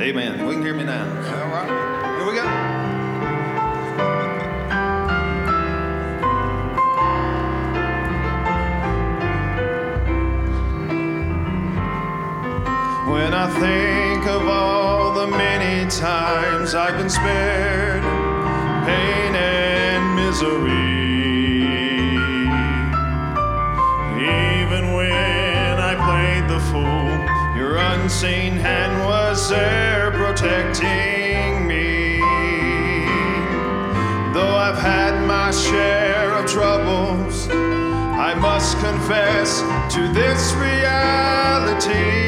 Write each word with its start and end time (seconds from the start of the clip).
Amen. 0.00 0.46
We 0.46 0.54
can 0.54 0.62
hear 0.62 0.72
me 0.72 0.84
now. 0.84 1.04
All 1.04 1.48
right. 1.50 2.16
Here 2.16 2.26
we 2.26 2.34
go. 2.34 2.44
When 13.12 13.34
I 13.34 13.50
think 13.60 14.26
of 14.26 14.48
all 14.48 15.12
the 15.12 15.26
many 15.26 15.90
times 15.90 16.74
I've 16.74 16.96
been 16.96 17.10
spared 17.10 18.02
pain 18.86 19.34
and 19.34 20.16
misery, 20.16 20.80
even 24.16 24.94
when 24.94 25.78
I 25.78 25.94
played 26.08 26.48
the 26.48 26.60
fool, 26.70 27.60
your 27.60 27.76
unseen 27.76 28.56
hand 28.56 29.04
was 29.04 29.19
there 29.50 30.12
protecting 30.12 31.66
me. 31.66 32.18
Though 34.32 34.54
I've 34.54 34.78
had 34.78 35.26
my 35.26 35.50
share 35.50 36.30
of 36.34 36.46
troubles, 36.48 37.48
I 37.50 38.32
must 38.34 38.78
confess 38.78 39.60
to 39.94 40.06
this 40.12 40.52
reality. 40.54 42.19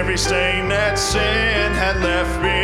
Every 0.00 0.16
stain 0.16 0.66
that 0.66 0.98
sin 0.98 1.74
had 1.74 1.94
left 2.00 2.40
behind. 2.40 2.59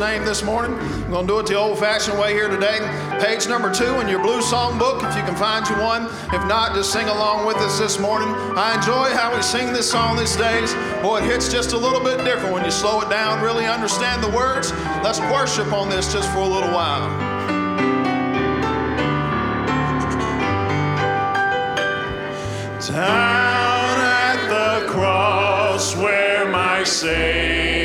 Name 0.00 0.24
this 0.24 0.42
morning. 0.42 0.72
We're 0.78 1.10
going 1.10 1.26
to 1.26 1.32
do 1.34 1.38
it 1.40 1.46
the 1.46 1.56
old 1.56 1.78
fashioned 1.78 2.18
way 2.18 2.32
here 2.32 2.48
today. 2.48 2.78
Page 3.20 3.46
number 3.46 3.72
two 3.72 4.00
in 4.00 4.08
your 4.08 4.22
blue 4.22 4.40
song 4.40 4.78
book, 4.78 5.02
if 5.02 5.14
you 5.14 5.22
can 5.22 5.36
find 5.36 5.68
you 5.68 5.74
one. 5.74 6.06
If 6.32 6.42
not, 6.46 6.74
just 6.74 6.90
sing 6.90 7.06
along 7.06 7.46
with 7.46 7.58
us 7.58 7.78
this 7.78 7.98
morning. 7.98 8.28
I 8.56 8.76
enjoy 8.76 9.14
how 9.14 9.36
we 9.36 9.42
sing 9.42 9.74
this 9.74 9.90
song 9.90 10.16
these 10.16 10.34
days. 10.36 10.72
Boy, 11.02 11.18
it 11.18 11.24
hits 11.24 11.52
just 11.52 11.74
a 11.74 11.76
little 11.76 12.00
bit 12.00 12.24
different 12.24 12.54
when 12.54 12.64
you 12.64 12.70
slow 12.70 13.02
it 13.02 13.10
down, 13.10 13.42
really 13.42 13.66
understand 13.66 14.24
the 14.24 14.30
words. 14.30 14.72
Let's 15.04 15.20
worship 15.20 15.70
on 15.70 15.90
this 15.90 16.10
just 16.10 16.30
for 16.30 16.38
a 16.38 16.48
little 16.48 16.72
while. 16.72 17.06
Down 22.88 24.00
at 24.00 24.48
the 24.48 24.90
cross 24.90 25.94
where 25.94 26.48
my 26.48 26.84
Savior 26.84 27.79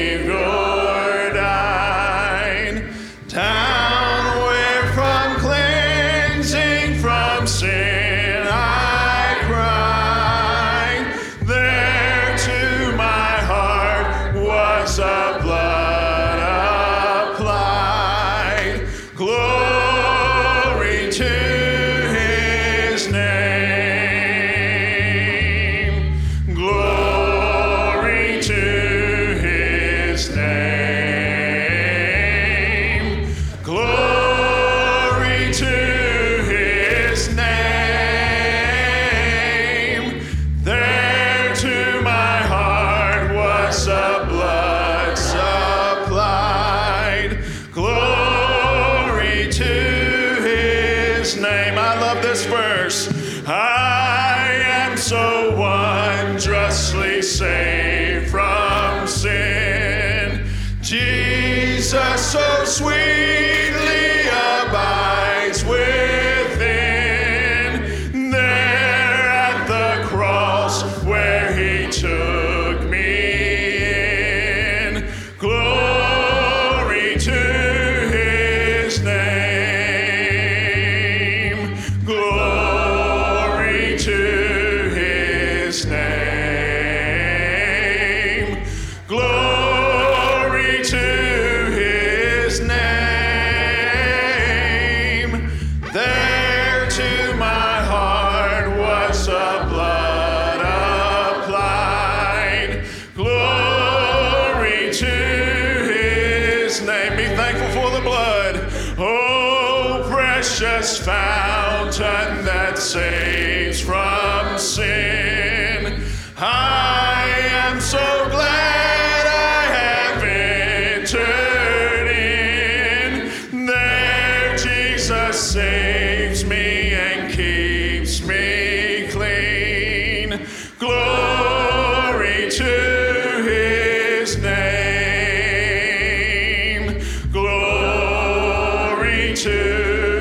Glory 139.16 140.15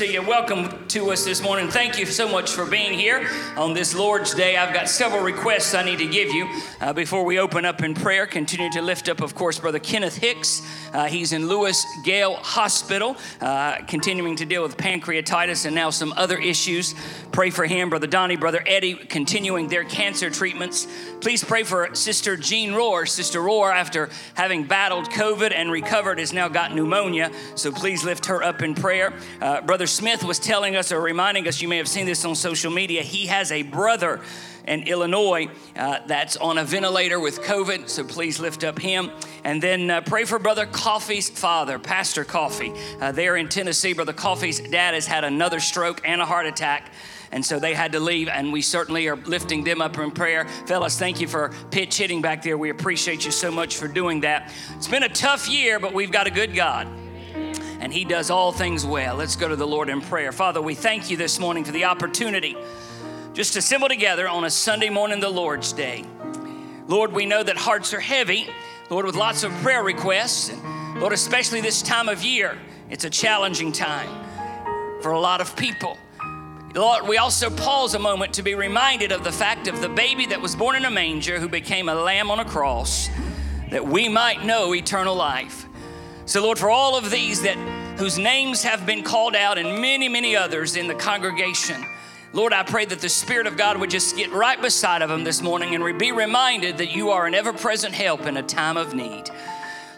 see 0.00 0.14
you. 0.14 0.22
Welcome 0.22 0.88
to 0.88 1.10
us 1.10 1.26
this 1.26 1.42
morning. 1.42 1.68
Thank 1.68 1.98
you 1.98 2.06
so 2.06 2.26
much 2.26 2.52
for 2.52 2.64
being 2.64 2.98
here 2.98 3.28
on 3.54 3.74
this 3.74 3.94
Lord's 3.94 4.32
Day. 4.32 4.56
I've 4.56 4.72
got 4.72 4.88
several 4.88 5.22
requests 5.22 5.74
I 5.74 5.82
need 5.82 5.98
to 5.98 6.06
give 6.06 6.32
you 6.32 6.48
uh, 6.80 6.94
before 6.94 7.22
we 7.22 7.38
open 7.38 7.66
up 7.66 7.82
in 7.82 7.92
prayer. 7.92 8.26
Continue 8.26 8.72
to 8.72 8.80
lift 8.80 9.10
up, 9.10 9.20
of 9.20 9.34
course, 9.34 9.58
Brother 9.58 9.78
Kenneth 9.78 10.16
Hicks. 10.16 10.62
Uh, 10.92 11.06
he's 11.06 11.32
in 11.32 11.46
Lewis 11.46 11.86
Gale 12.04 12.34
Hospital, 12.34 13.16
uh, 13.40 13.78
continuing 13.86 14.36
to 14.36 14.44
deal 14.44 14.62
with 14.62 14.76
pancreatitis 14.76 15.66
and 15.66 15.74
now 15.74 15.90
some 15.90 16.12
other 16.16 16.38
issues. 16.38 16.94
Pray 17.32 17.50
for 17.50 17.64
him. 17.64 17.90
Brother 17.90 18.06
Donnie, 18.06 18.36
Brother 18.36 18.62
Eddie, 18.66 18.94
continuing 18.94 19.68
their 19.68 19.84
cancer 19.84 20.30
treatments. 20.30 20.86
Please 21.20 21.44
pray 21.44 21.62
for 21.62 21.94
Sister 21.94 22.36
Jean 22.36 22.70
Rohr. 22.72 23.08
Sister 23.08 23.40
Rohr, 23.40 23.72
after 23.72 24.10
having 24.34 24.64
battled 24.64 25.10
COVID 25.10 25.52
and 25.54 25.70
recovered, 25.70 26.18
has 26.18 26.32
now 26.32 26.48
got 26.48 26.74
pneumonia. 26.74 27.30
So 27.54 27.70
please 27.70 28.04
lift 28.04 28.26
her 28.26 28.42
up 28.42 28.62
in 28.62 28.74
prayer. 28.74 29.12
Uh, 29.40 29.60
Brother 29.60 29.86
Smith 29.86 30.24
was 30.24 30.38
telling 30.38 30.76
us 30.76 30.92
or 30.92 31.00
reminding 31.00 31.46
us, 31.46 31.60
you 31.60 31.68
may 31.68 31.76
have 31.76 31.88
seen 31.88 32.06
this 32.06 32.24
on 32.24 32.34
social 32.34 32.70
media, 32.70 33.02
he 33.02 33.26
has 33.26 33.52
a 33.52 33.62
brother 33.62 34.20
in 34.66 34.82
Illinois 34.84 35.48
uh, 35.76 35.98
that's 36.06 36.36
on 36.36 36.58
a 36.58 36.64
ventilator 36.64 37.18
with 37.18 37.40
COVID, 37.40 37.88
so 37.88 38.04
please 38.04 38.38
lift 38.38 38.62
up 38.62 38.78
him. 38.78 39.10
And 39.42 39.62
then 39.62 39.90
uh, 39.90 40.00
pray 40.02 40.24
for 40.24 40.38
Brother 40.38 40.66
Coffey's 40.80 41.28
father, 41.28 41.78
Pastor 41.78 42.24
Coffey. 42.24 42.72
Uh, 43.02 43.12
there 43.12 43.36
in 43.36 43.50
Tennessee, 43.50 43.92
Brother 43.92 44.14
Coffey's 44.14 44.60
dad 44.60 44.94
has 44.94 45.06
had 45.06 45.24
another 45.24 45.60
stroke 45.60 46.00
and 46.06 46.22
a 46.22 46.24
heart 46.24 46.46
attack. 46.46 46.90
And 47.32 47.44
so 47.44 47.58
they 47.58 47.74
had 47.74 47.92
to 47.92 48.00
leave, 48.00 48.28
and 48.28 48.50
we 48.50 48.62
certainly 48.62 49.06
are 49.08 49.16
lifting 49.16 49.62
them 49.62 49.82
up 49.82 49.98
in 49.98 50.10
prayer. 50.10 50.48
Fellas, 50.66 50.98
thank 50.98 51.20
you 51.20 51.28
for 51.28 51.52
pitch 51.70 51.98
hitting 51.98 52.22
back 52.22 52.42
there. 52.42 52.56
We 52.56 52.70
appreciate 52.70 53.26
you 53.26 53.30
so 53.30 53.50
much 53.50 53.76
for 53.76 53.88
doing 53.88 54.22
that. 54.22 54.50
It's 54.74 54.88
been 54.88 55.02
a 55.02 55.08
tough 55.10 55.50
year, 55.50 55.78
but 55.78 55.92
we've 55.92 56.10
got 56.10 56.26
a 56.26 56.30
good 56.30 56.54
God 56.54 56.88
and 57.80 57.92
He 57.92 58.06
does 58.06 58.30
all 58.30 58.50
things 58.50 58.86
well. 58.86 59.16
Let's 59.16 59.36
go 59.36 59.48
to 59.48 59.56
the 59.56 59.66
Lord 59.66 59.90
in 59.90 60.00
prayer. 60.00 60.32
Father, 60.32 60.62
we 60.62 60.74
thank 60.74 61.10
you 61.10 61.18
this 61.18 61.38
morning 61.38 61.62
for 61.62 61.72
the 61.72 61.84
opportunity 61.84 62.56
just 63.34 63.52
to 63.52 63.58
assemble 63.58 63.88
together 63.88 64.26
on 64.26 64.44
a 64.44 64.50
Sunday 64.50 64.88
morning, 64.88 65.20
the 65.20 65.28
Lord's 65.28 65.74
Day. 65.74 66.06
Lord, 66.88 67.12
we 67.12 67.24
know 67.24 67.42
that 67.42 67.56
hearts 67.56 67.94
are 67.94 68.00
heavy, 68.00 68.48
Lord, 68.90 69.06
with 69.06 69.14
lots 69.14 69.44
of 69.44 69.52
prayer 69.62 69.84
requests. 69.84 70.50
And 70.50 71.00
Lord, 71.00 71.12
especially 71.12 71.60
this 71.60 71.80
time 71.80 72.08
of 72.08 72.24
year, 72.24 72.58
it's 72.90 73.04
a 73.04 73.10
challenging 73.10 73.70
time 73.70 74.10
for 75.00 75.12
a 75.12 75.20
lot 75.20 75.40
of 75.40 75.54
people. 75.54 75.96
Lord, 76.74 77.06
we 77.06 77.16
also 77.16 77.50
pause 77.50 77.94
a 77.94 78.00
moment 78.00 78.34
to 78.34 78.42
be 78.42 78.56
reminded 78.56 79.12
of 79.12 79.22
the 79.22 79.30
fact 79.30 79.68
of 79.68 79.80
the 79.80 79.88
baby 79.88 80.26
that 80.26 80.40
was 80.40 80.56
born 80.56 80.74
in 80.74 80.84
a 80.84 80.90
manger 80.90 81.38
who 81.38 81.48
became 81.48 81.88
a 81.88 81.94
lamb 81.94 82.32
on 82.32 82.40
a 82.40 82.44
cross 82.44 83.08
that 83.70 83.86
we 83.86 84.08
might 84.08 84.44
know 84.44 84.74
eternal 84.74 85.14
life. 85.14 85.66
So, 86.26 86.42
Lord, 86.42 86.58
for 86.58 86.68
all 86.68 86.96
of 86.98 87.12
these 87.12 87.42
that 87.42 87.56
whose 87.96 88.18
names 88.18 88.64
have 88.64 88.86
been 88.86 89.04
called 89.04 89.36
out 89.36 89.56
and 89.56 89.80
many, 89.80 90.08
many 90.08 90.34
others 90.34 90.74
in 90.74 90.88
the 90.88 90.94
congregation, 90.96 91.84
Lord, 92.32 92.52
I 92.52 92.62
pray 92.62 92.84
that 92.84 93.00
the 93.00 93.08
Spirit 93.08 93.48
of 93.48 93.56
God 93.56 93.78
would 93.78 93.90
just 93.90 94.16
get 94.16 94.30
right 94.30 94.60
beside 94.60 95.02
of 95.02 95.08
them 95.08 95.24
this 95.24 95.42
morning 95.42 95.74
and 95.74 95.98
be 95.98 96.12
reminded 96.12 96.78
that 96.78 96.94
you 96.94 97.10
are 97.10 97.26
an 97.26 97.34
ever 97.34 97.52
present 97.52 97.92
help 97.92 98.24
in 98.24 98.36
a 98.36 98.42
time 98.42 98.76
of 98.76 98.94
need. 98.94 99.24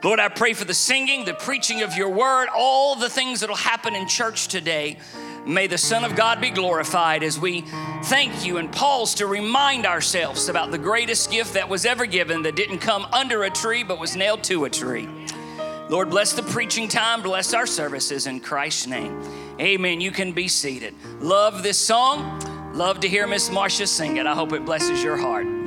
Lord, 0.03 0.19
I 0.19 0.29
pray 0.29 0.55
for 0.55 0.65
the 0.65 0.73
singing, 0.73 1.27
the 1.27 1.35
preaching 1.35 1.83
of 1.83 1.95
your 1.95 2.09
word, 2.09 2.49
all 2.57 2.97
the 2.97 3.11
things 3.11 3.41
that'll 3.41 3.55
happen 3.55 3.95
in 3.95 4.09
church 4.09 4.49
today. 4.49 4.97
May 5.47 5.67
the 5.67 5.77
Son 5.77 6.05
of 6.05 6.17
God 6.17 6.41
be 6.41 6.49
glorified 6.49 7.23
as 7.23 7.39
we 7.39 7.65
thank 8.05 8.47
you 8.47 8.57
and 8.57 8.73
pause 8.73 9.15
to 9.17 9.27
remind 9.27 9.85
ourselves 9.85 10.49
about 10.49 10.71
the 10.71 10.79
greatest 10.79 11.31
gift 11.31 11.53
that 11.53 11.69
was 11.69 11.85
ever 11.85 12.07
given 12.07 12.43
that 12.43 12.57
didn't 12.57 12.79
come 12.79 13.07
under 13.12 13.43
a 13.43 13.51
tree 13.51 13.85
but 13.85 14.01
was 14.01 14.17
nailed 14.17 14.43
to 14.45 14.65
a 14.65 14.71
tree. 14.71 15.07
Lord, 15.92 16.08
bless 16.08 16.32
the 16.32 16.42
preaching 16.42 16.88
time, 16.88 17.20
bless 17.20 17.52
our 17.52 17.66
services 17.66 18.26
in 18.26 18.40
Christ's 18.40 18.87
name. 18.87 19.22
Amen. 19.61 20.00
You 20.00 20.11
can 20.11 20.32
be 20.32 20.49
seated. 20.49 20.94
Love 21.20 21.62
this 21.62 21.76
song. 21.76 22.40
Love 22.72 23.00
to 23.00 23.08
hear 23.11 23.26
Miss 23.26 23.50
Marcia 23.50 23.87
sing 23.87 24.16
it. 24.16 24.25
I 24.25 24.34
hope 24.34 24.54
it 24.54 24.64
blesses 24.64 25.04
your 25.04 25.18
heart. 25.18 25.62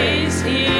praise 0.00 0.40
him. 0.40 0.79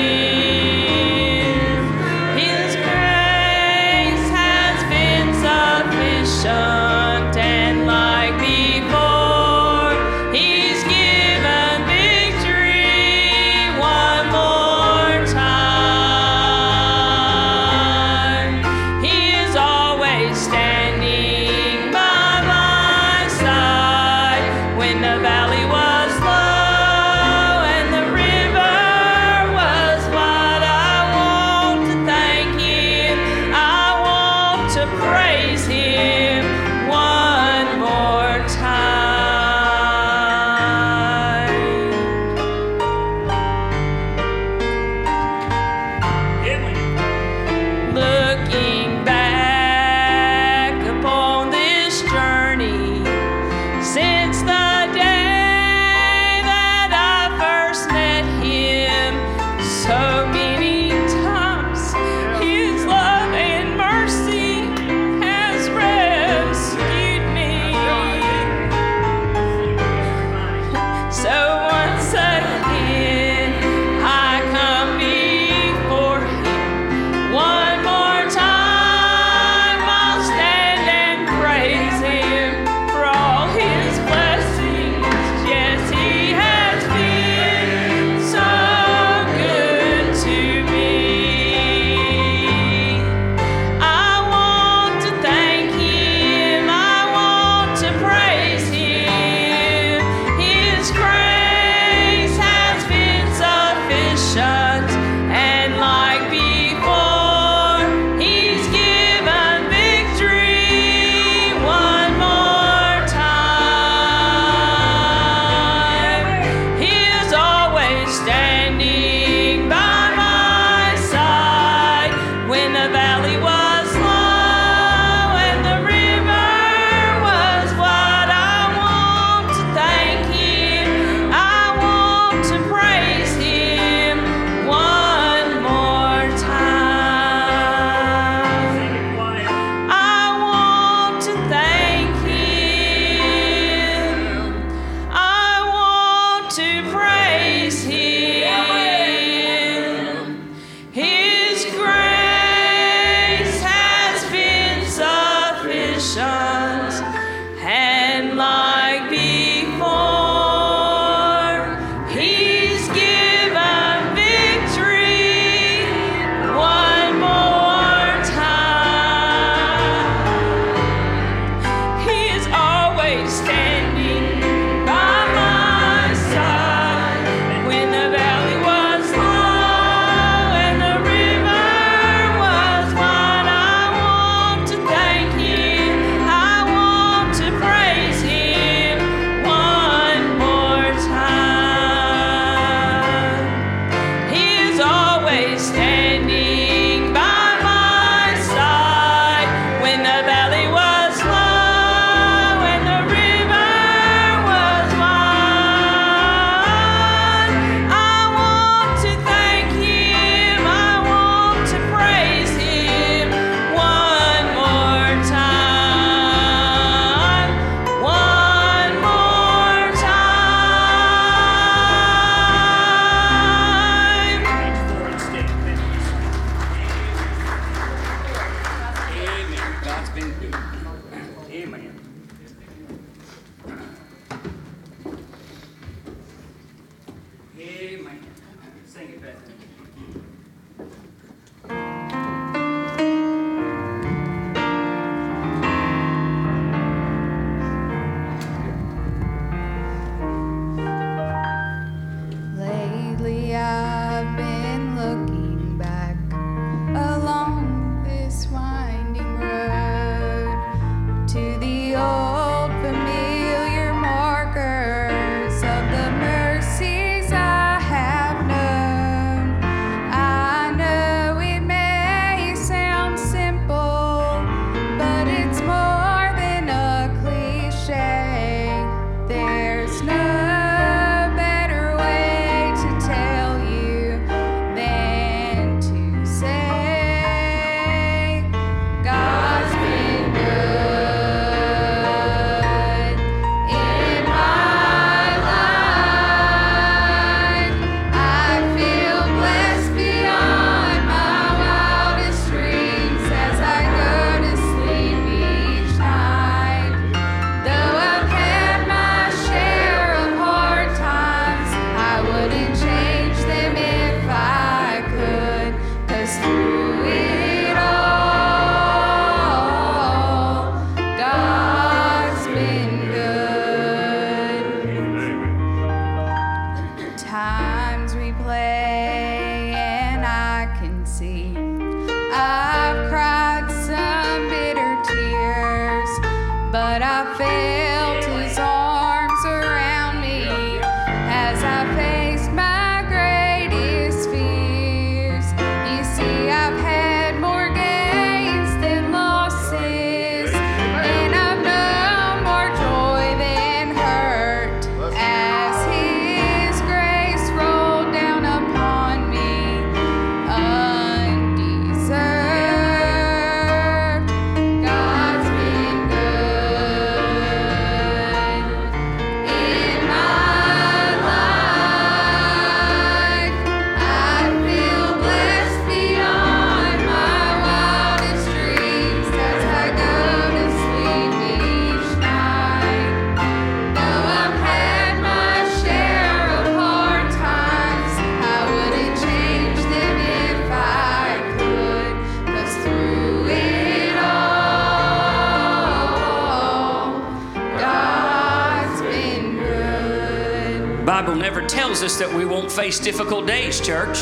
Face 402.70 402.98
difficult 402.98 403.46
days, 403.46 403.80
church. 403.80 404.18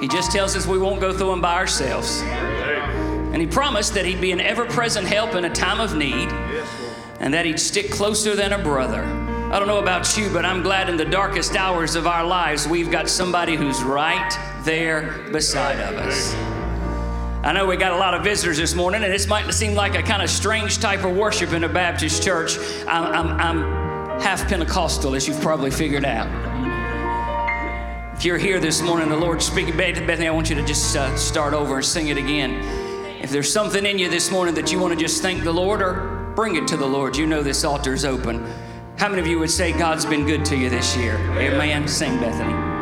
He 0.00 0.08
just 0.08 0.32
tells 0.32 0.56
us 0.56 0.66
we 0.66 0.78
won't 0.78 1.00
go 1.00 1.12
through 1.12 1.30
them 1.30 1.40
by 1.40 1.54
ourselves. 1.54 2.22
And 2.22 3.36
he 3.40 3.46
promised 3.46 3.94
that 3.94 4.04
he'd 4.04 4.20
be 4.20 4.32
an 4.32 4.40
ever 4.40 4.64
present 4.64 5.06
help 5.06 5.34
in 5.34 5.44
a 5.44 5.50
time 5.50 5.80
of 5.80 5.94
need 5.94 6.28
and 7.20 7.32
that 7.32 7.44
he'd 7.46 7.60
stick 7.60 7.90
closer 7.90 8.34
than 8.34 8.52
a 8.52 8.58
brother. 8.58 9.02
I 9.52 9.58
don't 9.58 9.68
know 9.68 9.78
about 9.78 10.16
you, 10.16 10.28
but 10.30 10.44
I'm 10.44 10.62
glad 10.62 10.88
in 10.88 10.96
the 10.96 11.04
darkest 11.04 11.54
hours 11.54 11.94
of 11.94 12.06
our 12.06 12.24
lives 12.24 12.66
we've 12.66 12.90
got 12.90 13.08
somebody 13.08 13.56
who's 13.56 13.82
right 13.82 14.36
there 14.64 15.24
beside 15.30 15.78
of 15.80 15.96
us. 15.96 16.34
I 17.44 17.52
know 17.52 17.66
we 17.66 17.76
got 17.76 17.92
a 17.92 17.96
lot 17.96 18.14
of 18.14 18.24
visitors 18.24 18.56
this 18.56 18.74
morning, 18.74 19.04
and 19.04 19.12
this 19.12 19.26
might 19.26 19.52
seem 19.52 19.74
like 19.74 19.94
a 19.94 20.02
kind 20.02 20.22
of 20.22 20.30
strange 20.30 20.78
type 20.78 21.04
of 21.04 21.14
worship 21.14 21.52
in 21.52 21.64
a 21.64 21.68
Baptist 21.68 22.22
church. 22.22 22.56
I'm, 22.88 23.04
I'm, 23.04 23.40
I'm 23.40 24.20
half 24.20 24.48
Pentecostal, 24.48 25.14
as 25.14 25.28
you've 25.28 25.40
probably 25.40 25.70
figured 25.70 26.04
out. 26.04 26.43
You're 28.24 28.38
here 28.38 28.58
this 28.58 28.80
morning, 28.80 29.10
the 29.10 29.16
Lord 29.18 29.42
speaking, 29.42 29.76
Bethany, 29.76 30.26
I 30.26 30.30
want 30.30 30.48
you 30.48 30.56
to 30.56 30.64
just 30.64 30.96
uh, 30.96 31.14
start 31.14 31.52
over 31.52 31.76
and 31.76 31.84
sing 31.84 32.08
it 32.08 32.16
again. 32.16 32.54
If 33.20 33.28
there's 33.28 33.52
something 33.52 33.84
in 33.84 33.98
you 33.98 34.08
this 34.08 34.30
morning 34.30 34.54
that 34.54 34.72
you 34.72 34.78
want 34.78 34.94
to 34.94 34.98
just 34.98 35.20
thank 35.20 35.44
the 35.44 35.52
Lord 35.52 35.82
or 35.82 36.32
bring 36.34 36.56
it 36.56 36.66
to 36.68 36.78
the 36.78 36.86
Lord, 36.86 37.18
you 37.18 37.26
know 37.26 37.42
this 37.42 37.64
altar 37.64 37.92
is 37.92 38.06
open. 38.06 38.50
How 38.96 39.10
many 39.10 39.20
of 39.20 39.26
you 39.26 39.38
would 39.40 39.50
say 39.50 39.72
God's 39.72 40.06
been 40.06 40.24
good 40.24 40.42
to 40.46 40.56
you 40.56 40.70
this 40.70 40.96
year? 40.96 41.18
Amen. 41.36 41.86
Sing, 41.86 42.18
Bethany. 42.18 42.73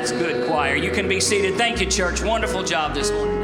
That's 0.00 0.12
good, 0.12 0.46
choir. 0.46 0.76
You 0.76 0.90
can 0.90 1.06
be 1.08 1.20
seated. 1.20 1.56
Thank 1.56 1.78
you, 1.78 1.86
church. 1.86 2.22
Wonderful 2.22 2.62
job 2.62 2.94
this 2.94 3.10
morning. 3.10 3.39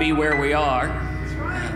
be 0.00 0.12
where 0.12 0.40
we 0.40 0.54
are. 0.54 1.06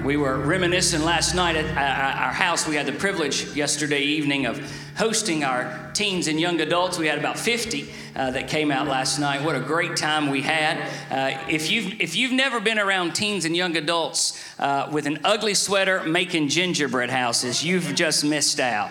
We 0.02 0.16
were 0.16 0.38
reminiscing 0.38 1.02
last 1.02 1.34
night 1.34 1.56
at 1.56 1.76
our 1.76 2.32
house. 2.32 2.66
We 2.66 2.74
had 2.74 2.86
the 2.86 2.92
privilege 2.92 3.54
yesterday 3.54 4.00
evening 4.00 4.46
of 4.46 4.58
hosting 4.96 5.44
our 5.44 5.90
teens 5.92 6.26
and 6.26 6.40
young 6.40 6.58
adults. 6.62 6.98
We 6.98 7.06
had 7.06 7.18
about 7.18 7.38
50 7.38 7.86
uh, 8.16 8.30
that 8.30 8.48
came 8.48 8.70
out 8.70 8.86
last 8.88 9.18
night. 9.18 9.44
What 9.44 9.56
a 9.56 9.60
great 9.60 9.98
time 9.98 10.30
we 10.30 10.40
had. 10.40 10.78
Uh, 11.10 11.38
if, 11.50 11.70
you've, 11.70 12.00
if 12.00 12.16
you've 12.16 12.32
never 12.32 12.60
been 12.60 12.78
around 12.78 13.14
teens 13.14 13.44
and 13.44 13.54
young 13.54 13.76
adults 13.76 14.42
uh, 14.58 14.88
with 14.90 15.04
an 15.04 15.18
ugly 15.22 15.52
sweater 15.52 16.02
making 16.04 16.48
gingerbread 16.48 17.10
houses, 17.10 17.62
you've 17.62 17.94
just 17.94 18.24
missed 18.24 18.58
out. 18.58 18.90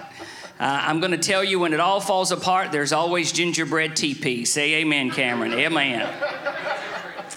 Uh, 0.60 0.80
I'm 0.84 1.00
going 1.00 1.12
to 1.12 1.17
tell 1.17 1.43
you 1.43 1.58
when 1.58 1.74
it 1.74 1.80
all 1.80 2.02
falls 2.02 2.32
apart, 2.32 2.72
there's 2.72 2.93
always 2.93 3.32
gingerbread 3.32 3.93
TP. 3.93 4.46
Say 4.46 4.76
amen, 4.76 5.10
Cameron. 5.10 5.54
Amen. 5.54 6.08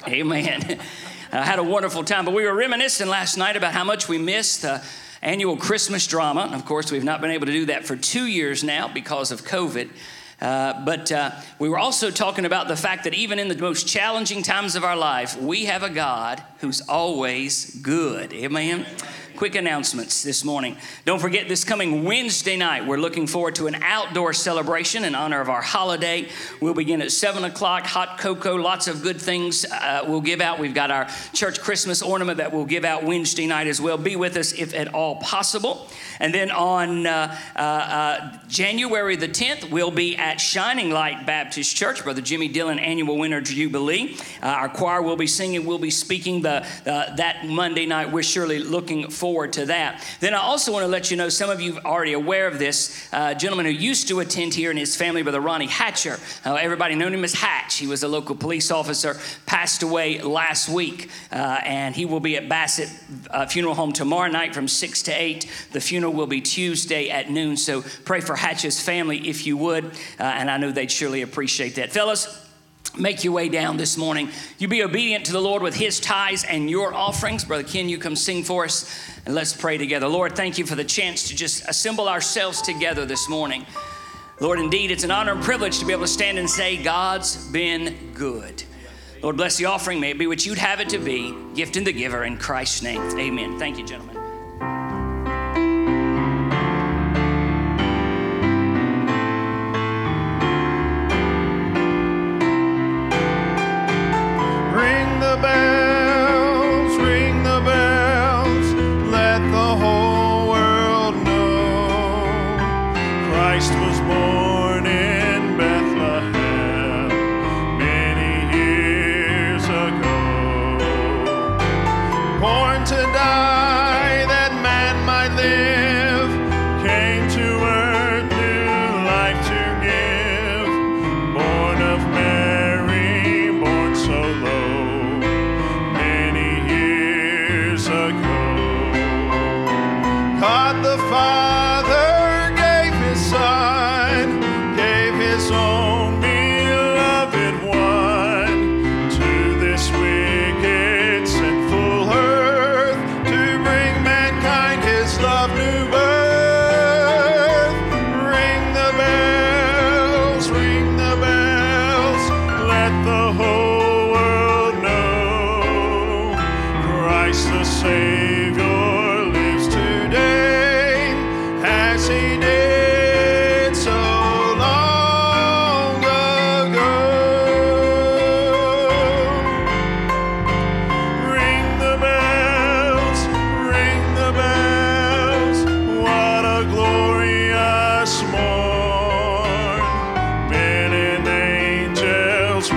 amen. 0.07 0.79
I 1.33 1.45
had 1.45 1.59
a 1.59 1.63
wonderful 1.63 2.05
time. 2.05 2.25
But 2.25 2.35
we 2.35 2.45
were 2.45 2.55
reminiscing 2.55 3.09
last 3.09 3.37
night 3.37 3.57
about 3.57 3.73
how 3.73 3.85
much 3.85 4.09
we 4.09 4.19
missed 4.19 4.63
the 4.63 4.83
annual 5.23 5.57
Christmas 5.57 6.07
drama. 6.07 6.43
And 6.43 6.55
of 6.55 6.65
course, 6.65 6.93
we've 6.93 7.05
not 7.05 7.21
been 7.21 7.31
able 7.31 7.47
to 7.47 7.53
do 7.53 7.67
that 7.67 7.85
for 7.85 7.97
two 7.97 8.27
years 8.27 8.63
now 8.63 8.89
because 8.89 9.31
of 9.31 9.43
COVID. 9.43 9.91
Uh, 10.41 10.85
but 10.85 11.11
uh, 11.11 11.31
we 11.59 11.69
were 11.69 11.79
also 11.79 12.11
talking 12.11 12.45
about 12.45 12.69
the 12.69 12.77
fact 12.77 13.05
that 13.05 13.15
even 13.15 13.39
in 13.39 13.49
the 13.49 13.57
most 13.57 13.89
challenging 13.89 14.43
times 14.43 14.77
of 14.77 14.85
our 14.85 14.97
life, 14.97 15.41
we 15.41 15.65
have 15.65 15.83
a 15.83 15.89
God 15.89 16.43
who's 16.61 16.83
always 16.89 17.75
good. 17.77 18.33
Amen. 18.35 18.81
Amen 18.81 18.87
quick 19.37 19.55
announcements 19.55 20.23
this 20.23 20.45
morning. 20.45 20.77
Don't 21.05 21.21
forget, 21.21 21.49
this 21.49 21.65
coming 21.65 22.05
Wednesday 22.05 22.57
night, 22.57 22.87
we're 22.87 22.97
looking 22.97 23.27
forward 23.27 23.55
to 23.57 23.67
an 23.67 23.77
outdoor 23.83 24.33
celebration 24.33 25.05
in 25.05 25.15
honor 25.15 25.41
of 25.41 25.49
our 25.49 25.63
holiday. 25.63 26.29
We'll 26.61 26.75
begin 26.75 27.03
at 27.03 27.13
7 27.13 27.45
o'clock, 27.45 27.85
hot 27.85 28.19
cocoa, 28.19 28.57
lots 28.57 28.89
of 28.89 29.03
good 29.03 29.21
things 29.21 29.65
uh, 29.65 30.05
we'll 30.07 30.21
give 30.21 30.41
out. 30.41 30.59
We've 30.59 30.75
got 30.75 30.91
our 30.91 31.09
church 31.33 31.61
Christmas 31.61 32.03
ornament 32.03 32.39
that 32.39 32.53
we'll 32.53 32.65
give 32.65 32.85
out 32.85 33.05
Wednesday 33.05 33.47
night 33.47 33.67
as 33.67 33.81
well. 33.81 33.99
Be 33.99 34.17
with 34.17 34.37
us 34.37 34.53
if 34.53 34.75
at 34.75 34.95
all 34.95 35.17
possible. 35.17 35.89
And 36.21 36.33
then 36.33 36.51
on 36.51 37.07
uh, 37.07 37.37
uh, 37.55 37.59
uh 37.59 38.39
January 38.49 39.17
the 39.17 39.29
10th, 39.29 39.71
we'll 39.71 39.91
be 39.91 40.17
at 40.17 40.41
Shining 40.41 40.91
Light 40.91 41.27
Baptist 41.27 41.77
Church, 41.77 42.03
Brother 42.05 42.21
Jimmy 42.21 42.49
Dillon 42.49 42.79
Annual 42.79 43.19
Winter 43.19 43.41
Jubilee. 43.41 44.17
Uh, 44.43 44.47
our 44.47 44.69
choir 44.69 45.03
will 45.03 45.17
be 45.17 45.27
singing, 45.27 45.67
we'll 45.67 45.79
be 45.79 45.91
speaking 45.91 46.43
the, 46.43 46.67
that 46.85 47.47
Monday 47.47 47.87
night. 47.87 48.13
We're 48.13 48.23
surely 48.23 48.59
looking 48.59 49.11
forward 49.11 49.53
to 49.55 49.67
that. 49.67 50.05
Then 50.21 50.35
I 50.35 50.39
also 50.39 50.73
want 50.73 50.85
to 50.85 50.89
let 50.89 51.11
you 51.11 51.17
know 51.17 51.29
some 51.29 51.51
of 51.51 51.61
you 51.61 51.79
are 51.79 51.97
already 51.97 52.13
aware 52.13 52.47
of 52.47 52.59
this 52.59 53.09
uh, 53.13 53.35
gentleman 53.35 53.67
who 53.67 53.73
used 53.73 54.09
to 54.09 54.21
attend 54.21 54.55
here 54.55 54.71
and 54.71 54.79
his 54.79 54.97
family, 54.97 55.23
Brother 55.23 55.41
Ronnie 55.41 55.67
Hatcher. 55.67 56.19
Uh, 56.45 56.55
everybody 56.55 56.95
known 56.95 57.13
him 57.13 57.25
as 57.25 57.35
Hatch. 57.35 57.79
He 57.79 57.87
was 57.87 58.03
a 58.03 58.09
local 58.09 58.37
police 58.37 58.71
officer, 58.71 59.17
passed 59.47 59.83
away 59.83 60.21
last 60.21 60.69
week, 60.69 61.11
and 61.31 61.95
he 61.95 62.05
will 62.05 62.21
be 62.21 62.37
at 62.37 62.49
Bassett 62.49 62.89
Funeral 63.49 63.75
Home 63.75 63.93
tomorrow 63.93 64.31
night 64.31 64.55
from 64.55 64.69
6 64.69 65.03
to 65.05 65.13
8. 65.13 65.51
The 65.73 65.81
funeral 65.81 66.06
will 66.11 66.27
be 66.27 66.41
Tuesday 66.41 67.11
at 67.11 67.31
noon, 67.31 67.57
so 67.57 67.83
pray 68.05 68.21
for 68.21 68.37
Hatch's 68.37 68.81
family 68.81 69.29
if 69.29 69.47
you 69.47 69.57
would, 69.57 69.85
uh, 69.85 70.23
and 70.23 70.51
I 70.51 70.57
know 70.57 70.73
they'd 70.73 70.91
surely 70.91 71.23
appreciate 71.23 71.77
that. 71.77 71.93
Fellas, 71.93 72.45
make 72.99 73.25
your 73.25 73.33
way 73.33 73.49
down 73.49 73.77
this 73.77 73.97
morning. 73.97 74.31
You 74.59 74.69
be 74.69 74.83
obedient 74.83 75.27
to 75.27 75.33
the 75.33 75.41
Lord 75.41 75.63
with 75.63 75.75
his 75.75 76.01
tithes 76.01 76.45
and 76.45 76.71
your 76.71 76.95
offerings. 76.95 77.45
Brother 77.45 77.65
Ken, 77.65 77.89
you 77.89 77.99
come 77.99 78.17
sing 78.17 78.43
for 78.43 78.65
us 78.65 78.91
and 79.25 79.35
let's 79.35 79.53
pray 79.53 79.79
together. 79.79 80.09
Lord, 80.09 80.37
thank 80.37 80.59
you 80.59 80.67
for 80.67 80.75
the 80.75 80.85
chance 80.85 81.29
to 81.29 81.37
just 81.37 81.69
assemble 81.69 82.09
ourselves 82.09 82.63
together 82.63 83.05
this 83.05 83.29
morning. 83.29 83.67
Lord, 84.41 84.59
indeed, 84.59 84.91
it's 84.91 85.05
an 85.05 85.11
honor 85.11 85.33
and 85.33 85.43
privilege 85.43 85.79
to 85.79 85.87
be 85.87 85.93
able 85.93 86.03
to 86.03 86.09
stand 86.09 86.39
and 86.39 86.49
say, 86.49 86.83
God's 86.83 87.49
been 87.49 88.13
good. 88.13 88.63
Lord, 89.23 89.37
bless 89.39 89.57
the 89.57 89.65
offering. 89.65 89.99
May 89.99 90.11
it 90.11 90.19
be 90.19 90.27
what 90.27 90.45
you'd 90.45 90.59
have 90.59 90.81
it 90.81 90.91
to 90.91 90.99
be. 90.99 91.35
Gift 91.55 91.73
the 91.73 91.93
giver 91.93 92.25
in 92.25 92.37
Christ's 92.37 92.83
name. 92.83 93.01
Amen. 93.19 93.59
Thank 93.59 93.79
you, 93.79 93.87
gentlemen. 93.87 94.16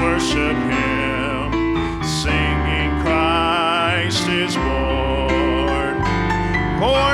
worship 0.09 0.57
Him, 0.73 1.51
singing 2.03 2.91
Christ 3.03 4.27
is 4.27 4.55
born, 4.55 5.95
born. 6.79 7.09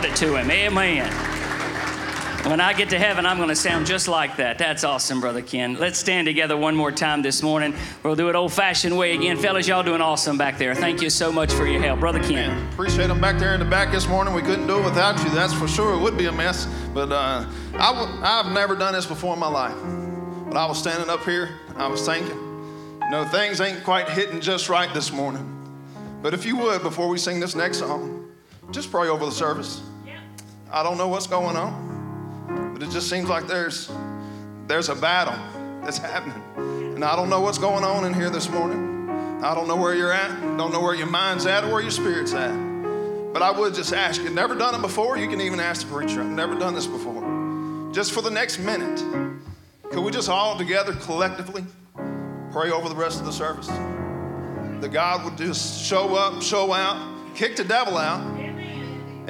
Taught 0.00 0.10
it 0.10 0.16
to 0.16 0.36
him. 0.36 0.50
Amen. 0.50 1.12
When 2.48 2.58
I 2.58 2.72
get 2.72 2.88
to 2.90 2.98
heaven, 2.98 3.26
I'm 3.26 3.36
going 3.36 3.50
to 3.50 3.56
sound 3.56 3.84
just 3.84 4.08
like 4.08 4.36
that. 4.36 4.56
That's 4.56 4.82
awesome, 4.82 5.20
Brother 5.20 5.42
Ken. 5.42 5.74
Let's 5.74 5.98
stand 5.98 6.26
together 6.26 6.56
one 6.56 6.74
more 6.74 6.90
time 6.90 7.20
this 7.20 7.42
morning. 7.42 7.74
We'll 8.02 8.16
do 8.16 8.30
it 8.30 8.34
old 8.34 8.50
fashioned 8.50 8.96
way 8.96 9.14
again. 9.14 9.36
Fellas, 9.36 9.68
y'all 9.68 9.82
doing 9.82 10.00
awesome 10.00 10.38
back 10.38 10.56
there. 10.56 10.74
Thank 10.74 11.02
you 11.02 11.10
so 11.10 11.30
much 11.30 11.52
for 11.52 11.66
your 11.66 11.82
help. 11.82 12.00
Brother 12.00 12.22
Ken. 12.22 12.66
Appreciate 12.72 13.08
them 13.08 13.20
back 13.20 13.38
there 13.38 13.52
in 13.52 13.60
the 13.60 13.66
back 13.66 13.92
this 13.92 14.08
morning. 14.08 14.32
We 14.32 14.40
couldn't 14.40 14.66
do 14.66 14.78
it 14.78 14.84
without 14.84 15.22
you. 15.22 15.28
That's 15.30 15.52
for 15.52 15.68
sure. 15.68 15.92
It 15.92 16.00
would 16.00 16.16
be 16.16 16.26
a 16.26 16.32
mess. 16.32 16.66
But 16.94 17.12
uh, 17.12 17.44
i 17.74 17.92
w- 17.92 18.20
I've 18.22 18.52
never 18.52 18.74
done 18.74 18.94
this 18.94 19.04
before 19.04 19.34
in 19.34 19.38
my 19.38 19.48
life. 19.48 19.76
But 20.46 20.56
I 20.56 20.64
was 20.64 20.78
standing 20.78 21.10
up 21.10 21.22
here, 21.24 21.50
I 21.76 21.88
was 21.88 22.04
thinking, 22.06 22.34
you 23.02 23.10
know, 23.10 23.26
things 23.26 23.60
ain't 23.60 23.84
quite 23.84 24.08
hitting 24.08 24.40
just 24.40 24.70
right 24.70 24.92
this 24.94 25.12
morning. 25.12 25.46
But 26.22 26.32
if 26.32 26.46
you 26.46 26.56
would, 26.56 26.82
before 26.82 27.08
we 27.08 27.18
sing 27.18 27.38
this 27.38 27.54
next 27.54 27.78
song, 27.78 28.20
just 28.70 28.90
pray 28.90 29.08
over 29.08 29.24
the 29.24 29.32
service. 29.32 29.82
I 30.72 30.84
don't 30.84 30.96
know 30.96 31.08
what's 31.08 31.26
going 31.26 31.56
on, 31.56 32.74
but 32.74 32.82
it 32.82 32.90
just 32.90 33.10
seems 33.10 33.28
like 33.28 33.48
there's 33.48 33.90
there's 34.68 34.88
a 34.88 34.94
battle 34.94 35.34
that's 35.82 35.98
happening. 35.98 36.40
And 36.94 37.04
I 37.04 37.16
don't 37.16 37.28
know 37.28 37.40
what's 37.40 37.58
going 37.58 37.82
on 37.82 38.04
in 38.04 38.14
here 38.14 38.30
this 38.30 38.48
morning, 38.48 39.10
I 39.42 39.52
don't 39.52 39.66
know 39.66 39.74
where 39.74 39.94
you're 39.94 40.12
at, 40.12 40.30
don't 40.56 40.72
know 40.72 40.80
where 40.80 40.94
your 40.94 41.08
mind's 41.08 41.44
at 41.46 41.64
or 41.64 41.72
where 41.72 41.80
your 41.80 41.90
spirit's 41.90 42.34
at. 42.34 42.52
But 43.32 43.42
I 43.42 43.50
would 43.50 43.74
just 43.74 43.92
ask 43.92 44.22
you, 44.22 44.30
never 44.30 44.54
done 44.54 44.76
it 44.76 44.80
before, 44.80 45.18
you 45.18 45.28
can 45.28 45.40
even 45.40 45.58
ask 45.58 45.86
the 45.88 45.92
preacher, 45.92 46.20
I've 46.20 46.28
never 46.28 46.56
done 46.56 46.74
this 46.74 46.86
before. 46.86 47.90
Just 47.92 48.12
for 48.12 48.22
the 48.22 48.30
next 48.30 48.58
minute, 48.58 49.02
could 49.90 50.04
we 50.04 50.12
just 50.12 50.28
all 50.28 50.56
together 50.56 50.92
collectively 50.92 51.64
pray 52.52 52.70
over 52.70 52.88
the 52.88 52.94
rest 52.94 53.18
of 53.18 53.26
the 53.26 53.32
service? 53.32 53.66
That 53.66 54.90
God 54.92 55.24
would 55.24 55.36
just 55.36 55.84
show 55.84 56.14
up, 56.14 56.42
show 56.42 56.72
out, 56.72 57.34
kick 57.34 57.56
the 57.56 57.64
devil 57.64 57.98
out, 57.98 58.39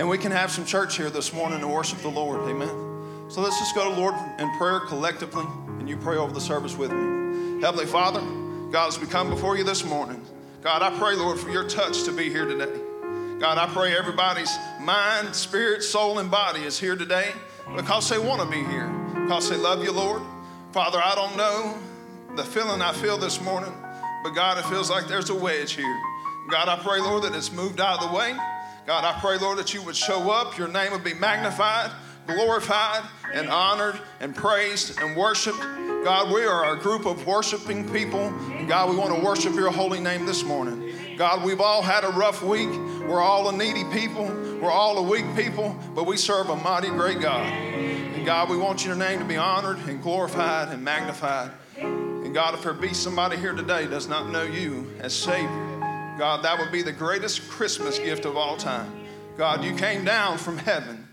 and 0.00 0.08
we 0.08 0.16
can 0.16 0.32
have 0.32 0.50
some 0.50 0.64
church 0.64 0.96
here 0.96 1.10
this 1.10 1.34
morning 1.34 1.60
to 1.60 1.68
worship 1.68 1.98
the 1.98 2.08
Lord. 2.08 2.40
Amen. 2.48 3.28
So 3.28 3.42
let's 3.42 3.58
just 3.58 3.74
go 3.74 3.84
to 3.84 4.00
Lord 4.00 4.14
in 4.38 4.50
prayer 4.56 4.80
collectively, 4.80 5.44
and 5.78 5.86
you 5.86 5.98
pray 5.98 6.16
over 6.16 6.32
the 6.32 6.40
service 6.40 6.74
with 6.74 6.90
me. 6.90 7.60
Heavenly 7.60 7.84
Father, 7.84 8.22
God, 8.70 8.88
as 8.88 8.98
we 8.98 9.06
come 9.06 9.28
before 9.28 9.58
you 9.58 9.62
this 9.62 9.84
morning, 9.84 10.24
God, 10.62 10.80
I 10.80 10.98
pray, 10.98 11.16
Lord, 11.16 11.38
for 11.38 11.50
your 11.50 11.68
touch 11.68 12.04
to 12.04 12.12
be 12.12 12.30
here 12.30 12.46
today. 12.46 12.80
God, 13.40 13.58
I 13.58 13.66
pray 13.66 13.94
everybody's 13.94 14.50
mind, 14.80 15.36
spirit, 15.36 15.82
soul, 15.82 16.18
and 16.18 16.30
body 16.30 16.62
is 16.62 16.80
here 16.80 16.96
today 16.96 17.32
because 17.76 18.08
they 18.08 18.18
want 18.18 18.40
to 18.40 18.48
be 18.48 18.64
here, 18.64 18.88
because 19.12 19.50
they 19.50 19.58
love 19.58 19.84
you, 19.84 19.92
Lord. 19.92 20.22
Father, 20.72 20.98
I 21.04 21.14
don't 21.14 21.36
know 21.36 21.78
the 22.36 22.44
feeling 22.44 22.80
I 22.80 22.94
feel 22.94 23.18
this 23.18 23.38
morning, 23.42 23.74
but 24.24 24.30
God, 24.30 24.56
it 24.56 24.64
feels 24.64 24.88
like 24.88 25.08
there's 25.08 25.28
a 25.28 25.34
wedge 25.34 25.72
here. 25.72 26.00
God, 26.50 26.70
I 26.70 26.76
pray, 26.76 27.02
Lord, 27.02 27.24
that 27.24 27.34
it's 27.34 27.52
moved 27.52 27.82
out 27.82 28.02
of 28.02 28.08
the 28.08 28.16
way. 28.16 28.34
God, 28.86 29.04
I 29.04 29.18
pray, 29.20 29.38
Lord, 29.38 29.58
that 29.58 29.72
you 29.74 29.82
would 29.82 29.96
show 29.96 30.30
up, 30.30 30.58
your 30.58 30.68
name 30.68 30.92
would 30.92 31.04
be 31.04 31.14
magnified, 31.14 31.90
glorified, 32.26 33.02
and 33.32 33.48
honored, 33.48 33.98
and 34.20 34.34
praised, 34.34 34.98
and 35.00 35.16
worshiped. 35.16 35.60
God, 36.02 36.32
we 36.32 36.44
are 36.44 36.74
a 36.74 36.80
group 36.80 37.06
of 37.06 37.26
worshiping 37.26 37.88
people, 37.92 38.20
and 38.20 38.66
God, 38.66 38.90
we 38.90 38.96
want 38.96 39.14
to 39.14 39.24
worship 39.24 39.54
your 39.54 39.70
holy 39.70 40.00
name 40.00 40.26
this 40.26 40.42
morning. 40.42 41.16
God, 41.16 41.44
we've 41.44 41.60
all 41.60 41.82
had 41.82 42.04
a 42.04 42.08
rough 42.08 42.42
week. 42.42 42.70
We're 43.06 43.20
all 43.20 43.48
a 43.48 43.52
needy 43.52 43.84
people. 43.92 44.24
We're 44.60 44.70
all 44.70 44.98
a 44.98 45.02
weak 45.02 45.26
people, 45.36 45.78
but 45.94 46.06
we 46.06 46.16
serve 46.16 46.48
a 46.48 46.56
mighty 46.56 46.88
great 46.88 47.20
God. 47.20 47.46
And 47.46 48.24
God, 48.24 48.48
we 48.48 48.56
want 48.56 48.84
your 48.84 48.96
name 48.96 49.18
to 49.18 49.24
be 49.24 49.36
honored 49.36 49.78
and 49.86 50.02
glorified 50.02 50.68
and 50.68 50.82
magnified. 50.82 51.50
And 51.76 52.32
God, 52.34 52.54
if 52.54 52.62
there 52.62 52.72
be 52.72 52.94
somebody 52.94 53.36
here 53.36 53.52
today 53.52 53.86
does 53.86 54.08
not 54.08 54.30
know 54.30 54.42
you 54.42 54.90
as 55.00 55.12
Savior, 55.14 55.69
God, 56.20 56.42
that 56.42 56.58
would 56.58 56.70
be 56.70 56.82
the 56.82 56.92
greatest 56.92 57.48
Christmas 57.48 57.98
gift 57.98 58.26
of 58.26 58.36
all 58.36 58.54
time. 58.54 59.06
God, 59.38 59.64
you 59.64 59.74
came 59.74 60.04
down 60.04 60.36
from 60.36 60.58
heaven 60.58 61.08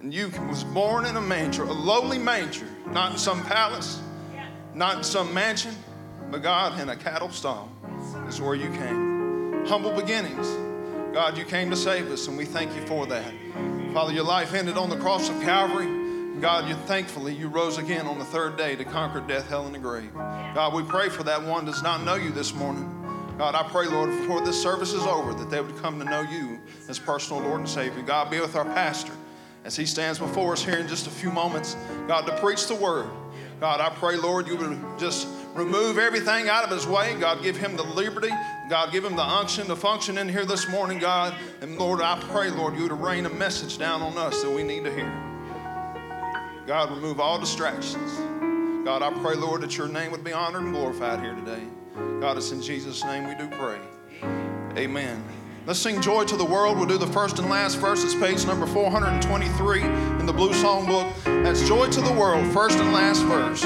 and 0.00 0.14
you 0.14 0.30
was 0.48 0.62
born 0.62 1.06
in 1.06 1.16
a 1.16 1.20
manger, 1.20 1.64
a 1.64 1.72
lowly 1.72 2.18
manger, 2.18 2.68
not 2.86 3.10
in 3.10 3.18
some 3.18 3.42
palace, 3.42 4.00
not 4.72 4.98
in 4.98 5.02
some 5.02 5.34
mansion, 5.34 5.74
but 6.30 6.44
God, 6.44 6.78
in 6.78 6.88
a 6.88 6.94
cattle 6.94 7.30
stall 7.30 7.68
is 8.28 8.40
where 8.40 8.54
you 8.54 8.70
came. 8.70 9.66
Humble 9.66 9.90
beginnings. 9.92 10.46
God, 11.12 11.36
you 11.36 11.44
came 11.44 11.68
to 11.70 11.76
save 11.76 12.08
us, 12.12 12.28
and 12.28 12.38
we 12.38 12.44
thank 12.44 12.76
you 12.76 12.86
for 12.86 13.06
that. 13.06 13.32
Father, 13.92 14.12
your 14.12 14.22
life 14.22 14.54
ended 14.54 14.76
on 14.76 14.88
the 14.88 14.98
cross 14.98 15.28
of 15.30 15.42
Calvary. 15.42 16.40
God, 16.40 16.68
you 16.68 16.76
thankfully 16.86 17.34
you 17.34 17.48
rose 17.48 17.78
again 17.78 18.06
on 18.06 18.20
the 18.20 18.24
third 18.24 18.56
day 18.56 18.76
to 18.76 18.84
conquer 18.84 19.18
death, 19.18 19.48
hell, 19.48 19.66
and 19.66 19.74
the 19.74 19.80
grave. 19.80 20.14
God, 20.14 20.74
we 20.74 20.84
pray 20.84 21.08
for 21.08 21.24
that 21.24 21.42
one 21.42 21.64
does 21.64 21.82
not 21.82 22.04
know 22.04 22.14
you 22.14 22.30
this 22.30 22.54
morning. 22.54 22.93
God, 23.38 23.56
I 23.56 23.64
pray, 23.64 23.86
Lord, 23.86 24.10
before 24.10 24.40
this 24.42 24.60
service 24.60 24.92
is 24.92 25.02
over, 25.02 25.34
that 25.34 25.50
they 25.50 25.60
would 25.60 25.76
come 25.78 25.98
to 25.98 26.04
know 26.04 26.20
you 26.20 26.60
as 26.88 27.00
personal 27.00 27.42
Lord 27.42 27.60
and 27.60 27.68
Savior. 27.68 28.00
God, 28.02 28.30
be 28.30 28.40
with 28.40 28.54
our 28.54 28.64
pastor 28.64 29.12
as 29.64 29.74
he 29.74 29.86
stands 29.86 30.20
before 30.20 30.52
us 30.52 30.64
here 30.64 30.76
in 30.76 30.86
just 30.86 31.08
a 31.08 31.10
few 31.10 31.30
moments. 31.30 31.76
God, 32.06 32.26
to 32.26 32.38
preach 32.38 32.68
the 32.68 32.76
word. 32.76 33.08
God, 33.58 33.80
I 33.80 33.88
pray, 33.90 34.16
Lord, 34.16 34.46
you 34.46 34.56
would 34.56 34.98
just 34.98 35.26
remove 35.54 35.98
everything 35.98 36.48
out 36.48 36.64
of 36.64 36.70
his 36.70 36.86
way. 36.86 37.14
God, 37.18 37.42
give 37.42 37.56
him 37.56 37.76
the 37.76 37.82
liberty. 37.82 38.30
God, 38.70 38.92
give 38.92 39.04
him 39.04 39.16
the 39.16 39.22
unction 39.22 39.66
to 39.66 39.74
function 39.74 40.18
in 40.18 40.28
here 40.28 40.44
this 40.44 40.68
morning, 40.68 41.00
God. 41.00 41.34
And 41.60 41.76
Lord, 41.76 42.00
I 42.02 42.20
pray, 42.30 42.50
Lord, 42.50 42.76
you 42.76 42.82
would 42.82 42.92
rain 42.92 43.26
a 43.26 43.30
message 43.30 43.78
down 43.78 44.00
on 44.00 44.16
us 44.16 44.42
that 44.42 44.50
we 44.50 44.62
need 44.62 44.84
to 44.84 44.94
hear. 44.94 45.12
God, 46.66 46.90
remove 46.90 47.18
all 47.18 47.38
distractions. 47.38 48.12
God, 48.84 49.02
I 49.02 49.10
pray, 49.22 49.34
Lord, 49.34 49.62
that 49.62 49.76
your 49.76 49.88
name 49.88 50.12
would 50.12 50.24
be 50.24 50.32
honored 50.32 50.62
and 50.62 50.72
glorified 50.72 51.20
here 51.20 51.34
today. 51.34 51.62
God, 51.94 52.36
it's 52.36 52.52
in 52.52 52.60
Jesus' 52.60 53.04
name 53.04 53.28
we 53.28 53.34
do 53.34 53.48
pray. 53.48 53.78
Amen. 54.76 55.22
Let's 55.66 55.78
sing 55.78 56.00
Joy 56.00 56.24
to 56.24 56.36
the 56.36 56.44
World. 56.44 56.76
We'll 56.76 56.86
do 56.86 56.98
the 56.98 57.06
first 57.06 57.38
and 57.38 57.48
last 57.48 57.76
verse. 57.76 58.04
It's 58.04 58.14
page 58.14 58.44
number 58.46 58.66
423 58.66 59.82
in 59.82 60.26
the 60.26 60.32
Blue 60.32 60.52
Song 60.52 60.86
Book. 60.86 61.06
That's 61.24 61.66
Joy 61.66 61.88
to 61.88 62.00
the 62.00 62.12
World, 62.12 62.46
first 62.52 62.78
and 62.78 62.92
last 62.92 63.22
verse. 63.22 63.62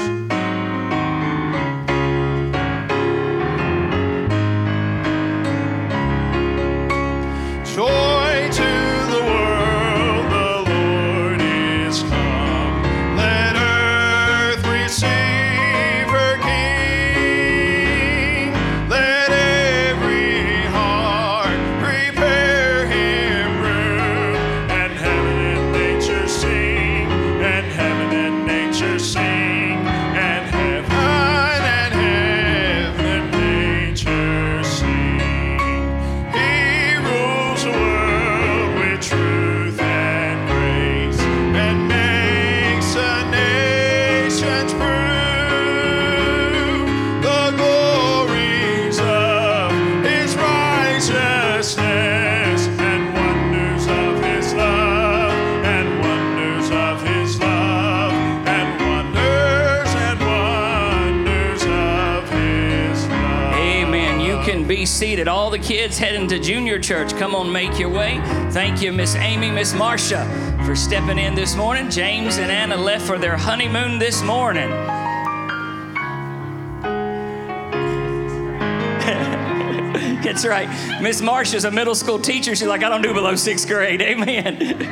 To 66.29 66.39
junior 66.39 66.79
church, 66.79 67.15
come 67.17 67.33
on, 67.33 67.51
make 67.51 67.79
your 67.79 67.89
way. 67.89 68.21
Thank 68.51 68.81
you, 68.83 68.93
Miss 68.93 69.15
Amy, 69.15 69.49
Miss 69.49 69.73
Marcia, 69.73 70.25
for 70.63 70.75
stepping 70.75 71.17
in 71.17 71.33
this 71.33 71.55
morning. 71.55 71.89
James 71.89 72.37
and 72.37 72.51
Anna 72.51 72.77
left 72.77 73.05
for 73.07 73.17
their 73.17 73.35
honeymoon 73.35 73.97
this 73.97 74.21
morning. 74.21 74.69
That's 80.23 80.45
right. 80.45 81.01
Miss 81.01 81.19
Marcia's 81.21 81.65
a 81.65 81.71
middle 81.71 81.95
school 81.95 82.19
teacher. 82.19 82.55
She's 82.55 82.67
like, 82.67 82.83
I 82.83 82.89
don't 82.89 83.01
do 83.01 83.13
below 83.13 83.35
sixth 83.35 83.67
grade. 83.67 84.01
Amen. 84.03 84.57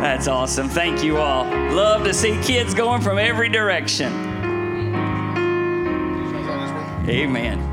That's 0.00 0.28
awesome. 0.28 0.68
Thank 0.68 1.02
you 1.02 1.16
all. 1.16 1.44
Love 1.74 2.04
to 2.04 2.12
see 2.12 2.38
kids 2.42 2.74
going 2.74 3.00
from 3.00 3.18
every 3.18 3.48
direction. 3.48 4.12
Amen. 7.08 7.67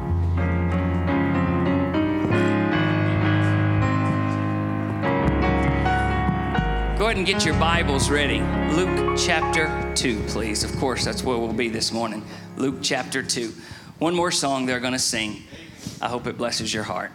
Get 7.25 7.43
your 7.43 7.55
Bibles 7.55 8.11
ready. 8.11 8.39
Luke 8.75 9.17
chapter 9.17 9.91
2, 9.95 10.25
please. 10.27 10.63
Of 10.63 10.77
course, 10.77 11.03
that's 11.03 11.23
where 11.23 11.35
we'll 11.39 11.53
be 11.53 11.69
this 11.69 11.91
morning. 11.91 12.23
Luke 12.55 12.75
chapter 12.83 13.23
2. 13.23 13.51
One 13.97 14.13
more 14.13 14.29
song 14.29 14.67
they're 14.67 14.79
going 14.79 14.93
to 14.93 14.99
sing. 14.99 15.41
I 15.99 16.07
hope 16.07 16.27
it 16.27 16.37
blesses 16.37 16.71
your 16.71 16.83
heart. 16.83 17.11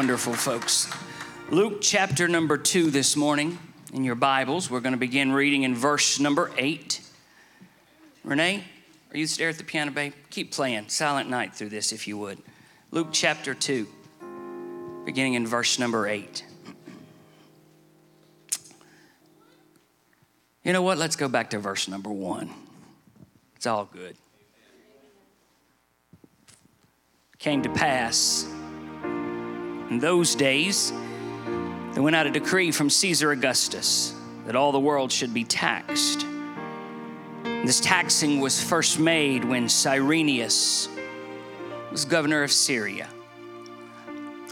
Wonderful, 0.00 0.32
folks. 0.32 0.90
Luke 1.50 1.82
chapter 1.82 2.26
number 2.26 2.56
two 2.56 2.90
this 2.90 3.16
morning 3.16 3.58
in 3.92 4.02
your 4.02 4.14
Bibles. 4.14 4.70
We're 4.70 4.80
going 4.80 4.94
to 4.94 4.98
begin 4.98 5.30
reading 5.30 5.64
in 5.64 5.74
verse 5.74 6.18
number 6.18 6.50
eight. 6.56 7.02
Renee, 8.24 8.64
are 9.10 9.18
you 9.18 9.26
there 9.26 9.50
at 9.50 9.58
the 9.58 9.64
piano, 9.64 9.90
babe? 9.90 10.14
Keep 10.30 10.52
playing 10.52 10.88
Silent 10.88 11.28
Night 11.28 11.54
through 11.54 11.68
this 11.68 11.92
if 11.92 12.08
you 12.08 12.16
would. 12.16 12.38
Luke 12.90 13.08
chapter 13.12 13.52
two, 13.52 13.88
beginning 15.04 15.34
in 15.34 15.46
verse 15.46 15.78
number 15.78 16.08
eight. 16.08 16.46
You 20.64 20.72
know 20.72 20.80
what? 20.80 20.96
Let's 20.96 21.16
go 21.16 21.28
back 21.28 21.50
to 21.50 21.58
verse 21.58 21.88
number 21.88 22.10
one. 22.10 22.48
It's 23.54 23.66
all 23.66 23.84
good. 23.84 24.16
Came 27.38 27.60
to 27.60 27.68
pass 27.68 28.50
in 29.90 29.98
those 29.98 30.36
days, 30.36 30.92
there 31.92 32.02
went 32.02 32.14
out 32.14 32.26
a 32.26 32.30
decree 32.30 32.70
from 32.70 32.88
Caesar 32.88 33.32
Augustus 33.32 34.14
that 34.46 34.54
all 34.54 34.70
the 34.70 34.80
world 34.80 35.10
should 35.10 35.34
be 35.34 35.42
taxed. 35.42 36.24
This 37.42 37.80
taxing 37.80 38.40
was 38.40 38.62
first 38.62 39.00
made 39.00 39.44
when 39.44 39.68
Cyrenius 39.68 40.88
was 41.90 42.04
governor 42.04 42.44
of 42.44 42.52
Syria. 42.52 43.08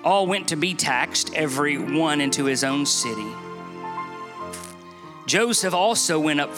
All 0.05 0.27
went 0.27 0.49
to 0.49 0.57
be 0.57 0.75
taxed, 0.75 1.33
every 1.35 1.79
one 1.79 2.21
into 2.21 2.45
his 2.45 2.65
own 2.65 2.85
city. 2.85 3.33
Joseph 5.27 5.75
also 5.75 6.19
went 6.19 6.41
up 6.41 6.55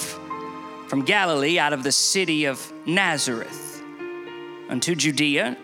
from 0.89 1.05
Galilee 1.05 1.59
out 1.59 1.73
of 1.73 1.83
the 1.83 1.93
city 1.93 2.47
of 2.47 2.73
Nazareth 2.87 3.83
unto 4.69 4.95
Judea 4.95 5.57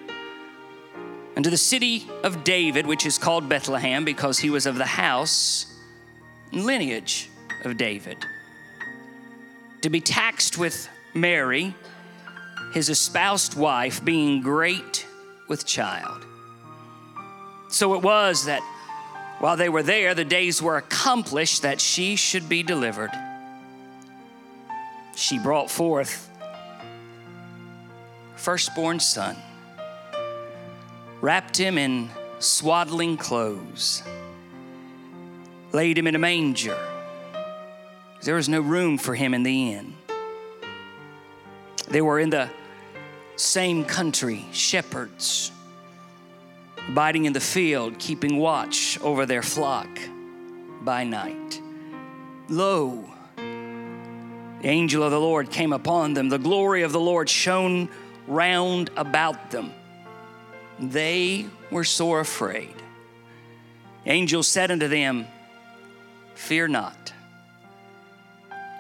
unto 1.37 1.51
the 1.51 1.57
city 1.57 2.09
of 2.23 2.45
David, 2.45 2.87
which 2.87 3.05
is 3.05 3.19
called 3.19 3.49
Bethlehem, 3.49 4.05
because 4.05 4.39
he 4.39 4.49
was 4.49 4.65
of 4.65 4.77
the 4.77 4.87
house 4.87 5.67
and 6.51 6.65
lineage 6.65 7.29
of 7.65 7.77
David, 7.77 8.17
to 9.83 9.91
be 9.91 10.01
taxed 10.01 10.57
with 10.57 10.89
Mary, 11.15 11.75
his 12.73 12.89
espoused 12.89 13.57
wife, 13.57 14.03
being 14.05 14.41
great 14.41 15.07
with 15.49 15.67
child. 15.67 16.25
So 17.69 17.95
it 17.95 18.03
was 18.03 18.47
that 18.47 18.63
while 19.39 19.59
they 19.59 19.69
were 19.69 19.83
there, 19.83 20.15
the 20.15 20.25
days 20.25 20.63
were 20.63 20.79
accomplished 20.79 21.63
that 21.63 21.81
she 21.81 22.17
should 22.17 22.49
be 22.49 22.63
delivered. 22.63 23.11
She 25.15 25.39
brought 25.39 25.71
forth 25.71 26.31
firstborn 28.37 29.01
son 29.01 29.37
wrapped 31.27 31.57
him 31.57 31.77
in 31.77 32.09
swaddling 32.39 33.17
clothes, 33.17 34.05
laid 35.73 35.99
him 35.99 36.07
in 36.07 36.15
a 36.15 36.19
manger. 36.21 36.79
There 38.23 38.37
was 38.37 38.49
no 38.49 38.61
room 38.61 38.97
for 38.97 39.13
him 39.13 39.35
in 39.35 39.43
the 39.43 39.73
inn. 39.73 39.95
They 41.89 42.01
were 42.01 42.21
in 42.21 42.31
the 42.31 42.49
same 43.35 43.85
country, 43.85 44.45
shepherds, 44.53 45.51
abiding 46.87 47.25
in 47.25 47.33
the 47.33 47.41
field, 47.41 47.99
keeping 47.99 48.37
watch 48.37 48.97
over 49.01 49.27
their 49.27 49.43
flock 49.43 49.89
by 50.83 51.03
night. 51.03 51.61
Lo, 52.49 53.05
the 53.35 54.69
angel 54.69 55.03
of 55.03 55.11
the 55.11 55.21
Lord 55.21 55.51
came 55.51 55.73
upon 55.73 56.15
them. 56.15 56.29
The 56.29 56.39
glory 56.39 56.83
of 56.83 56.93
the 56.93 57.01
Lord 57.01 57.29
shone 57.29 57.89
round 58.29 58.91
about 58.97 59.51
them. 59.51 59.73
They 60.79 61.47
were 61.71 61.85
sore 61.85 62.21
afraid. 62.21 62.75
The 64.05 64.11
angel 64.11 64.43
said 64.43 64.71
unto 64.71 64.89
them, 64.89 65.27
Fear 66.35 66.69
not. 66.69 67.13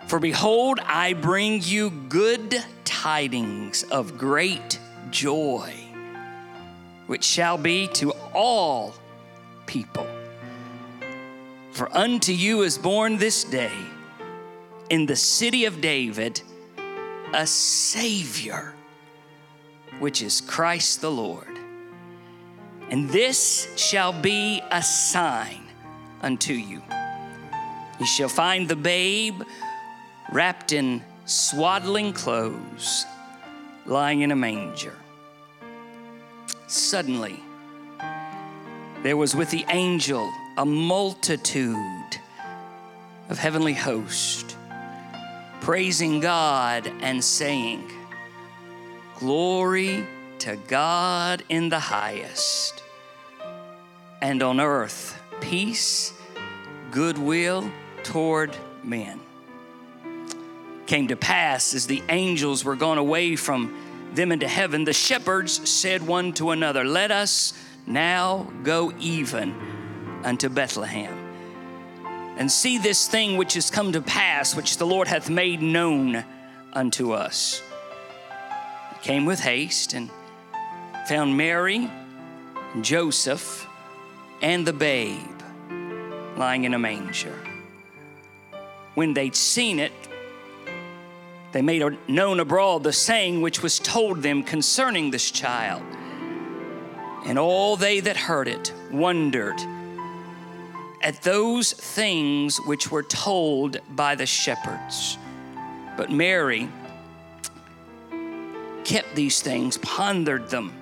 For 0.06 0.20
behold, 0.20 0.78
I 0.84 1.14
bring 1.14 1.62
you 1.62 1.90
good 1.90 2.62
tidings 2.84 3.82
of 3.84 4.18
great 4.18 4.78
joy, 5.10 5.72
which 7.06 7.24
shall 7.24 7.58
be 7.58 7.88
to 7.94 8.12
all 8.32 8.94
people. 9.66 10.06
For 11.72 11.94
unto 11.96 12.32
you 12.32 12.62
is 12.62 12.78
born 12.78 13.18
this 13.18 13.42
day 13.44 13.72
in 14.90 15.06
the 15.06 15.16
city 15.16 15.64
of 15.64 15.80
David 15.80 16.40
a 17.34 17.46
Savior, 17.46 18.74
which 19.98 20.22
is 20.22 20.40
Christ 20.40 21.00
the 21.00 21.10
Lord. 21.10 21.55
And 22.90 23.08
this 23.10 23.68
shall 23.76 24.12
be 24.12 24.62
a 24.70 24.82
sign 24.82 25.62
unto 26.22 26.52
you. 26.52 26.82
You 27.98 28.06
shall 28.06 28.28
find 28.28 28.68
the 28.68 28.76
babe 28.76 29.42
wrapped 30.32 30.72
in 30.72 31.02
swaddling 31.24 32.12
clothes, 32.12 33.04
lying 33.86 34.20
in 34.20 34.30
a 34.30 34.36
manger. 34.36 34.94
Suddenly, 36.68 37.40
there 39.02 39.16
was 39.16 39.34
with 39.34 39.50
the 39.50 39.64
angel 39.68 40.32
a 40.56 40.64
multitude 40.64 41.76
of 43.28 43.38
heavenly 43.38 43.74
hosts, 43.74 44.56
praising 45.60 46.20
God 46.20 46.90
and 47.00 47.22
saying, 47.22 47.90
Glory 49.18 50.06
to 50.40 50.56
God 50.68 51.42
in 51.48 51.68
the 51.68 51.78
highest, 51.78 52.82
and 54.20 54.42
on 54.42 54.60
earth 54.60 55.20
peace, 55.40 56.12
goodwill 56.90 57.70
toward 58.02 58.56
men. 58.82 59.20
Came 60.86 61.08
to 61.08 61.16
pass 61.16 61.74
as 61.74 61.86
the 61.86 62.02
angels 62.08 62.64
were 62.64 62.76
gone 62.76 62.98
away 62.98 63.36
from 63.36 63.76
them 64.14 64.32
into 64.32 64.48
heaven, 64.48 64.84
the 64.84 64.92
shepherds 64.92 65.68
said 65.68 66.06
one 66.06 66.32
to 66.34 66.50
another, 66.50 66.84
Let 66.84 67.10
us 67.10 67.52
now 67.86 68.50
go 68.62 68.92
even 68.98 69.54
unto 70.24 70.48
Bethlehem 70.48 71.26
and 72.36 72.50
see 72.50 72.78
this 72.78 73.08
thing 73.08 73.36
which 73.36 73.56
is 73.56 73.70
come 73.70 73.92
to 73.92 74.02
pass, 74.02 74.54
which 74.54 74.76
the 74.76 74.86
Lord 74.86 75.08
hath 75.08 75.30
made 75.30 75.62
known 75.62 76.24
unto 76.72 77.12
us. 77.12 77.62
Came 79.02 79.24
with 79.24 79.40
haste 79.40 79.94
and 79.94 80.10
found 81.06 81.36
Mary, 81.36 81.88
Joseph, 82.80 83.64
and 84.42 84.66
the 84.66 84.72
babe 84.72 85.20
lying 86.36 86.64
in 86.64 86.74
a 86.74 86.78
manger. 86.80 87.38
When 88.94 89.14
they'd 89.14 89.36
seen 89.36 89.78
it, 89.78 89.92
they 91.52 91.62
made 91.62 91.96
known 92.08 92.40
abroad 92.40 92.82
the 92.82 92.92
saying 92.92 93.40
which 93.40 93.62
was 93.62 93.78
told 93.78 94.20
them 94.22 94.42
concerning 94.42 95.12
this 95.12 95.30
child. 95.30 95.84
And 97.24 97.38
all 97.38 97.76
they 97.76 98.00
that 98.00 98.16
heard 98.16 98.48
it 98.48 98.72
wondered 98.90 99.60
at 101.02 101.22
those 101.22 101.72
things 101.72 102.58
which 102.66 102.90
were 102.90 103.04
told 103.04 103.78
by 103.94 104.16
the 104.16 104.26
shepherds. 104.26 105.18
But 105.96 106.10
Mary 106.10 106.68
kept 108.82 109.14
these 109.14 109.40
things, 109.40 109.78
pondered 109.78 110.50
them 110.50 110.72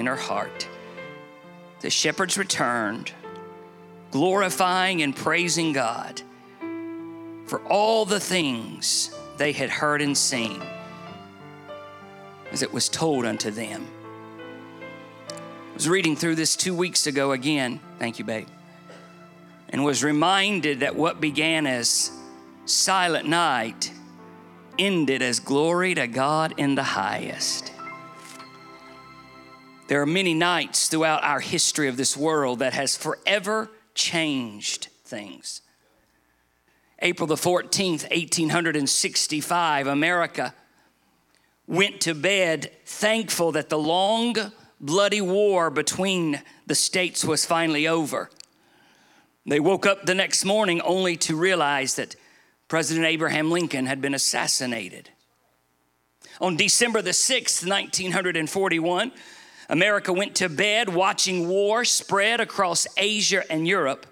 in 0.00 0.06
her 0.06 0.16
heart. 0.16 0.66
The 1.80 1.90
shepherds 1.90 2.36
returned, 2.36 3.12
glorifying 4.10 5.02
and 5.02 5.14
praising 5.14 5.72
God 5.72 6.22
for 7.46 7.60
all 7.66 8.06
the 8.06 8.18
things 8.18 9.14
they 9.36 9.52
had 9.52 9.70
heard 9.70 10.02
and 10.02 10.16
seen 10.16 10.62
as 12.50 12.62
it 12.62 12.72
was 12.72 12.88
told 12.88 13.24
unto 13.24 13.50
them. 13.50 13.86
I 15.30 15.74
was 15.74 15.88
reading 15.88 16.16
through 16.16 16.34
this 16.34 16.56
two 16.56 16.74
weeks 16.74 17.06
ago 17.06 17.32
again. 17.32 17.78
Thank 17.98 18.18
you, 18.18 18.24
babe. 18.24 18.48
And 19.68 19.84
was 19.84 20.02
reminded 20.02 20.80
that 20.80 20.96
what 20.96 21.20
began 21.20 21.66
as 21.66 22.10
silent 22.64 23.28
night 23.28 23.92
ended 24.78 25.22
as 25.22 25.40
glory 25.40 25.94
to 25.94 26.06
God 26.06 26.54
in 26.56 26.74
the 26.74 26.82
highest. 26.82 27.72
There 29.90 30.00
are 30.00 30.06
many 30.06 30.34
nights 30.34 30.86
throughout 30.86 31.24
our 31.24 31.40
history 31.40 31.88
of 31.88 31.96
this 31.96 32.16
world 32.16 32.60
that 32.60 32.74
has 32.74 32.96
forever 32.96 33.72
changed 33.92 34.86
things. 35.04 35.62
April 37.00 37.26
the 37.26 37.34
14th, 37.34 38.08
1865, 38.08 39.88
America 39.88 40.54
went 41.66 42.00
to 42.02 42.14
bed 42.14 42.70
thankful 42.86 43.50
that 43.50 43.68
the 43.68 43.80
long, 43.80 44.36
bloody 44.80 45.20
war 45.20 45.70
between 45.70 46.40
the 46.68 46.76
states 46.76 47.24
was 47.24 47.44
finally 47.44 47.88
over. 47.88 48.30
They 49.44 49.58
woke 49.58 49.86
up 49.86 50.06
the 50.06 50.14
next 50.14 50.44
morning 50.44 50.80
only 50.82 51.16
to 51.16 51.34
realize 51.34 51.96
that 51.96 52.14
President 52.68 53.06
Abraham 53.06 53.50
Lincoln 53.50 53.86
had 53.86 54.00
been 54.00 54.14
assassinated. 54.14 55.10
On 56.40 56.56
December 56.56 57.02
the 57.02 57.10
6th, 57.10 57.66
1941, 57.66 59.10
America 59.70 60.12
went 60.12 60.34
to 60.34 60.48
bed 60.48 60.88
watching 60.88 61.48
war 61.48 61.84
spread 61.84 62.40
across 62.40 62.88
Asia 62.96 63.44
and 63.50 63.68
Europe, 63.68 64.04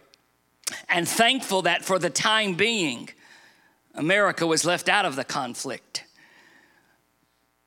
and 0.88 1.06
thankful 1.08 1.62
that 1.62 1.84
for 1.84 1.98
the 1.98 2.08
time 2.08 2.54
being, 2.54 3.08
America 3.92 4.46
was 4.46 4.64
left 4.64 4.88
out 4.88 5.04
of 5.04 5.16
the 5.16 5.24
conflict. 5.24 6.04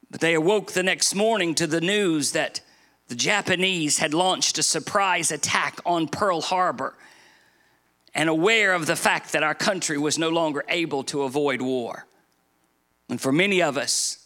But 0.10 0.22
they 0.22 0.36
awoke 0.36 0.72
the 0.72 0.84
next 0.84 1.14
morning 1.14 1.54
to 1.56 1.68
the 1.68 1.82
news 1.82 2.32
that 2.32 2.62
the 3.10 3.16
Japanese 3.16 3.98
had 3.98 4.14
launched 4.14 4.58
a 4.58 4.64
surprise 4.64 5.30
attack 5.30 5.82
on 5.86 6.08
Pearl 6.08 6.39
Harbor 6.39 6.96
and 8.16 8.30
aware 8.30 8.74
of 8.74 8.86
the 8.86 8.96
fact 8.96 9.34
that 9.34 9.44
our 9.44 9.56
country 9.56 9.98
was 9.98 10.18
no 10.18 10.30
longer 10.30 10.64
able 10.70 11.04
to 11.04 11.24
avoid 11.24 11.62
war. 11.62 12.06
And 13.10 13.20
for 13.20 13.34
many 13.34 13.62
of 13.62 13.78
us, 13.78 14.26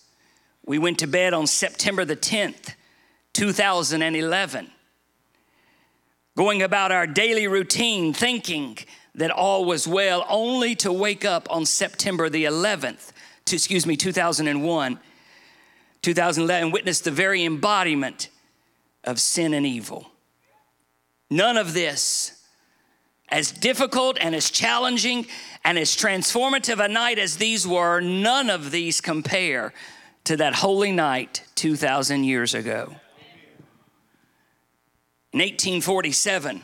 we 0.67 0.77
went 0.77 0.99
to 0.99 1.07
bed 1.07 1.33
on 1.33 1.47
September 1.47 2.05
the 2.05 2.15
10th, 2.15 2.75
2011, 3.35 4.71
going 6.37 6.61
about 6.61 6.93
our 6.93 7.05
daily 7.05 7.47
routine, 7.47 8.13
thinking 8.13 8.77
that 9.13 9.29
all 9.29 9.65
was 9.65 9.85
well, 9.85 10.25
only 10.29 10.73
to 10.75 10.91
wake 10.91 11.25
up 11.25 11.45
on 11.51 11.65
September 11.65 12.29
the 12.29 12.45
11th, 12.45 13.11
to, 13.43 13.57
excuse 13.57 13.85
me, 13.85 13.97
2001, 13.97 14.99
2011, 16.01 16.71
witness 16.71 17.01
the 17.01 17.11
very 17.11 17.43
embodiment 17.43 18.29
of 19.03 19.19
sin 19.19 19.53
and 19.53 19.65
evil. 19.65 20.11
None 21.29 21.57
of 21.57 21.73
this, 21.73 22.41
as 23.27 23.51
difficult 23.51 24.17
and 24.21 24.33
as 24.33 24.49
challenging 24.49 25.27
and 25.65 25.77
as 25.77 25.89
transformative 25.89 26.83
a 26.83 26.87
night 26.87 27.19
as 27.19 27.35
these 27.35 27.67
were, 27.67 27.99
none 27.99 28.49
of 28.49 28.71
these 28.71 29.01
compare 29.01 29.73
to 30.23 30.37
that 30.37 30.55
holy 30.55 30.93
night 30.93 31.43
2,000 31.55 32.23
years 32.23 32.53
ago. 32.53 32.95
In 35.35 35.41
1847, 35.41 36.63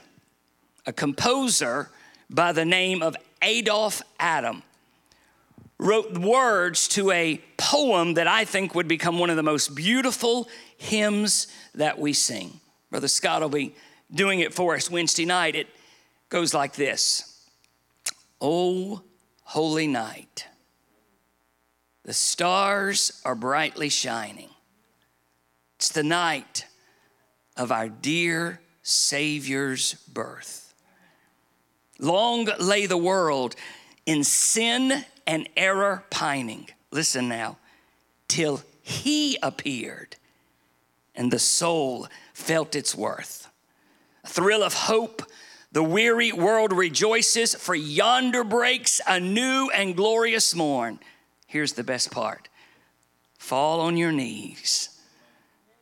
a 0.86 0.94
composer 0.94 1.90
by 2.30 2.54
the 2.54 2.64
name 2.64 3.04
of 3.04 3.18
Adolphe 3.42 4.02
Adam 4.18 4.64
wrote 5.78 6.18
words 6.18 6.88
to 6.88 7.12
a 7.12 7.42
poem 7.58 8.14
that 8.14 8.28
I 8.28 8.46
think 8.46 8.74
would 8.74 8.88
become 8.88 9.20
one 9.20 9.30
of 9.30 9.36
the 9.36 9.44
most 9.44 9.76
beautiful 9.76 10.48
hymns 10.78 11.48
that 11.76 12.00
we 12.00 12.14
sing. 12.14 12.62
Brother 12.90 13.10
Scott 13.10 13.42
will 13.42 13.50
be 13.50 13.76
doing 14.10 14.40
it 14.40 14.54
for 14.54 14.74
us 14.74 14.90
Wednesday 14.90 15.26
night. 15.26 15.54
It 15.54 15.68
goes 16.30 16.54
like 16.54 16.76
this 16.76 17.46
Oh, 18.40 19.02
holy 19.44 19.88
night, 19.88 20.48
the 22.06 22.14
stars 22.14 23.22
are 23.26 23.36
brightly 23.36 23.90
shining. 23.90 24.50
It's 25.76 25.90
the 25.90 26.04
night 26.04 26.68
of 27.62 27.72
our 27.72 27.90
dear 27.90 28.60
Savior's 28.82 29.94
birth. 30.12 30.74
Long 32.00 32.50
lay 32.60 32.88
the 32.88 32.98
world 32.98 33.56
in 34.08 34.24
sin 34.24 35.06
and 35.28 35.48
error 35.56 36.04
pining. 36.10 36.70
Listen 36.90 37.30
now, 37.30 37.58
till 38.28 38.62
he 38.82 39.38
appeared 39.44 40.16
and 41.14 41.32
the 41.32 41.38
soul 41.38 42.08
felt 42.34 42.76
its 42.76 42.96
worth. 42.96 43.48
A 44.24 44.28
thrill 44.28 44.64
of 44.64 44.74
hope, 44.74 45.22
the 45.72 45.84
weary 45.84 46.32
world 46.32 46.74
rejoices, 46.74 47.54
for 47.54 47.76
yonder 47.76 48.44
breaks 48.44 49.00
a 49.08 49.20
new 49.20 49.70
and 49.72 49.96
glorious 49.96 50.56
morn. 50.56 51.00
Here's 51.46 51.74
the 51.74 51.84
best 51.84 52.10
part 52.10 52.50
fall 53.38 53.82
on 53.82 53.98
your 53.98 54.12
knees. 54.12 54.91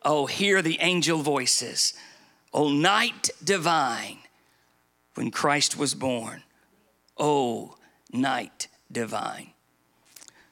Oh, 0.02 0.26
hear 0.26 0.62
the 0.62 0.78
angel 0.80 1.18
voices. 1.18 1.94
Oh, 2.52 2.70
night 2.70 3.30
divine 3.42 4.18
when 5.14 5.30
Christ 5.30 5.76
was 5.76 5.94
born. 5.94 6.42
Oh, 7.16 7.76
night 8.12 8.68
divine. 8.90 9.52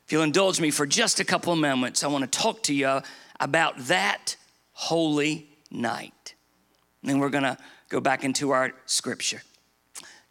If 0.05 0.13
you'll 0.13 0.23
indulge 0.23 0.61
me 0.61 0.71
for 0.71 0.87
just 0.87 1.21
a 1.21 1.25
couple 1.25 1.53
of 1.53 1.59
moments, 1.59 2.05
I 2.05 2.09
want 2.09 2.31
to 2.31 2.39
talk 2.39 2.63
to 2.65 2.75
you 2.75 3.01
about 3.41 3.79
that 3.87 4.37
holy 4.73 5.49
night. 5.71 6.35
And 7.03 7.11
then 7.11 7.19
we're 7.19 7.29
going 7.29 7.45
to 7.45 7.59
go 7.89 8.01
back 8.01 8.25
into 8.25 8.51
our 8.51 8.73
scripture. 8.87 9.43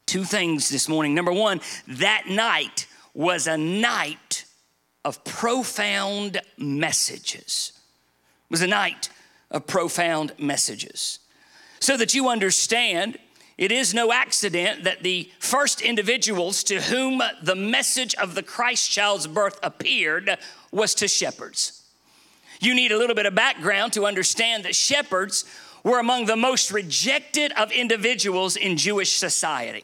Two 0.05 0.24
things 0.24 0.70
this 0.70 0.88
morning. 0.88 1.13
Number 1.13 1.34
one, 1.34 1.59
that 1.88 2.26
night 2.28 2.88
was 3.13 3.47
a 3.47 3.57
night 3.57 4.45
of 5.03 5.24
profound 5.24 6.41
messages. 6.57 7.74
It 8.48 8.52
was 8.52 8.62
a 8.62 8.68
night 8.68 9.10
of 9.52 9.68
profound 9.68 10.34
messages. 10.38 11.20
So 11.82 11.98
that 11.98 12.14
you 12.14 12.30
understand, 12.30 13.18
it 13.58 13.72
is 13.74 13.93
no 13.93 14.14
accident 14.14 14.86
that 14.86 15.04
the 15.04 15.30
first 15.39 15.82
individuals 15.82 16.64
to 16.64 16.82
whom 16.82 17.22
the 17.43 17.56
message 17.56 18.16
of 18.16 18.36
the 18.36 18.43
Christ 18.43 18.89
child's 18.89 19.28
birth 19.28 19.60
appeared 19.62 20.38
was 20.72 20.95
to 20.95 21.10
shepherds. 21.10 21.84
You 22.62 22.74
need 22.74 22.91
a 22.91 22.98
little 22.98 23.16
bit 23.16 23.26
of 23.26 23.36
background 23.36 23.93
to 23.93 24.06
understand 24.06 24.64
that 24.64 24.76
shepherds 24.76 25.43
were 25.84 26.00
among 26.00 26.26
the 26.26 26.36
most 26.36 26.72
rejected 26.72 27.52
of 27.54 27.72
individuals 27.72 28.56
in 28.56 28.78
Jewish 28.78 29.12
society. 29.12 29.84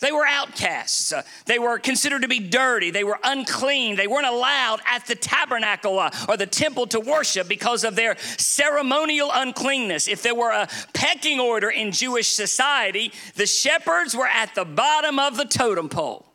They 0.00 0.12
were 0.12 0.26
outcasts. 0.26 1.12
Uh, 1.12 1.22
they 1.46 1.58
were 1.58 1.78
considered 1.78 2.22
to 2.22 2.28
be 2.28 2.40
dirty. 2.40 2.90
They 2.90 3.04
were 3.04 3.18
unclean. 3.22 3.96
They 3.96 4.06
weren't 4.06 4.26
allowed 4.26 4.80
at 4.86 5.06
the 5.06 5.14
tabernacle 5.14 5.98
uh, 5.98 6.10
or 6.28 6.36
the 6.36 6.46
temple 6.46 6.86
to 6.88 7.00
worship 7.00 7.48
because 7.48 7.84
of 7.84 7.96
their 7.96 8.16
ceremonial 8.18 9.30
uncleanness. 9.32 10.08
If 10.08 10.22
there 10.22 10.34
were 10.34 10.50
a 10.50 10.68
pecking 10.92 11.40
order 11.40 11.70
in 11.70 11.92
Jewish 11.92 12.28
society, 12.28 13.12
the 13.36 13.46
shepherds 13.46 14.16
were 14.16 14.26
at 14.26 14.54
the 14.54 14.64
bottom 14.64 15.18
of 15.18 15.36
the 15.36 15.44
totem 15.44 15.88
pole. 15.88 16.26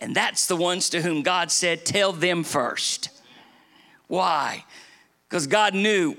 And 0.00 0.14
that's 0.14 0.46
the 0.46 0.56
ones 0.56 0.90
to 0.90 1.02
whom 1.02 1.22
God 1.22 1.50
said, 1.50 1.84
Tell 1.84 2.12
them 2.12 2.44
first. 2.44 3.08
Why? 4.06 4.64
Because 5.28 5.46
God 5.46 5.74
knew 5.74 6.16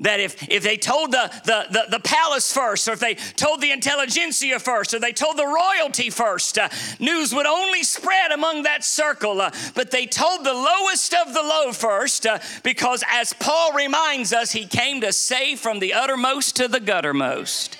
that 0.00 0.18
if, 0.18 0.48
if 0.48 0.62
they 0.62 0.76
told 0.76 1.12
the, 1.12 1.30
the, 1.44 1.66
the, 1.70 1.86
the, 1.90 2.00
palace 2.00 2.52
first, 2.52 2.88
or 2.88 2.92
if 2.92 3.00
they 3.00 3.14
told 3.14 3.60
the 3.60 3.70
intelligentsia 3.70 4.58
first, 4.58 4.94
or 4.94 4.98
they 4.98 5.12
told 5.12 5.36
the 5.36 5.46
royalty 5.46 6.08
first, 6.08 6.58
uh, 6.58 6.68
news 6.98 7.34
would 7.34 7.46
only 7.46 7.82
spread 7.82 8.32
among 8.32 8.62
that 8.62 8.82
circle. 8.82 9.40
Uh, 9.40 9.50
but 9.74 9.90
they 9.90 10.06
told 10.06 10.44
the 10.44 10.54
lowest 10.54 11.14
of 11.14 11.34
the 11.34 11.42
low 11.42 11.72
first, 11.72 12.26
uh, 12.26 12.38
because 12.62 13.04
as 13.08 13.34
Paul 13.34 13.74
reminds 13.74 14.32
us, 14.32 14.52
he 14.52 14.66
came 14.66 15.02
to 15.02 15.12
save 15.12 15.60
from 15.60 15.78
the 15.78 15.92
uttermost 15.92 16.56
to 16.56 16.66
the 16.66 16.80
guttermost. 16.80 17.76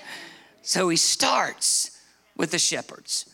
So 0.63 0.91
he 0.91 0.97
starts 0.97 1.99
with 2.37 2.51
the 2.51 2.59
shepherds. 2.59 3.27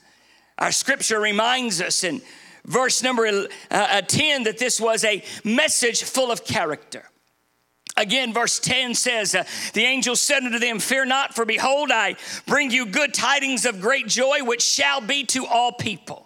Our 0.59 0.73
scripture 0.73 1.21
reminds 1.21 1.81
us 1.83 2.05
in 2.05 2.23
verse 2.65 3.03
number 3.03 3.27
uh, 3.27 3.47
uh, 3.71 4.01
10 4.03 4.45
that 4.45 4.59
this 4.59 4.81
was 4.81 5.05
a 5.05 5.23
message 5.45 6.05
full 6.05 6.31
of 6.31 6.45
character. 6.45 7.11
Again, 7.97 8.33
verse 8.33 8.59
10 8.59 8.95
says, 8.95 9.35
uh, 9.35 9.45
The 9.73 9.85
angel 9.85 10.17
said 10.17 10.43
unto 10.43 10.59
them, 10.59 10.81
Fear 10.81 11.07
not, 11.07 11.35
for 11.35 11.47
behold, 11.47 11.91
I 11.91 12.17
bring 12.47 12.71
you 12.71 12.87
good 12.87 13.15
tidings 13.15 13.65
of 13.65 13.81
great 13.81 14.07
joy, 14.07 14.43
which 14.43 14.63
shall 14.63 15.01
be 15.01 15.25
to 15.25 15.47
all 15.47 15.73
people 15.73 16.26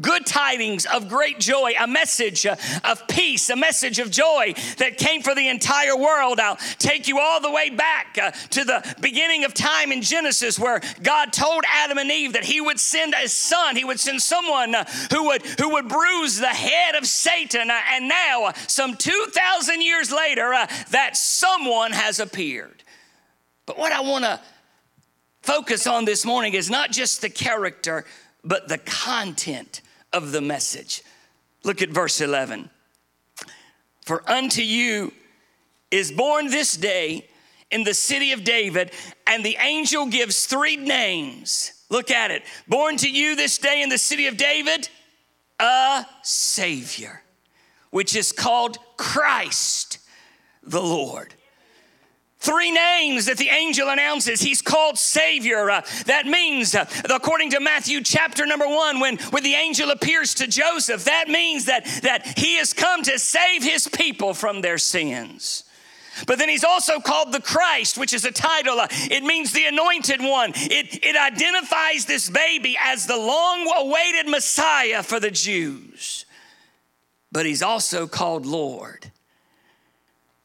good 0.00 0.26
tidings 0.26 0.86
of 0.86 1.08
great 1.08 1.38
joy, 1.38 1.72
a 1.78 1.86
message 1.86 2.46
uh, 2.46 2.56
of 2.84 3.06
peace, 3.08 3.50
a 3.50 3.56
message 3.56 3.98
of 3.98 4.10
joy 4.10 4.54
that 4.78 4.98
came 4.98 5.22
for 5.22 5.34
the 5.34 5.48
entire 5.48 5.96
world. 5.96 6.40
I'll 6.40 6.58
take 6.78 7.06
you 7.08 7.18
all 7.18 7.40
the 7.40 7.50
way 7.50 7.70
back 7.70 8.18
uh, 8.20 8.30
to 8.50 8.64
the 8.64 8.94
beginning 9.00 9.44
of 9.44 9.54
time 9.54 9.92
in 9.92 10.02
Genesis 10.02 10.58
where 10.58 10.80
God 11.02 11.32
told 11.32 11.64
Adam 11.68 11.98
and 11.98 12.10
Eve 12.10 12.32
that 12.32 12.44
he 12.44 12.60
would 12.60 12.80
send 12.80 13.14
a 13.14 13.28
son, 13.28 13.76
he 13.76 13.84
would 13.84 14.00
send 14.00 14.20
someone 14.20 14.74
uh, 14.74 14.84
who 15.12 15.26
would 15.26 15.42
who 15.58 15.70
would 15.70 15.88
bruise 15.88 16.38
the 16.38 16.46
head 16.48 16.94
of 16.94 17.06
Satan. 17.06 17.70
And 17.70 18.08
now, 18.08 18.52
some 18.66 18.96
2000 18.96 19.82
years 19.82 20.10
later, 20.10 20.50
that 20.90 21.16
someone 21.16 21.92
has 21.92 22.20
appeared. 22.20 22.82
But 23.66 23.78
what 23.78 23.92
I 23.92 24.00
want 24.00 24.24
to 24.24 24.40
focus 25.42 25.86
on 25.86 26.04
this 26.04 26.24
morning 26.24 26.54
is 26.54 26.70
not 26.70 26.90
just 26.90 27.20
the 27.20 27.30
character 27.30 28.04
but 28.44 28.68
the 28.68 28.78
content 28.78 29.80
of 30.14 30.32
the 30.32 30.40
message. 30.40 31.02
Look 31.64 31.82
at 31.82 31.90
verse 31.90 32.20
11. 32.20 32.70
For 34.06 34.22
unto 34.30 34.62
you 34.62 35.12
is 35.90 36.12
born 36.12 36.46
this 36.46 36.76
day 36.76 37.28
in 37.70 37.84
the 37.84 37.94
city 37.94 38.32
of 38.32 38.44
David, 38.44 38.92
and 39.26 39.44
the 39.44 39.56
angel 39.60 40.06
gives 40.06 40.46
three 40.46 40.76
names. 40.76 41.72
Look 41.90 42.10
at 42.10 42.30
it. 42.30 42.42
Born 42.68 42.96
to 42.98 43.10
you 43.10 43.34
this 43.34 43.58
day 43.58 43.82
in 43.82 43.88
the 43.88 43.98
city 43.98 44.26
of 44.26 44.36
David, 44.36 44.88
a 45.58 46.06
Savior, 46.22 47.22
which 47.90 48.14
is 48.14 48.30
called 48.30 48.78
Christ 48.96 49.98
the 50.62 50.82
Lord. 50.82 51.34
Three 52.44 52.72
names 52.72 53.24
that 53.24 53.38
the 53.38 53.48
angel 53.48 53.88
announces. 53.88 54.42
He's 54.42 54.60
called 54.60 54.98
Savior. 54.98 55.70
Uh, 55.70 55.80
that 56.04 56.26
means, 56.26 56.74
uh, 56.74 56.84
according 57.08 57.52
to 57.52 57.60
Matthew 57.60 58.02
chapter 58.02 58.44
number 58.44 58.68
one, 58.68 59.00
when, 59.00 59.16
when 59.30 59.42
the 59.42 59.54
angel 59.54 59.90
appears 59.90 60.34
to 60.34 60.46
Joseph, 60.46 61.04
that 61.04 61.28
means 61.28 61.64
that, 61.64 61.86
that 62.02 62.36
he 62.36 62.56
has 62.56 62.74
come 62.74 63.02
to 63.04 63.18
save 63.18 63.62
his 63.62 63.88
people 63.88 64.34
from 64.34 64.60
their 64.60 64.76
sins. 64.76 65.64
But 66.26 66.38
then 66.38 66.50
he's 66.50 66.64
also 66.64 67.00
called 67.00 67.32
the 67.32 67.40
Christ, 67.40 67.96
which 67.96 68.12
is 68.12 68.26
a 68.26 68.30
title. 68.30 68.78
Uh, 68.78 68.88
it 68.90 69.22
means 69.22 69.52
the 69.52 69.64
anointed 69.64 70.20
one. 70.20 70.52
It, 70.54 71.02
it 71.02 71.16
identifies 71.16 72.04
this 72.04 72.28
baby 72.28 72.76
as 72.78 73.06
the 73.06 73.16
long 73.16 73.72
awaited 73.74 74.28
Messiah 74.28 75.02
for 75.02 75.18
the 75.18 75.30
Jews. 75.30 76.26
But 77.32 77.46
he's 77.46 77.62
also 77.62 78.06
called 78.06 78.44
Lord. 78.44 79.10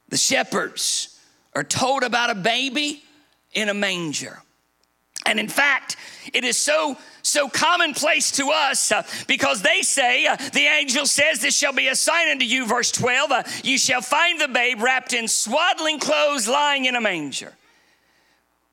The 0.07 0.15
shepherds, 0.15 1.18
are 1.53 1.63
told 1.63 2.03
about 2.03 2.29
a 2.29 2.35
baby 2.35 3.03
in 3.53 3.69
a 3.69 3.73
manger. 3.73 4.39
And 5.25 5.39
in 5.39 5.47
fact, 5.47 5.97
it 6.33 6.43
is 6.43 6.57
so 6.57 6.97
so 7.21 7.49
commonplace 7.49 8.31
to 8.31 8.49
us 8.49 8.91
uh, 8.91 9.03
because 9.27 9.61
they 9.61 9.81
say 9.81 10.25
uh, 10.25 10.35
the 10.53 10.65
angel 10.65 11.05
says 11.05 11.39
this 11.41 11.55
shall 11.55 11.73
be 11.73 11.87
a 11.87 11.95
sign 11.95 12.29
unto 12.29 12.45
you 12.45 12.65
verse 12.65 12.91
12 12.91 13.31
uh, 13.31 13.43
you 13.61 13.77
shall 13.77 14.01
find 14.01 14.39
the 14.39 14.47
babe 14.47 14.81
wrapped 14.81 15.13
in 15.13 15.27
swaddling 15.27 15.99
clothes 15.99 16.47
lying 16.47 16.85
in 16.85 16.95
a 16.95 17.01
manger 17.01 17.53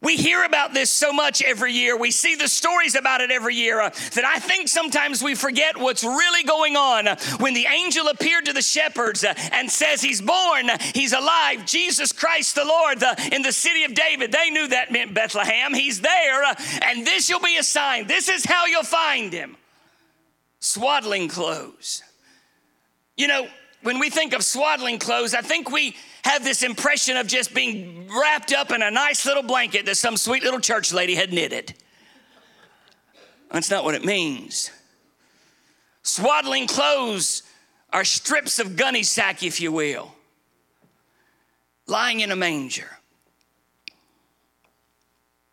we 0.06 0.16
hear 0.16 0.44
about 0.44 0.72
this 0.72 0.88
so 0.88 1.12
much 1.12 1.42
every 1.42 1.72
year. 1.72 1.96
We 1.96 2.12
see 2.12 2.36
the 2.36 2.46
stories 2.46 2.94
about 2.94 3.20
it 3.20 3.32
every 3.32 3.56
year 3.56 3.80
uh, 3.80 3.90
that 4.14 4.24
I 4.24 4.38
think 4.38 4.68
sometimes 4.68 5.20
we 5.20 5.34
forget 5.34 5.76
what's 5.76 6.04
really 6.04 6.44
going 6.44 6.76
on. 6.76 7.08
Uh, 7.08 7.16
when 7.38 7.54
the 7.54 7.66
angel 7.66 8.06
appeared 8.06 8.44
to 8.44 8.52
the 8.52 8.62
shepherds 8.62 9.24
uh, 9.24 9.34
and 9.50 9.68
says, 9.68 10.00
He's 10.00 10.22
born, 10.22 10.70
He's 10.94 11.12
alive, 11.12 11.66
Jesus 11.66 12.12
Christ 12.12 12.54
the 12.54 12.64
Lord, 12.64 13.00
the, 13.00 13.30
in 13.32 13.42
the 13.42 13.50
city 13.50 13.82
of 13.82 13.94
David, 13.94 14.30
they 14.30 14.48
knew 14.50 14.68
that 14.68 14.92
meant 14.92 15.12
Bethlehem. 15.12 15.74
He's 15.74 16.00
there, 16.00 16.44
uh, 16.44 16.54
and 16.82 17.04
this 17.04 17.28
will 17.28 17.40
be 17.40 17.56
a 17.56 17.64
sign. 17.64 18.06
This 18.06 18.28
is 18.28 18.44
how 18.44 18.66
you'll 18.66 18.84
find 18.84 19.32
Him 19.32 19.56
swaddling 20.60 21.26
clothes. 21.26 22.04
You 23.16 23.26
know, 23.26 23.48
when 23.82 23.98
we 23.98 24.10
think 24.10 24.34
of 24.34 24.44
swaddling 24.44 25.00
clothes, 25.00 25.34
I 25.34 25.40
think 25.40 25.70
we 25.70 25.96
have 26.26 26.42
this 26.42 26.64
impression 26.64 27.16
of 27.16 27.28
just 27.28 27.54
being 27.54 28.08
wrapped 28.08 28.52
up 28.52 28.72
in 28.72 28.82
a 28.82 28.90
nice 28.90 29.24
little 29.24 29.44
blanket 29.44 29.86
that 29.86 29.96
some 29.96 30.16
sweet 30.16 30.42
little 30.42 30.58
church 30.58 30.92
lady 30.92 31.14
had 31.14 31.32
knitted. 31.32 31.72
That's 33.52 33.70
not 33.70 33.84
what 33.84 33.94
it 33.94 34.04
means. 34.04 34.72
Swaddling 36.02 36.66
clothes 36.66 37.44
are 37.92 38.04
strips 38.04 38.58
of 38.58 38.74
gunny 38.74 39.04
sack, 39.04 39.44
if 39.44 39.60
you 39.60 39.70
will, 39.70 40.14
lying 41.86 42.18
in 42.18 42.32
a 42.32 42.36
manger. 42.36 42.90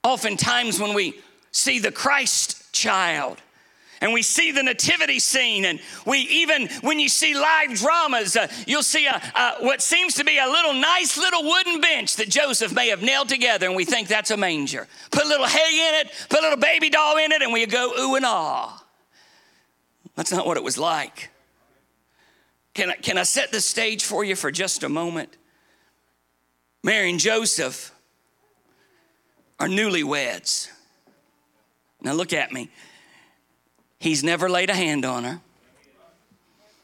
Oftentimes, 0.04 0.80
when 0.80 0.96
we 0.96 1.22
see 1.52 1.78
the 1.78 1.92
Christ 1.92 2.74
child, 2.74 3.43
and 4.04 4.12
we 4.12 4.22
see 4.22 4.52
the 4.52 4.62
nativity 4.62 5.18
scene. 5.18 5.64
And 5.64 5.80
we 6.06 6.20
even 6.20 6.68
when 6.82 7.00
you 7.00 7.08
see 7.08 7.34
live 7.34 7.74
dramas 7.74 8.36
uh, 8.36 8.48
you'll 8.68 8.84
see 8.84 9.08
a, 9.08 9.16
a, 9.16 9.56
what 9.62 9.82
seems 9.82 10.16
to 10.16 10.26
be 10.26 10.38
a 10.38 10.46
little 10.46 10.74
nice 10.74 11.18
little 11.18 11.44
wooden 11.44 11.80
bench 11.80 12.18
that 12.18 12.28
joseph 12.30 12.74
may 12.74 12.90
have 12.90 13.02
nailed 13.02 13.30
together. 13.30 13.66
And 13.66 13.76
we 13.76 13.86
think 13.86 14.10
that's 14.10 14.30
a 14.30 14.38
manger. 14.38 14.88
Put 15.10 15.24
a 15.24 15.28
little 15.28 15.48
hay 15.48 15.88
in 15.90 16.06
it 16.06 16.12
put 16.30 16.40
a 16.40 16.42
little 16.42 16.60
baby 16.60 16.90
doll 16.90 17.18
in 17.18 17.32
it 17.32 17.42
and 17.42 17.54
we 17.54 17.66
go 17.66 17.94
ooh 17.98 18.16
and 18.16 18.26
ah. 18.26 18.84
That's 20.16 20.32
not 20.32 20.46
what 20.46 20.58
it 20.58 20.64
was 20.64 20.78
like. 20.78 21.32
Can 22.74 22.92
I, 22.92 22.96
can 22.96 23.18
I 23.18 23.24
set 23.24 23.52
the 23.52 23.62
stage 23.62 24.04
for 24.04 24.24
you 24.26 24.36
for 24.36 24.52
just 24.52 24.84
a 24.84 24.90
moment? 24.90 25.38
Mary 26.84 27.10
and 27.10 27.20
joseph 27.20 27.94
are 29.62 29.68
newlyweds. 29.70 30.70
Now 32.02 32.14
look 32.14 32.34
at 32.34 32.52
me 32.52 32.70
He's 34.04 34.22
never 34.22 34.50
laid 34.50 34.70
a 34.70 34.76
hand 34.76 35.06
on 35.06 35.24
her. 35.24 35.40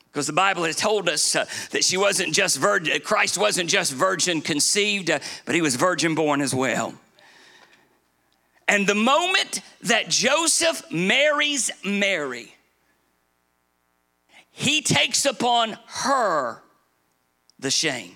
Because 0.09 0.25
the 0.25 0.31
Bible 0.31 0.63
has 0.63 0.77
told 0.77 1.09
us 1.09 1.35
uh, 1.35 1.43
that 1.71 1.83
she 1.83 1.97
wasn't 1.97 2.33
just 2.33 2.57
virgin, 2.57 2.97
Christ 3.01 3.37
wasn't 3.37 3.69
just 3.69 3.91
virgin 3.91 4.39
conceived, 4.39 5.11
uh, 5.11 5.19
but 5.43 5.53
he 5.53 5.61
was 5.61 5.75
virgin 5.75 6.15
born 6.15 6.39
as 6.39 6.55
well. 6.55 6.93
And 8.69 8.87
the 8.87 8.95
moment 8.95 9.59
that 9.81 10.07
Joseph 10.07 10.89
marries 10.93 11.69
Mary, 11.83 12.55
he 14.51 14.81
takes 14.81 15.25
upon 15.25 15.77
her 15.87 16.63
the 17.59 17.69
shame. 17.69 18.15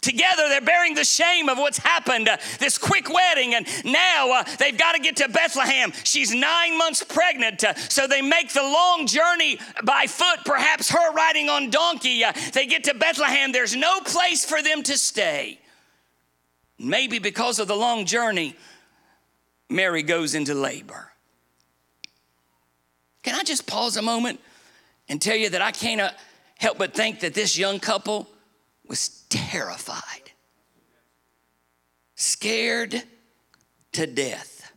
Together, 0.00 0.48
they're 0.48 0.60
bearing 0.60 0.94
the 0.94 1.04
shame 1.04 1.48
of 1.48 1.58
what's 1.58 1.78
happened, 1.78 2.28
uh, 2.28 2.36
this 2.60 2.78
quick 2.78 3.12
wedding, 3.12 3.54
and 3.54 3.66
now 3.84 4.30
uh, 4.30 4.44
they've 4.58 4.78
got 4.78 4.92
to 4.92 5.00
get 5.00 5.16
to 5.16 5.28
Bethlehem. 5.28 5.92
She's 6.04 6.32
nine 6.32 6.78
months 6.78 7.02
pregnant, 7.02 7.64
uh, 7.64 7.74
so 7.74 8.06
they 8.06 8.22
make 8.22 8.52
the 8.52 8.62
long 8.62 9.08
journey 9.08 9.58
by 9.84 10.06
foot, 10.06 10.40
perhaps 10.44 10.88
her 10.90 11.12
riding 11.12 11.48
on 11.48 11.70
donkey. 11.70 12.22
Uh, 12.22 12.32
they 12.52 12.66
get 12.66 12.84
to 12.84 12.94
Bethlehem. 12.94 13.50
There's 13.50 13.74
no 13.74 14.00
place 14.00 14.44
for 14.44 14.62
them 14.62 14.84
to 14.84 14.96
stay. 14.96 15.58
Maybe 16.78 17.18
because 17.18 17.58
of 17.58 17.66
the 17.66 17.76
long 17.76 18.06
journey, 18.06 18.54
Mary 19.68 20.04
goes 20.04 20.36
into 20.36 20.54
labor. 20.54 21.10
Can 23.24 23.34
I 23.34 23.42
just 23.42 23.66
pause 23.66 23.96
a 23.96 24.02
moment 24.02 24.38
and 25.08 25.20
tell 25.20 25.36
you 25.36 25.50
that 25.50 25.60
I 25.60 25.72
can't 25.72 26.00
uh, 26.00 26.10
help 26.56 26.78
but 26.78 26.94
think 26.94 27.20
that 27.20 27.34
this 27.34 27.58
young 27.58 27.80
couple 27.80 28.28
was 28.86 29.17
terrified, 29.28 30.32
scared 32.14 33.02
to 33.92 34.06
death. 34.06 34.72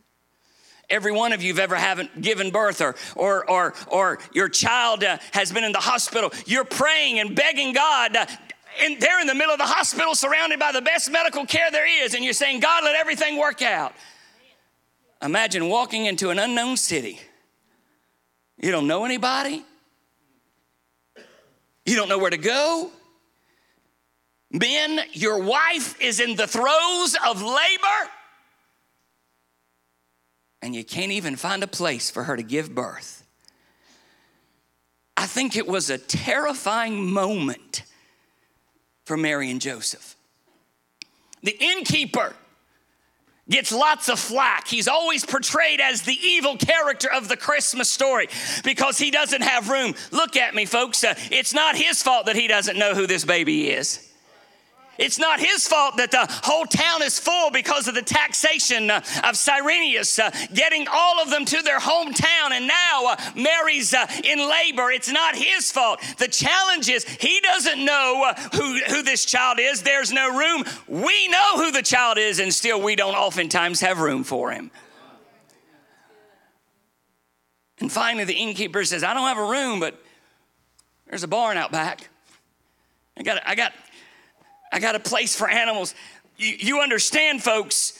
Every 0.90 1.12
one 1.12 1.32
of 1.32 1.42
you 1.42 1.52
have 1.52 1.58
ever 1.58 1.76
haven't 1.76 2.20
given 2.20 2.50
birth 2.50 2.82
or, 2.82 2.96
or, 3.16 3.48
or, 3.48 3.74
or 3.86 4.18
your 4.34 4.50
child 4.50 5.02
uh, 5.02 5.16
has 5.32 5.50
been 5.50 5.64
in 5.64 5.72
the 5.72 5.78
hospital. 5.78 6.30
You're 6.44 6.64
praying 6.64 7.18
and 7.18 7.34
begging 7.34 7.72
God 7.72 8.14
uh, 8.14 8.26
and 8.80 9.00
they're 9.00 9.20
in 9.20 9.26
the 9.26 9.34
middle 9.34 9.52
of 9.52 9.58
the 9.58 9.66
hospital 9.66 10.14
surrounded 10.14 10.58
by 10.58 10.72
the 10.72 10.80
best 10.80 11.10
medical 11.10 11.44
care 11.44 11.70
there 11.70 12.04
is, 12.04 12.14
and 12.14 12.24
you're 12.24 12.32
saying, 12.32 12.60
God, 12.60 12.84
let 12.84 12.94
everything 12.94 13.38
work 13.38 13.62
out. 13.62 13.92
Imagine 15.22 15.68
walking 15.68 16.06
into 16.06 16.30
an 16.30 16.38
unknown 16.38 16.76
city. 16.76 17.20
You 18.58 18.70
don't 18.70 18.86
know 18.86 19.04
anybody, 19.04 19.64
you 21.84 21.96
don't 21.96 22.08
know 22.08 22.18
where 22.18 22.30
to 22.30 22.36
go. 22.36 22.90
Men, 24.52 25.00
your 25.12 25.42
wife 25.42 25.98
is 26.00 26.20
in 26.20 26.36
the 26.36 26.46
throes 26.46 27.16
of 27.26 27.40
labor, 27.40 28.10
and 30.60 30.74
you 30.74 30.84
can't 30.84 31.10
even 31.10 31.36
find 31.36 31.62
a 31.62 31.66
place 31.66 32.10
for 32.10 32.24
her 32.24 32.36
to 32.36 32.42
give 32.42 32.74
birth. 32.74 33.26
I 35.16 35.26
think 35.26 35.56
it 35.56 35.66
was 35.66 35.88
a 35.88 35.96
terrifying 35.96 37.10
moment 37.10 37.84
for 39.06 39.16
Mary 39.16 39.50
and 39.50 39.60
Joseph. 39.60 40.16
The 41.42 41.56
innkeeper 41.58 42.34
gets 43.48 43.72
lots 43.72 44.08
of 44.08 44.20
flack. 44.20 44.68
He's 44.68 44.86
always 44.86 45.24
portrayed 45.24 45.80
as 45.80 46.02
the 46.02 46.16
evil 46.22 46.56
character 46.56 47.10
of 47.10 47.28
the 47.28 47.36
Christmas 47.36 47.90
story 47.90 48.28
because 48.64 48.98
he 48.98 49.10
doesn't 49.10 49.42
have 49.42 49.70
room. 49.70 49.94
Look 50.10 50.36
at 50.36 50.54
me, 50.54 50.66
folks. 50.66 51.02
Uh, 51.02 51.14
it's 51.30 51.54
not 51.54 51.74
his 51.74 52.02
fault 52.02 52.26
that 52.26 52.36
he 52.36 52.46
doesn't 52.46 52.78
know 52.78 52.94
who 52.94 53.06
this 53.06 53.24
baby 53.24 53.70
is. 53.70 54.11
It's 54.98 55.18
not 55.18 55.40
his 55.40 55.66
fault 55.66 55.96
that 55.96 56.10
the 56.10 56.26
whole 56.44 56.66
town 56.66 57.02
is 57.02 57.18
full 57.18 57.50
because 57.50 57.88
of 57.88 57.94
the 57.94 58.02
taxation 58.02 58.90
uh, 58.90 58.98
of 59.24 59.36
Cyrenius, 59.36 60.18
uh, 60.18 60.30
getting 60.52 60.86
all 60.90 61.20
of 61.22 61.30
them 61.30 61.44
to 61.46 61.62
their 61.62 61.80
hometown. 61.80 62.50
And 62.52 62.66
now 62.66 63.06
uh, 63.06 63.16
Mary's 63.34 63.94
in 64.22 64.38
labor. 64.38 64.90
It's 64.90 65.10
not 65.10 65.34
his 65.34 65.72
fault. 65.72 66.00
The 66.18 66.28
challenge 66.28 66.88
is 66.90 67.04
he 67.04 67.40
doesn't 67.40 67.82
know 67.82 68.32
who, 68.52 68.80
who 68.80 69.02
this 69.02 69.24
child 69.24 69.58
is. 69.58 69.82
There's 69.82 70.12
no 70.12 70.36
room. 70.36 70.64
We 70.86 71.28
know 71.28 71.56
who 71.56 71.72
the 71.72 71.82
child 71.82 72.18
is, 72.18 72.38
and 72.38 72.52
still 72.52 72.80
we 72.80 72.94
don't 72.94 73.14
oftentimes 73.14 73.80
have 73.80 73.98
room 73.98 74.24
for 74.24 74.52
him. 74.52 74.70
And 77.80 77.90
finally, 77.90 78.24
the 78.24 78.34
innkeeper 78.34 78.84
says, 78.84 79.02
I 79.02 79.14
don't 79.14 79.26
have 79.26 79.38
a 79.38 79.50
room, 79.50 79.80
but 79.80 80.00
there's 81.08 81.24
a 81.24 81.28
barn 81.28 81.56
out 81.56 81.72
back. 81.72 82.08
I 83.16 83.22
got, 83.22 83.42
I 83.44 83.54
got 83.54 83.72
I 84.72 84.80
got 84.80 84.94
a 84.94 85.00
place 85.00 85.36
for 85.36 85.48
animals. 85.48 85.94
You, 86.38 86.54
you 86.58 86.80
understand, 86.80 87.42
folks. 87.42 87.98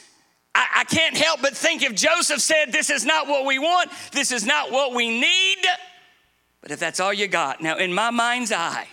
I, 0.54 0.66
I 0.78 0.84
can't 0.84 1.16
help 1.16 1.42
but 1.42 1.56
think 1.56 1.82
if 1.82 1.94
Joseph 1.94 2.40
said, 2.40 2.72
This 2.72 2.90
is 2.90 3.04
not 3.04 3.28
what 3.28 3.44
we 3.44 3.58
want, 3.58 3.90
this 4.12 4.32
is 4.32 4.46
not 4.46 4.72
what 4.72 4.94
we 4.94 5.08
need, 5.08 5.58
but 6.62 6.70
if 6.70 6.80
that's 6.80 6.98
all 6.98 7.12
you 7.12 7.28
got. 7.28 7.60
Now, 7.60 7.76
in 7.76 7.92
my 7.92 8.10
mind's 8.10 8.52
eye, 8.52 8.88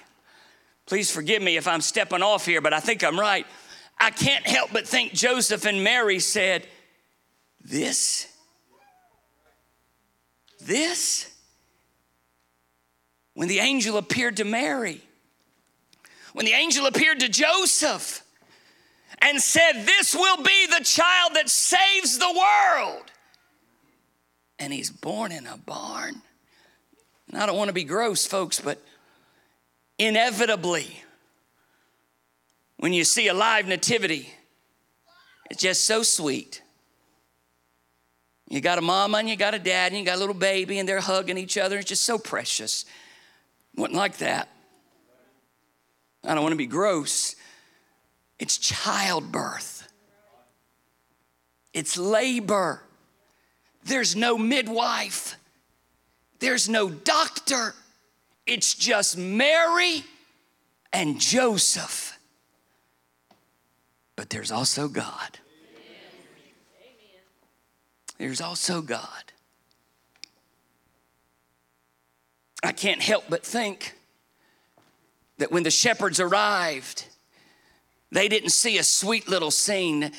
please 0.86 1.10
forgive 1.10 1.42
me 1.42 1.58
if 1.58 1.68
I'm 1.68 1.82
stepping 1.82 2.22
off 2.22 2.46
here, 2.46 2.62
but 2.62 2.74
I 2.74 2.80
think 2.80 3.04
I'm 3.04 3.20
right. 3.20 3.48
I 3.98 4.12
can't 4.12 4.46
help 4.46 4.72
but 4.72 4.88
think 4.88 5.14
Joseph 5.14 5.66
and 5.66 5.84
Mary 5.84 6.20
said, 6.20 6.68
This? 7.64 8.28
This? 10.60 11.34
When 13.34 13.48
the 13.48 13.60
angel 13.60 13.98
appeared 13.98 14.38
to 14.38 14.44
Mary, 14.44 15.02
when 16.34 16.46
the 16.46 16.54
angel 16.54 16.86
appeared 16.86 17.20
to 17.22 17.30
Joseph 17.30 18.24
and 19.22 19.42
said, 19.42 19.86
This 19.86 20.16
will 20.16 20.44
be 20.44 20.68
the 20.68 20.84
child 20.84 21.32
that 21.36 21.50
saves 21.50 22.18
the 22.18 22.32
world. 22.32 23.04
And 24.60 24.74
he's 24.74 24.90
born 24.90 25.32
in 25.32 25.48
a 25.48 25.58
barn. 25.58 26.22
And 27.32 27.42
I 27.42 27.46
don't 27.46 27.58
want 27.58 27.70
to 27.70 27.74
be 27.74 27.84
gross, 27.84 28.26
folks, 28.26 28.60
but 28.60 28.82
inevitably, 29.98 31.02
when 32.78 32.94
you 32.94 33.04
see 33.04 33.28
a 33.28 33.34
live 33.34 33.68
nativity, 33.68 34.30
it's 35.50 35.62
just 35.62 35.86
so 35.86 36.04
sweet. 36.04 36.62
You 38.50 38.62
got 38.62 38.80
a 38.80 38.82
mama 38.82 39.20
and 39.20 39.30
you 39.30 39.36
got 39.36 39.54
a 39.54 39.60
dad 39.60 39.92
and 39.92 40.00
you 40.00 40.06
got 40.06 40.16
a 40.16 40.20
little 40.20 40.34
baby 40.34 40.80
and 40.80 40.90
they're 40.90 41.00
hugging 41.00 41.38
each 41.38 41.58
other. 41.58 41.78
It's 41.78 41.90
just 41.90 42.04
so 42.04 42.18
precious. 42.18 42.86
Wasn't 43.76 43.96
like 43.96 44.18
that. 44.18 44.50
I 46.24 46.34
don't 46.34 46.44
want 46.44 46.54
to 46.54 46.58
be 46.58 46.66
gross. 46.66 47.36
It's 48.40 48.58
childbirth, 48.58 49.88
it's 51.74 51.98
labor. 51.98 52.84
There's 53.86 54.16
no 54.16 54.38
midwife, 54.38 55.38
there's 56.40 56.70
no 56.70 56.90
doctor. 56.90 57.74
It's 58.46 58.74
just 58.74 59.16
Mary 59.16 60.04
and 60.92 61.20
Joseph. 61.20 62.18
But 64.16 64.32
there's 64.32 64.52
also 64.52 64.88
God. 64.88 65.38
There's 68.18 68.42
also 68.42 68.82
God. 68.82 69.32
I 72.64 72.72
can't 72.72 73.02
help 73.02 73.26
but 73.30 73.46
think 73.46 73.96
that 75.40 75.52
when 75.52 75.64
the 75.64 75.72
shepherds 75.72 76.20
arrived, 76.20 77.06
they 78.12 78.28
didn't 78.28 78.52
see 78.52 78.78
a 78.78 78.84
sweet 78.84 79.28
little 79.28 79.52
scene, 79.52 80.12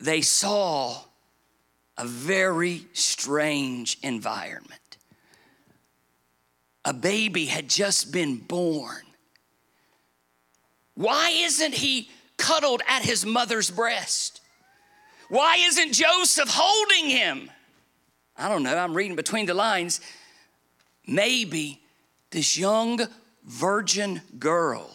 they 0.00 0.20
saw 0.20 0.96
a 1.96 2.06
very 2.06 2.86
strange 2.92 3.98
environment. 4.02 4.96
A 6.84 6.94
baby 6.94 7.46
had 7.46 7.68
just 7.68 8.12
been 8.12 8.36
born. 8.36 9.02
Why 10.94 11.30
isn't 11.30 11.74
he 11.74 12.08
cuddled 12.36 12.82
at 12.88 13.02
his 13.02 13.26
mother's 13.26 13.70
breast? 13.70 14.40
Why 15.28 15.56
isn't 15.60 15.92
Joseph 15.92 16.48
holding 16.50 17.10
him? 17.10 17.50
I 18.36 18.48
don't 18.48 18.62
know, 18.62 18.76
I'm 18.76 18.94
reading 18.94 19.16
between 19.16 19.46
the 19.46 19.54
lines. 19.54 20.00
Maybe 21.06 21.82
this 22.30 22.56
young 22.56 23.00
virgin 23.48 24.20
girl 24.38 24.94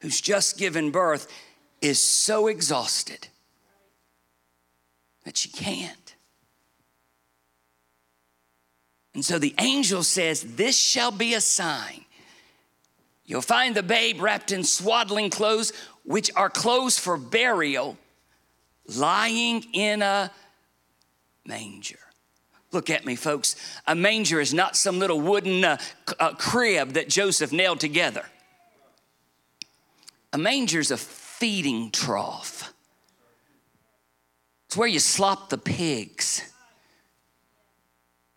who's 0.00 0.20
just 0.20 0.58
given 0.58 0.90
birth 0.90 1.30
is 1.80 2.02
so 2.02 2.46
exhausted 2.46 3.28
that 5.24 5.36
she 5.36 5.50
can't. 5.50 6.14
And 9.14 9.24
so 9.24 9.38
the 9.38 9.54
angel 9.58 10.02
says, 10.02 10.42
This 10.42 10.78
shall 10.78 11.10
be 11.10 11.34
a 11.34 11.40
sign. 11.40 12.04
You'll 13.26 13.42
find 13.42 13.74
the 13.74 13.82
babe 13.82 14.20
wrapped 14.20 14.50
in 14.50 14.64
swaddling 14.64 15.30
clothes, 15.30 15.72
which 16.04 16.30
are 16.34 16.50
clothes 16.50 16.98
for 16.98 17.16
burial, 17.16 17.98
lying 18.86 19.64
in 19.72 20.02
a 20.02 20.30
manger. 21.44 21.98
Look 22.72 22.88
at 22.90 23.04
me, 23.04 23.16
folks. 23.16 23.56
A 23.86 23.94
manger 23.94 24.40
is 24.40 24.54
not 24.54 24.76
some 24.76 24.98
little 24.98 25.20
wooden 25.20 25.64
uh, 25.64 25.78
uh, 26.18 26.34
crib 26.34 26.90
that 26.92 27.08
Joseph 27.08 27.52
nailed 27.52 27.80
together. 27.80 28.24
A 30.32 30.38
manger 30.38 30.78
is 30.78 30.90
a 30.90 30.96
feeding 30.96 31.90
trough. 31.90 32.72
It's 34.66 34.76
where 34.76 34.86
you 34.86 35.00
slop 35.00 35.48
the 35.50 35.58
pigs. 35.58 36.42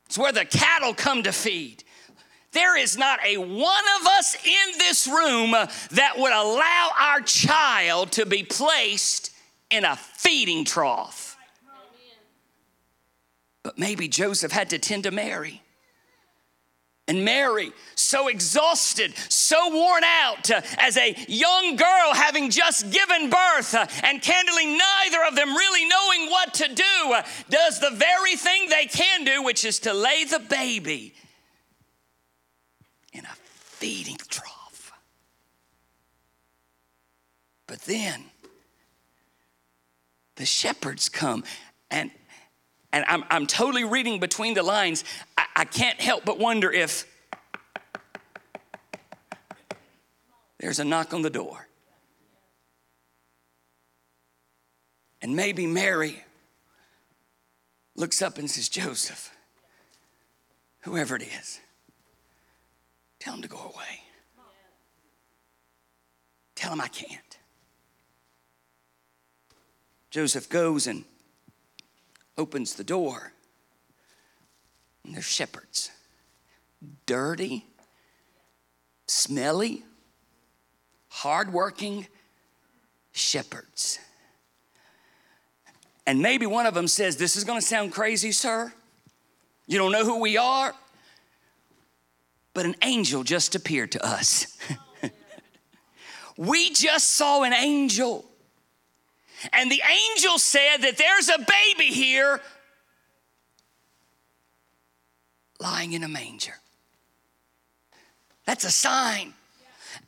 It's 0.08 0.18
where 0.18 0.32
the 0.32 0.46
cattle 0.46 0.96
come 0.96 1.24
to 1.24 1.32
feed. 1.32 1.84
There 2.54 2.78
is 2.78 2.98
not 2.98 3.20
a 3.26 3.38
one 3.38 3.84
of 4.00 4.08
us 4.08 4.36
in 4.44 4.78
this 4.80 5.08
room 5.08 5.52
that 5.52 6.14
would 6.18 6.32
allow 6.32 6.90
our 7.00 7.22
child 7.22 8.12
to 8.14 8.26
be 8.26 8.44
placed 8.44 9.32
in 9.70 9.86
a 9.86 9.96
feeding 9.96 10.66
trough. 10.66 11.33
But 13.64 13.80
maybe 13.80 14.08
Joseph 14.08 14.52
had 14.52 14.70
to 14.72 14.80
tend 14.80 15.04
to 15.04 15.12
Mary. 15.12 15.62
And 17.06 17.26
Mary, 17.26 17.74
so 17.96 18.30
exhausted, 18.30 19.14
so 19.28 19.58
worn 19.74 20.04
out, 20.06 20.50
uh, 20.50 20.62
as 20.78 20.96
a 20.96 21.14
young 21.28 21.76
girl 21.76 22.14
having 22.14 22.50
just 22.50 22.92
given 22.92 23.30
birth, 23.30 23.76
uh, 23.76 23.86
and 24.04 24.22
candidly 24.22 24.68
neither 24.68 25.26
of 25.28 25.36
them 25.36 25.54
really 25.54 25.86
knowing 25.86 26.30
what 26.30 26.54
to 26.56 26.74
do, 26.74 27.14
uh, 27.14 27.24
does 27.50 27.82
the 27.82 27.90
very 27.90 28.38
thing 28.38 28.70
they 28.70 28.86
can 28.86 29.26
do, 29.26 29.44
which 29.44 29.66
is 29.66 29.80
to 29.80 29.94
lay 29.94 30.24
the 30.24 30.40
baby 30.40 31.14
in 33.12 33.26
a 33.26 33.36
feeding 33.54 34.18
trough. 34.30 34.94
But 37.68 37.82
then 37.82 38.24
the 40.36 40.46
shepherds 40.46 41.10
come 41.10 41.44
and 41.92 42.12
and 42.94 43.04
I'm, 43.08 43.26
I'm 43.30 43.48
totally 43.48 43.84
reading 43.84 44.20
between 44.20 44.54
the 44.54 44.64
lines. 44.64 45.04
I, 45.38 45.46
I 45.58 45.66
can't 45.66 46.00
help 46.00 46.24
but 46.24 46.40
wonder 46.40 46.72
if 46.72 47.06
there's 50.60 50.80
a 50.80 50.86
knock 50.86 51.14
on 51.14 51.24
the 51.24 51.30
door. 51.32 51.68
And 55.22 55.36
maybe 55.36 55.66
Mary 55.66 56.24
looks 57.96 58.22
up 58.22 58.38
and 58.38 58.50
says, 58.50 58.70
Joseph, 58.70 59.36
whoever 60.82 61.16
it 61.16 61.24
is, 61.24 61.60
tell 63.20 63.34
him 63.34 63.42
to 63.42 63.48
go 63.48 63.58
away. 63.58 64.02
Tell 66.56 66.74
him 66.74 66.82
I 66.82 66.90
can't. 66.90 67.38
Joseph 70.12 70.48
goes 70.48 70.86
and 70.86 71.06
opens 72.38 72.74
the 72.76 72.84
door, 72.84 73.34
and 75.04 75.16
there's 75.16 75.26
shepherds. 75.26 75.92
Dirty, 77.06 77.66
smelly, 79.08 79.84
hardworking 81.10 82.08
shepherds. 83.12 84.00
And 86.06 86.22
maybe 86.22 86.46
one 86.46 86.66
of 86.66 86.74
them 86.74 86.88
says, 86.88 87.18
This 87.18 87.36
is 87.36 87.44
gonna 87.44 87.62
sound 87.62 87.94
crazy, 87.94 88.32
sir. 88.32 88.74
You 89.68 89.78
don't 89.78 89.92
know 89.92 90.04
who 90.04 90.20
we 90.20 90.38
are. 90.38 90.74
But 92.54 92.66
an 92.66 92.76
angel 92.84 93.24
just 93.24 93.56
appeared 93.56 93.92
to 93.94 94.06
us. 94.06 94.58
we 96.38 96.72
just 96.72 97.12
saw 97.12 97.44
an 97.44 97.54
angel. 97.54 98.26
And 99.52 99.72
the 99.72 99.82
angel 100.12 100.40
said 100.40 100.78
that 100.78 100.98
there's 100.98 101.30
a 101.30 101.40
baby 101.40 101.92
here 101.92 102.40
lying 105.60 105.94
in 105.94 106.04
a 106.04 106.08
manger. 106.08 106.56
That's 108.46 108.66
a 108.66 108.72
sign. 108.72 109.34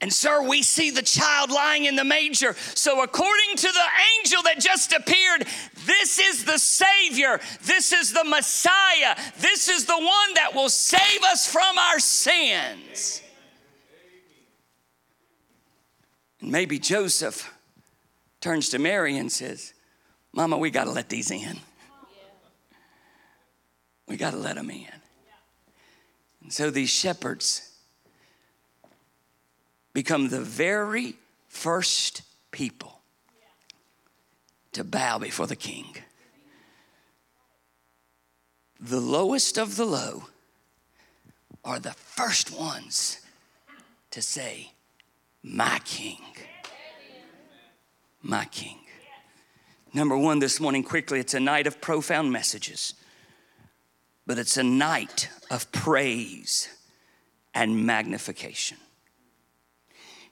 And, 0.02 0.12
sir, 0.12 0.46
we 0.48 0.62
see 0.62 0.90
the 0.90 1.02
child 1.02 1.52
lying 1.52 1.86
in 1.86 1.96
the 1.96 2.04
manger. 2.04 2.56
So, 2.74 3.02
according 3.02 3.56
to 3.56 3.68
the 3.68 3.88
angel 4.20 4.42
that 4.44 4.60
just 4.60 4.92
appeared, 4.92 5.48
this 5.86 6.20
is 6.20 6.44
the 6.44 6.58
Savior. 6.58 7.40
This 7.64 7.94
is 7.94 8.12
the 8.12 8.26
Messiah. 8.26 9.16
This 9.38 9.70
is 9.70 9.86
the 9.86 9.98
one 9.98 10.34
that 10.36 10.54
will 10.54 10.70
save 10.70 11.24
us 11.24 11.50
from 11.50 11.78
our 11.78 12.00
sins. 12.00 13.22
And 16.42 16.52
maybe 16.52 16.78
Joseph 16.78 17.55
turns 18.46 18.70
to 18.70 18.78
Mary 18.78 19.18
and 19.18 19.32
says, 19.32 19.74
Mama, 20.32 20.56
we 20.56 20.70
got 20.70 20.84
to 20.84 20.92
let 20.92 21.10
these 21.10 21.32
in. 21.32 21.58
We 24.08 24.18
got 24.18 24.34
to 24.34 24.38
let 24.38 24.54
them 24.54 24.70
in. 24.70 24.86
And 26.44 26.54
so 26.54 26.70
these 26.70 26.92
shepherds 26.92 27.72
become 29.94 30.30
the 30.30 30.42
very 30.42 31.16
first 31.48 32.22
people 32.52 33.00
to 34.74 34.84
bow 34.84 35.18
before 35.18 35.48
the 35.48 35.56
king. 35.56 35.96
The 38.80 39.02
lowest 39.02 39.58
of 39.58 39.76
the 39.76 39.86
low 39.86 40.26
are 41.64 41.80
the 41.80 41.94
first 41.94 42.56
ones 42.56 43.22
to 44.12 44.22
say, 44.22 44.74
My 45.42 45.80
king 45.84 46.20
my 48.26 48.46
King. 48.46 48.80
Number 49.94 50.18
one 50.18 50.40
this 50.40 50.60
morning, 50.60 50.84
quickly, 50.84 51.20
it's 51.20 51.36
a 51.36 51.40
night 51.40 51.68
of 51.68 51.80
profound 51.80 52.32
messages, 52.32 52.96
but 54.26 54.40
it's 54.40 54.58
a 54.58 54.64
night 54.64 55.30
of 55.52 55.72
praise 55.72 56.68
and 57.54 57.86
magnification. 57.86 58.78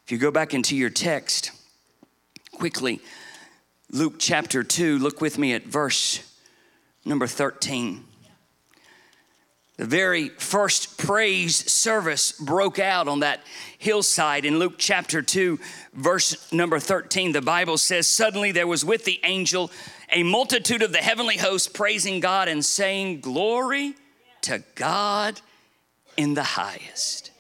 If 0.04 0.12
you 0.12 0.18
go 0.18 0.32
back 0.32 0.54
into 0.54 0.76
your 0.76 0.90
text 0.90 1.52
quickly, 2.52 3.00
Luke 3.92 4.16
chapter 4.18 4.64
2, 4.64 4.98
look 4.98 5.22
with 5.22 5.38
me 5.38 5.54
at 5.54 5.64
verse 5.64 6.24
number 7.06 7.28
13. 7.28 8.04
The 9.78 9.86
very 9.86 10.30
first 10.30 11.00
praise 11.00 11.72
service 11.72 12.32
broke 12.32 12.78
out 12.78 13.08
on 13.08 13.22
that 13.22 13.42
hillside 13.80 14.46
in 14.46 14.60
Luke 14.60 14.76
chapter 14.78 15.24
2, 15.24 15.60
verse 15.94 16.52
number 16.52 16.80
13. 16.80 17.32
The 17.32 17.42
Bible 17.42 17.80
says, 17.80 18.08
Suddenly 18.08 18.52
there 18.52 18.68
was 18.68 18.86
with 18.86 19.04
the 19.04 19.20
angel 19.24 19.72
a 20.12 20.22
multitude 20.22 20.84
of 20.84 20.92
the 20.92 21.00
heavenly 21.00 21.38
host 21.38 21.74
praising 21.74 22.20
God 22.20 22.48
and 22.48 22.64
saying, 22.64 23.22
Glory 23.22 23.96
to 24.42 24.64
God 24.76 25.42
in 26.18 26.36
the 26.36 26.44
highest. 26.44 27.32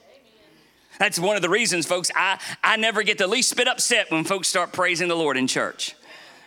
That's 0.98 1.20
one 1.20 1.36
of 1.36 1.44
the 1.44 1.50
reasons, 1.50 1.86
folks, 1.86 2.10
I, 2.16 2.40
I 2.64 2.78
never 2.78 3.04
get 3.04 3.20
the 3.20 3.28
least 3.28 3.56
bit 3.56 3.68
upset 3.68 4.10
when 4.10 4.24
folks 4.24 4.48
start 4.48 4.74
praising 4.74 5.08
the 5.08 5.16
Lord 5.16 5.38
in 5.38 5.48
church. 5.48 5.96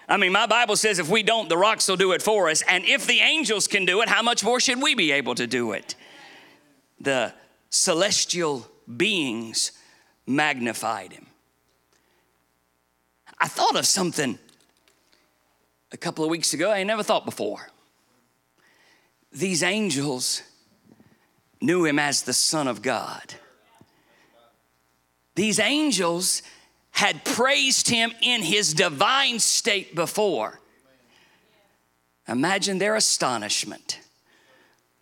I 0.09 0.17
mean, 0.17 0.33
my 0.33 0.47
Bible 0.47 0.77
says 0.77 0.99
if 0.99 1.09
we 1.09 1.23
don't, 1.23 1.49
the 1.49 1.57
rocks 1.57 1.89
will 1.89 1.97
do 1.97 2.13
it 2.13 2.23
for 2.23 2.49
us. 2.49 2.63
And 2.69 2.85
if 2.85 3.07
the 3.07 3.21
angels 3.21 3.67
can 3.67 3.85
do 3.85 4.03
it, 4.03 4.09
how 4.09 4.23
much 4.23 4.45
more 4.45 4.61
should 4.61 4.81
we 4.81 4.95
be 4.95 5.13
able 5.13 5.35
to 5.35 5.47
do 5.47 5.73
it? 5.73 5.95
The 7.01 7.33
celestial 7.71 8.69
beings 8.97 9.73
magnified 10.27 11.13
him. 11.13 11.27
I 13.39 13.49
thought 13.49 13.77
of 13.77 13.87
something 13.87 14.39
a 15.93 15.97
couple 15.97 16.25
of 16.25 16.31
weeks 16.31 16.55
ago 16.55 16.71
I 16.71 16.85
never 16.85 17.03
thought 17.03 17.25
before. 17.25 17.69
These 19.33 19.63
angels 19.63 20.43
knew 21.61 21.85
him 21.85 21.99
as 21.99 22.23
the 22.23 22.33
Son 22.33 22.69
of 22.69 22.81
God. 22.81 23.35
These 25.35 25.59
angels 25.59 26.43
had 26.97 27.23
praised 27.27 27.91
him 27.91 28.11
in 28.23 28.43
his 28.43 28.73
divine 28.73 29.39
state 29.39 29.95
before. 29.95 30.59
Imagine 32.27 32.79
their 32.79 32.97
astonishment 32.97 34.01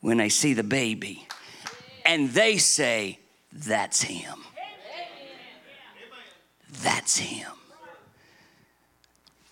when 0.01 0.16
they 0.16 0.28
see 0.28 0.55
the 0.55 0.64
baby 0.64 1.24
and 2.05 2.30
they 2.30 2.59
say, 2.59 3.20
That's 3.53 4.03
him. 4.03 4.40
That's 6.82 7.16
him. 7.16 7.53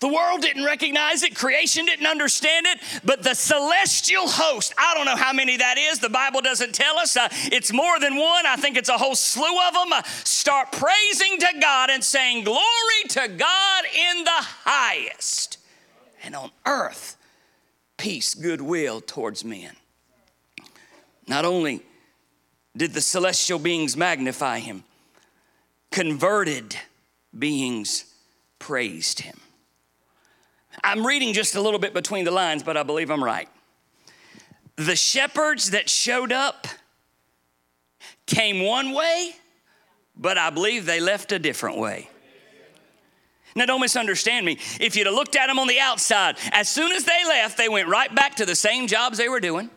The 0.03 0.09
world 0.09 0.41
didn't 0.41 0.65
recognize 0.65 1.23
it, 1.23 1.33
creation 1.33 1.85
didn't 1.85 2.07
understand 2.07 2.65
it, 2.65 2.81
but 3.05 3.23
the 3.23 3.33
celestial 3.33 4.27
host, 4.27 4.73
I 4.77 4.93
don't 4.95 5.05
know 5.05 5.15
how 5.15 5.31
many 5.31 5.55
that 5.55 5.77
is, 5.77 5.99
the 5.99 6.09
Bible 6.09 6.41
doesn't 6.41 6.75
tell 6.75 6.99
us. 6.99 7.15
Uh, 7.15 7.29
it's 7.31 7.71
more 7.71 7.97
than 8.01 8.17
one, 8.17 8.45
I 8.45 8.57
think 8.57 8.75
it's 8.75 8.89
a 8.89 8.97
whole 8.97 9.15
slew 9.15 9.57
of 9.65 9.73
them. 9.73 9.93
Uh, 9.93 10.03
start 10.25 10.73
praising 10.73 11.37
to 11.39 11.47
God 11.61 11.89
and 11.89 12.03
saying, 12.03 12.43
Glory 12.43 13.03
to 13.11 13.29
God 13.29 13.83
in 13.85 14.25
the 14.25 14.31
highest, 14.65 15.57
and 16.21 16.35
on 16.35 16.51
earth, 16.65 17.15
peace, 17.95 18.33
goodwill 18.33 18.99
towards 18.99 19.45
men. 19.45 19.71
Not 21.29 21.45
only 21.45 21.81
did 22.75 22.91
the 22.93 22.99
celestial 22.99 23.57
beings 23.57 23.95
magnify 23.95 24.59
him, 24.59 24.83
converted 25.91 26.75
beings 27.39 28.03
praised 28.59 29.21
him. 29.21 29.39
I'm 30.83 31.05
reading 31.05 31.33
just 31.33 31.55
a 31.55 31.61
little 31.61 31.79
bit 31.79 31.93
between 31.93 32.25
the 32.25 32.31
lines, 32.31 32.63
but 32.63 32.75
I 32.75 32.83
believe 32.83 33.09
I'm 33.09 33.23
right. 33.23 33.47
The 34.75 34.95
shepherds 34.95 35.71
that 35.71 35.89
showed 35.89 36.31
up 36.31 36.67
came 38.25 38.65
one 38.65 38.93
way, 38.93 39.33
but 40.15 40.37
I 40.37 40.49
believe 40.49 40.85
they 40.85 40.99
left 40.99 41.31
a 41.31 41.39
different 41.39 41.77
way. 41.77 42.09
Now, 43.55 43.65
don't 43.65 43.81
misunderstand 43.81 44.45
me. 44.45 44.57
If 44.79 44.95
you'd 44.95 45.05
have 45.05 45.15
looked 45.15 45.35
at 45.35 45.47
them 45.47 45.59
on 45.59 45.67
the 45.67 45.79
outside, 45.79 46.37
as 46.51 46.69
soon 46.69 46.91
as 46.91 47.05
they 47.05 47.23
left, 47.27 47.55
they 47.55 47.69
went 47.69 47.87
right 47.87 48.13
back 48.13 48.35
to 48.37 48.45
the 48.45 48.55
same 48.55 48.87
jobs 48.87 49.19
they 49.19 49.29
were 49.29 49.39
doing. 49.39 49.69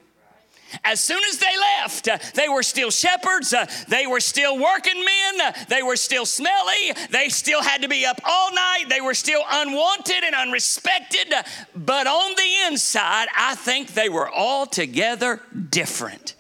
As 0.85 1.01
soon 1.01 1.23
as 1.31 1.39
they 1.39 1.57
left, 1.81 2.09
uh, 2.09 2.19
they 2.35 2.49
were 2.49 2.63
still 2.63 2.91
shepherds. 2.91 3.53
Uh, 3.53 3.67
they 3.89 4.07
were 4.07 4.21
still 4.21 4.59
working 4.59 5.05
men. 5.05 5.41
Uh, 5.41 5.53
they 5.69 5.83
were 5.83 5.97
still 5.97 6.27
smelly. 6.27 6.93
They 7.11 7.29
still 7.29 7.63
had 7.63 7.83
to 7.83 7.89
be 7.89 8.05
up 8.05 8.21
all 8.25 8.53
night. 8.53 8.85
They 8.89 9.01
were 9.01 9.15
still 9.15 9.43
unwanted 9.49 10.25
and 10.25 10.35
unrespected. 10.35 11.33
Uh, 11.33 11.43
but 11.75 12.07
on 12.07 12.35
the 12.37 12.67
inside, 12.67 13.29
I 13.37 13.55
think 13.55 13.95
they 13.95 14.09
were 14.09 14.33
altogether 14.33 15.41
different. 15.71 16.35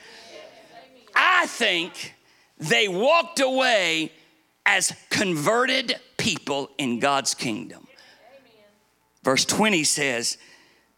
I 1.14 1.46
think 1.46 2.14
they 2.58 2.88
walked 2.88 3.40
away 3.40 4.12
as 4.64 4.92
converted 5.10 5.96
people 6.16 6.70
in 6.76 6.98
God's 6.98 7.34
kingdom. 7.34 7.86
Verse 9.22 9.44
20 9.44 9.84
says, 9.84 10.38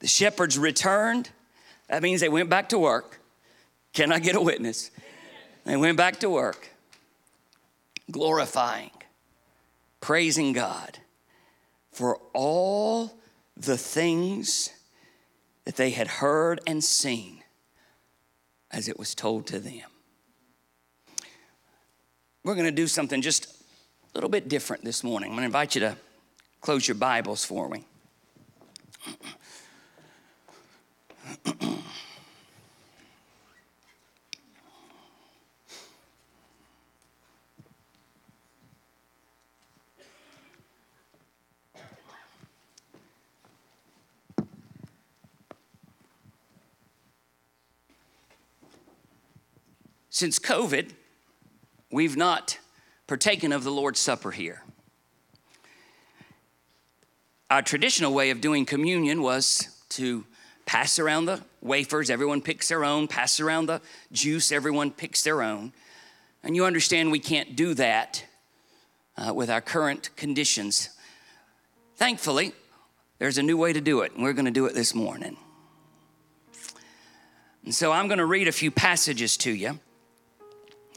The 0.01 0.07
shepherds 0.07 0.59
returned. 0.59 1.31
That 1.89 2.03
means 2.03 2.21
they 2.21 2.29
went 2.29 2.51
back 2.51 2.69
to 2.71 2.79
work. 2.79 3.18
Can 3.99 4.13
I 4.13 4.21
get 4.21 4.37
a 4.37 4.41
witness? 4.41 4.93
They 5.65 5.77
went 5.77 5.97
back 5.97 6.21
to 6.21 6.31
work, 6.31 6.69
glorifying, 8.09 8.93
praising 10.01 10.53
God 10.53 10.99
for 11.91 12.21
all 12.33 13.19
the 13.57 13.77
things 13.77 14.71
that 15.65 15.75
they 15.75 15.91
had 15.91 16.07
heard 16.07 16.61
and 16.65 16.85
seen 16.85 17.43
as 18.71 18.87
it 18.87 19.01
was 19.01 19.17
told 19.17 19.49
to 19.49 19.59
them. 19.59 19.91
We're 22.45 22.55
going 22.55 22.67
to 22.67 22.71
do 22.71 22.87
something 22.87 23.21
just 23.21 23.47
a 23.47 23.57
little 24.15 24.31
bit 24.31 24.49
different 24.49 24.85
this 24.85 25.03
morning. 25.03 25.31
I'm 25.31 25.35
going 25.35 25.43
to 25.43 25.47
invite 25.47 25.75
you 25.75 25.81
to 25.81 25.97
close 26.61 26.87
your 26.87 26.95
Bibles 26.95 27.45
for 27.45 27.69
me. 27.69 27.85
Since 50.19 50.41
COVID, 50.41 50.91
we've 51.93 52.17
not 52.17 52.59
partaken 53.07 53.53
of 53.53 53.63
the 53.63 53.71
Lord's 53.71 54.01
Supper 54.01 54.33
here. 54.33 54.65
Our 57.49 57.63
traditional 57.63 58.13
way 58.13 58.31
of 58.31 58.41
doing 58.41 58.67
communion 58.67 59.23
was 59.23 59.69
to 59.91 60.25
pass 60.67 60.99
around 60.99 61.27
the 61.27 61.45
wafers, 61.61 62.11
everyone 62.11 62.43
picks 62.43 62.67
their 62.67 62.85
own, 62.85 63.07
pass 63.07 63.39
around 63.39 63.67
the 63.67 63.81
juice, 64.11 64.51
everyone 64.51 64.91
picks 64.91 65.23
their 65.23 65.41
own. 65.41 65.73
And 66.43 66.57
you 66.57 66.65
understand 66.65 67.13
we 67.13 67.21
can't 67.21 67.55
do 67.55 67.75
that 67.75 68.25
uh, 69.17 69.33
with 69.33 69.49
our 69.49 69.61
current 69.61 70.11
conditions. 70.17 70.89
Thankfully, 71.95 72.55
there's 73.21 73.39
a 73.39 73.43
new 73.45 73.57
way 73.57 73.73
to 73.73 73.81
do 73.81 74.01
it, 74.01 74.15
and 74.15 74.25
we're 74.25 74.33
going 74.33 74.47
to 74.47 74.51
do 74.51 74.67
it 74.67 74.75
this 74.75 74.97
morning. 74.97 75.37
And 77.65 77.73
so 77.73 77.93
I'm 77.93 78.09
going 78.09 78.19
to 78.19 78.27
read 78.27 78.49
a 78.49 78.53
few 78.53 78.73
passages 78.73 79.37
to 79.37 79.53
you 79.53 79.79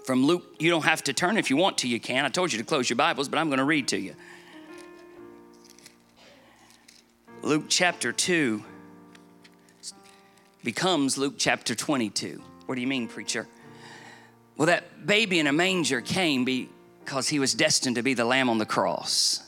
from 0.06 0.26
Luke. 0.26 0.56
You 0.60 0.70
don't 0.70 0.86
have 0.86 1.04
to 1.04 1.14
turn 1.14 1.38
if 1.38 1.50
you 1.50 1.58
want 1.58 1.80
to, 1.80 1.88
you 1.88 2.00
can. 2.00 2.26
I 2.26 2.30
told 2.30 2.52
you 2.52 2.58
to 2.58 2.64
close 2.64 2.90
your 2.90 2.98
Bibles, 2.98 3.30
but 3.30 3.40
I'm 3.40 3.48
going 3.48 3.60
to 3.60 3.66
read 3.66 3.88
to 3.90 4.00
you. 4.00 4.16
Luke 7.42 7.66
chapter 7.70 8.12
2 8.12 8.64
becomes 10.64 11.18
Luke 11.18 11.36
chapter 11.38 11.74
22. 11.74 12.42
What 12.68 12.76
do 12.76 12.82
you 12.82 12.88
mean, 12.88 13.08
preacher? 13.08 13.48
Well, 14.58 14.68
that 14.68 15.08
baby 15.08 15.40
in 15.40 15.48
a 15.48 15.54
manger 15.54 16.02
came 16.02 16.46
because 16.46 17.30
he 17.30 17.40
was 17.40 17.54
destined 17.54 17.96
to 17.96 18.04
be 18.04 18.14
the 18.14 18.26
lamb 18.26 18.50
on 18.50 18.60
the 18.60 18.66
cross. 18.66 19.42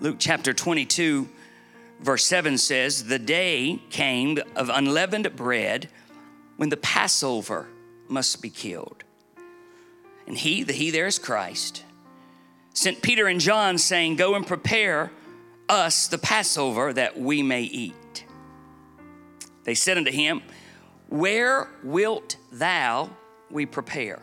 Luke 0.00 0.16
chapter 0.18 0.52
22, 0.52 1.28
verse 2.00 2.24
7 2.24 2.56
says, 2.58 3.04
The 3.04 3.18
day 3.18 3.80
came 3.90 4.38
of 4.54 4.68
unleavened 4.68 5.34
bread 5.34 5.88
when 6.56 6.68
the 6.68 6.76
Passover 6.76 7.66
must 8.08 8.42
be 8.42 8.50
killed. 8.50 9.04
And 10.26 10.36
he, 10.36 10.62
the 10.62 10.72
he 10.72 10.90
there 10.90 11.06
is 11.06 11.18
Christ, 11.18 11.84
sent 12.72 13.02
Peter 13.02 13.26
and 13.26 13.40
John, 13.40 13.78
saying, 13.78 14.16
Go 14.16 14.34
and 14.34 14.46
prepare 14.46 15.10
us 15.68 16.08
the 16.08 16.18
Passover 16.18 16.92
that 16.92 17.18
we 17.18 17.42
may 17.42 17.62
eat. 17.62 18.24
They 19.64 19.74
said 19.74 19.98
unto 19.98 20.10
him, 20.10 20.42
Where 21.08 21.68
wilt 21.82 22.36
thou 22.52 23.10
we 23.50 23.66
prepare? 23.66 24.22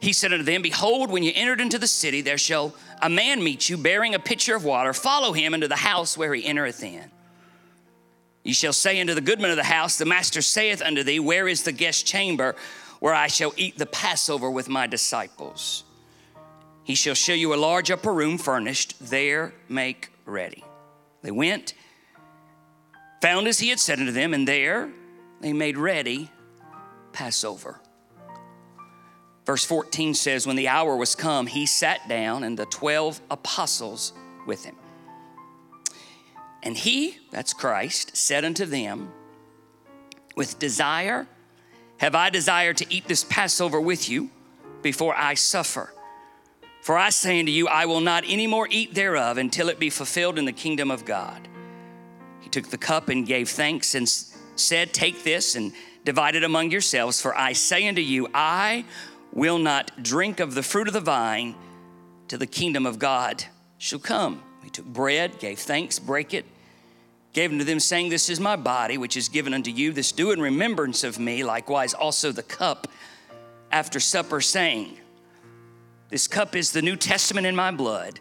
He 0.00 0.12
said 0.12 0.32
unto 0.32 0.44
them, 0.44 0.62
Behold, 0.62 1.10
when 1.10 1.22
you 1.22 1.32
entered 1.34 1.60
into 1.60 1.78
the 1.78 1.86
city, 1.86 2.20
there 2.20 2.38
shall 2.38 2.74
a 3.00 3.08
man 3.08 3.42
meet 3.42 3.68
you 3.68 3.76
bearing 3.76 4.14
a 4.14 4.18
pitcher 4.18 4.54
of 4.54 4.64
water. 4.64 4.92
Follow 4.92 5.32
him 5.32 5.54
into 5.54 5.68
the 5.68 5.76
house 5.76 6.18
where 6.18 6.34
he 6.34 6.44
entereth 6.44 6.82
in. 6.82 7.10
You 8.50 8.54
shall 8.54 8.72
say 8.72 9.00
unto 9.00 9.14
the 9.14 9.20
goodman 9.20 9.52
of 9.52 9.56
the 9.56 9.62
house, 9.62 9.96
The 9.96 10.04
master 10.04 10.42
saith 10.42 10.82
unto 10.82 11.04
thee, 11.04 11.20
Where 11.20 11.46
is 11.46 11.62
the 11.62 11.70
guest 11.70 12.04
chamber 12.04 12.56
where 12.98 13.14
I 13.14 13.28
shall 13.28 13.54
eat 13.56 13.78
the 13.78 13.86
Passover 13.86 14.50
with 14.50 14.68
my 14.68 14.88
disciples? 14.88 15.84
He 16.82 16.96
shall 16.96 17.14
show 17.14 17.32
you 17.32 17.54
a 17.54 17.56
large 17.56 17.92
upper 17.92 18.12
room 18.12 18.38
furnished, 18.38 18.96
there 19.08 19.54
make 19.68 20.10
ready. 20.26 20.64
They 21.22 21.30
went, 21.30 21.74
found 23.22 23.46
as 23.46 23.60
he 23.60 23.68
had 23.68 23.78
said 23.78 24.00
unto 24.00 24.10
them, 24.10 24.34
and 24.34 24.48
there 24.48 24.90
they 25.40 25.52
made 25.52 25.78
ready 25.78 26.28
Passover. 27.12 27.78
Verse 29.46 29.64
14 29.64 30.12
says, 30.12 30.44
When 30.44 30.56
the 30.56 30.66
hour 30.66 30.96
was 30.96 31.14
come, 31.14 31.46
he 31.46 31.66
sat 31.66 32.08
down, 32.08 32.42
and 32.42 32.58
the 32.58 32.66
12 32.66 33.20
apostles 33.30 34.12
with 34.44 34.64
him. 34.64 34.74
And 36.62 36.76
he, 36.76 37.18
that's 37.30 37.52
Christ, 37.52 38.16
said 38.16 38.44
unto 38.44 38.66
them, 38.66 39.12
With 40.36 40.58
desire 40.58 41.26
have 41.98 42.14
I 42.14 42.30
desired 42.30 42.78
to 42.78 42.86
eat 42.88 43.06
this 43.06 43.24
Passover 43.24 43.80
with 43.80 44.08
you 44.08 44.30
before 44.82 45.14
I 45.14 45.34
suffer. 45.34 45.92
For 46.82 46.96
I 46.96 47.10
say 47.10 47.38
unto 47.38 47.52
you, 47.52 47.68
I 47.68 47.84
will 47.84 48.00
not 48.00 48.24
any 48.26 48.46
more 48.46 48.66
eat 48.70 48.94
thereof 48.94 49.36
until 49.36 49.68
it 49.68 49.78
be 49.78 49.90
fulfilled 49.90 50.38
in 50.38 50.46
the 50.46 50.52
kingdom 50.52 50.90
of 50.90 51.04
God. 51.04 51.46
He 52.40 52.48
took 52.48 52.68
the 52.68 52.78
cup 52.78 53.10
and 53.10 53.26
gave 53.26 53.50
thanks 53.50 53.94
and 53.94 54.08
said, 54.08 54.94
Take 54.94 55.24
this 55.24 55.56
and 55.56 55.72
divide 56.04 56.36
it 56.36 56.44
among 56.44 56.70
yourselves, 56.70 57.20
for 57.20 57.36
I 57.36 57.52
say 57.52 57.86
unto 57.86 58.00
you, 58.00 58.28
I 58.32 58.86
will 59.32 59.58
not 59.58 60.02
drink 60.02 60.40
of 60.40 60.54
the 60.54 60.62
fruit 60.62 60.88
of 60.88 60.94
the 60.94 61.00
vine 61.00 61.54
till 62.28 62.38
the 62.38 62.46
kingdom 62.46 62.86
of 62.86 62.98
God 62.98 63.44
shall 63.76 63.98
come. 63.98 64.42
He 64.70 64.82
took 64.82 64.86
bread, 64.86 65.40
gave 65.40 65.58
thanks, 65.58 65.98
break 65.98 66.32
it, 66.32 66.46
gave 67.32 67.50
unto 67.50 67.64
them, 67.64 67.80
saying, 67.80 68.08
This 68.08 68.30
is 68.30 68.38
my 68.38 68.54
body, 68.54 68.98
which 68.98 69.16
is 69.16 69.28
given 69.28 69.52
unto 69.52 69.72
you. 69.72 69.92
This 69.92 70.12
do 70.12 70.30
in 70.30 70.40
remembrance 70.40 71.02
of 71.02 71.18
me. 71.18 71.42
Likewise, 71.42 71.92
also 71.92 72.30
the 72.30 72.44
cup 72.44 72.86
after 73.72 73.98
supper, 73.98 74.40
saying, 74.40 74.96
This 76.08 76.28
cup 76.28 76.54
is 76.54 76.70
the 76.70 76.82
New 76.82 76.94
Testament 76.94 77.48
in 77.48 77.56
my 77.56 77.72
blood, 77.72 78.20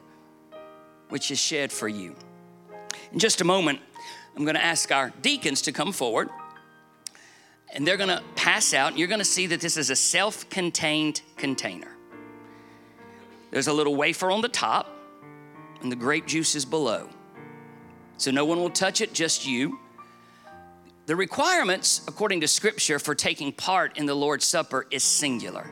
which 1.10 1.30
is 1.30 1.38
shed 1.38 1.72
for 1.72 1.88
you. 1.88 2.16
In 3.14 3.20
just 3.20 3.42
a 3.42 3.46
moment, 3.46 3.80
I'm 4.36 4.44
going 4.44 4.56
to 4.56 4.66
ask 4.66 4.92
our 4.92 5.12
deacons 5.22 5.62
to 5.64 5.72
come 5.72 5.92
forward. 5.92 6.30
And 7.72 7.86
they're 7.86 7.98
going 7.98 8.10
to 8.10 8.24
pass 8.36 8.74
out. 8.74 8.90
And 8.90 8.98
you're 8.98 9.08
going 9.08 9.20
to 9.20 9.26
see 9.26 9.46
that 9.46 9.62
this 9.62 9.78
is 9.78 9.92
a 9.92 9.96
self 9.96 10.50
contained 10.50 11.22
container. 11.38 11.96
There's 13.52 13.68
a 13.68 13.74
little 13.74 13.96
wafer 13.96 14.32
on 14.32 14.42
the 14.42 14.50
top, 14.50 14.96
and 15.82 15.92
the 15.92 15.96
grape 15.96 16.26
juice 16.26 16.56
is 16.56 16.66
below. 16.66 17.10
So 18.18 18.32
no 18.32 18.46
one 18.46 18.60
will 18.60 18.70
touch 18.70 19.02
it, 19.02 19.14
just 19.14 19.48
you. 19.48 19.80
The 21.06 21.16
requirements, 21.16 22.02
according 22.08 22.42
to 22.42 22.48
scripture, 22.48 23.00
for 23.00 23.16
taking 23.16 23.52
part 23.52 23.98
in 23.98 24.06
the 24.06 24.14
Lord's 24.14 24.46
Supper 24.46 24.86
is 24.92 25.04
singular. 25.04 25.70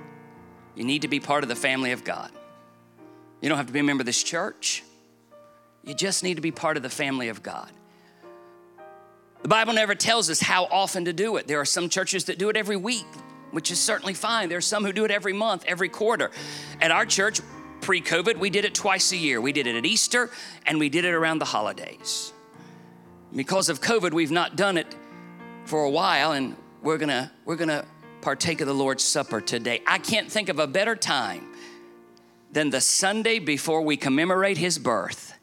You 0.75 0.83
need 0.83 1.03
to 1.03 1.07
be 1.07 1.19
part 1.19 1.43
of 1.43 1.49
the 1.49 1.55
family 1.55 1.91
of 1.91 2.03
God. 2.03 2.31
You 3.41 3.49
don't 3.49 3.57
have 3.57 3.67
to 3.67 3.73
be 3.73 3.79
a 3.79 3.83
member 3.83 4.01
of 4.01 4.05
this 4.05 4.23
church, 4.23 4.83
you 5.83 5.93
just 5.93 6.23
need 6.23 6.35
to 6.35 6.41
be 6.41 6.51
part 6.51 6.75
of 6.75 6.83
the 6.83 6.89
family 6.89 7.29
of 7.29 7.41
God. 7.43 7.71
The 9.41 9.47
Bible 9.47 9.73
never 9.73 9.95
tells 9.95 10.29
us 10.29 10.41
how 10.41 10.65
often 10.65 11.05
to 11.05 11.13
do 11.13 11.37
it. 11.37 11.47
There 11.47 11.59
are 11.61 11.65
some 11.65 11.87
churches 11.87 12.25
that 12.25 12.37
do 12.37 12.49
it 12.49 12.57
every 12.57 12.75
week, 12.75 13.05
which 13.51 13.71
is 13.71 13.79
certainly 13.79 14.13
fine. 14.13 14.49
There 14.49 14.57
are 14.57 14.61
some 14.61 14.83
who 14.83 14.91
do 14.91 15.05
it 15.05 15.11
every 15.11 15.33
month, 15.33 15.63
every 15.65 15.87
quarter. 15.87 16.31
At 16.81 16.91
our 16.91 17.05
church, 17.05 17.39
pre 17.87 18.01
COVID, 18.01 18.37
we 18.37 18.49
did 18.49 18.65
it 18.65 18.75
twice 18.75 19.13
a 19.13 19.15
year. 19.15 19.39
We 19.39 19.53
did 19.53 19.65
it 19.65 19.77
at 19.77 19.85
Easter 19.85 20.29
and 20.65 20.77
we 20.77 20.89
did 20.89 21.05
it 21.05 21.13
around 21.13 21.39
the 21.39 21.45
holidays. 21.45 22.33
Because 23.33 23.69
of 23.69 23.79
COVID, 23.79 24.11
we've 24.11 24.29
not 24.29 24.57
done 24.57 24.77
it 24.77 24.93
for 25.63 25.85
a 25.85 25.89
while, 25.89 26.33
and 26.33 26.57
we're 26.81 26.97
gonna, 26.97 27.31
we're 27.45 27.55
gonna 27.55 27.85
partake 28.19 28.59
of 28.59 28.67
the 28.67 28.73
Lord's 28.73 29.05
Supper 29.05 29.39
today. 29.39 29.81
I 29.87 29.99
can't 29.99 30.29
think 30.29 30.49
of 30.49 30.59
a 30.59 30.67
better 30.67 30.97
time 30.97 31.53
than 32.51 32.71
the 32.71 32.81
Sunday 32.81 33.39
before 33.39 33.81
we 33.81 33.95
commemorate 33.95 34.57
his 34.57 34.77
birth 34.77 35.33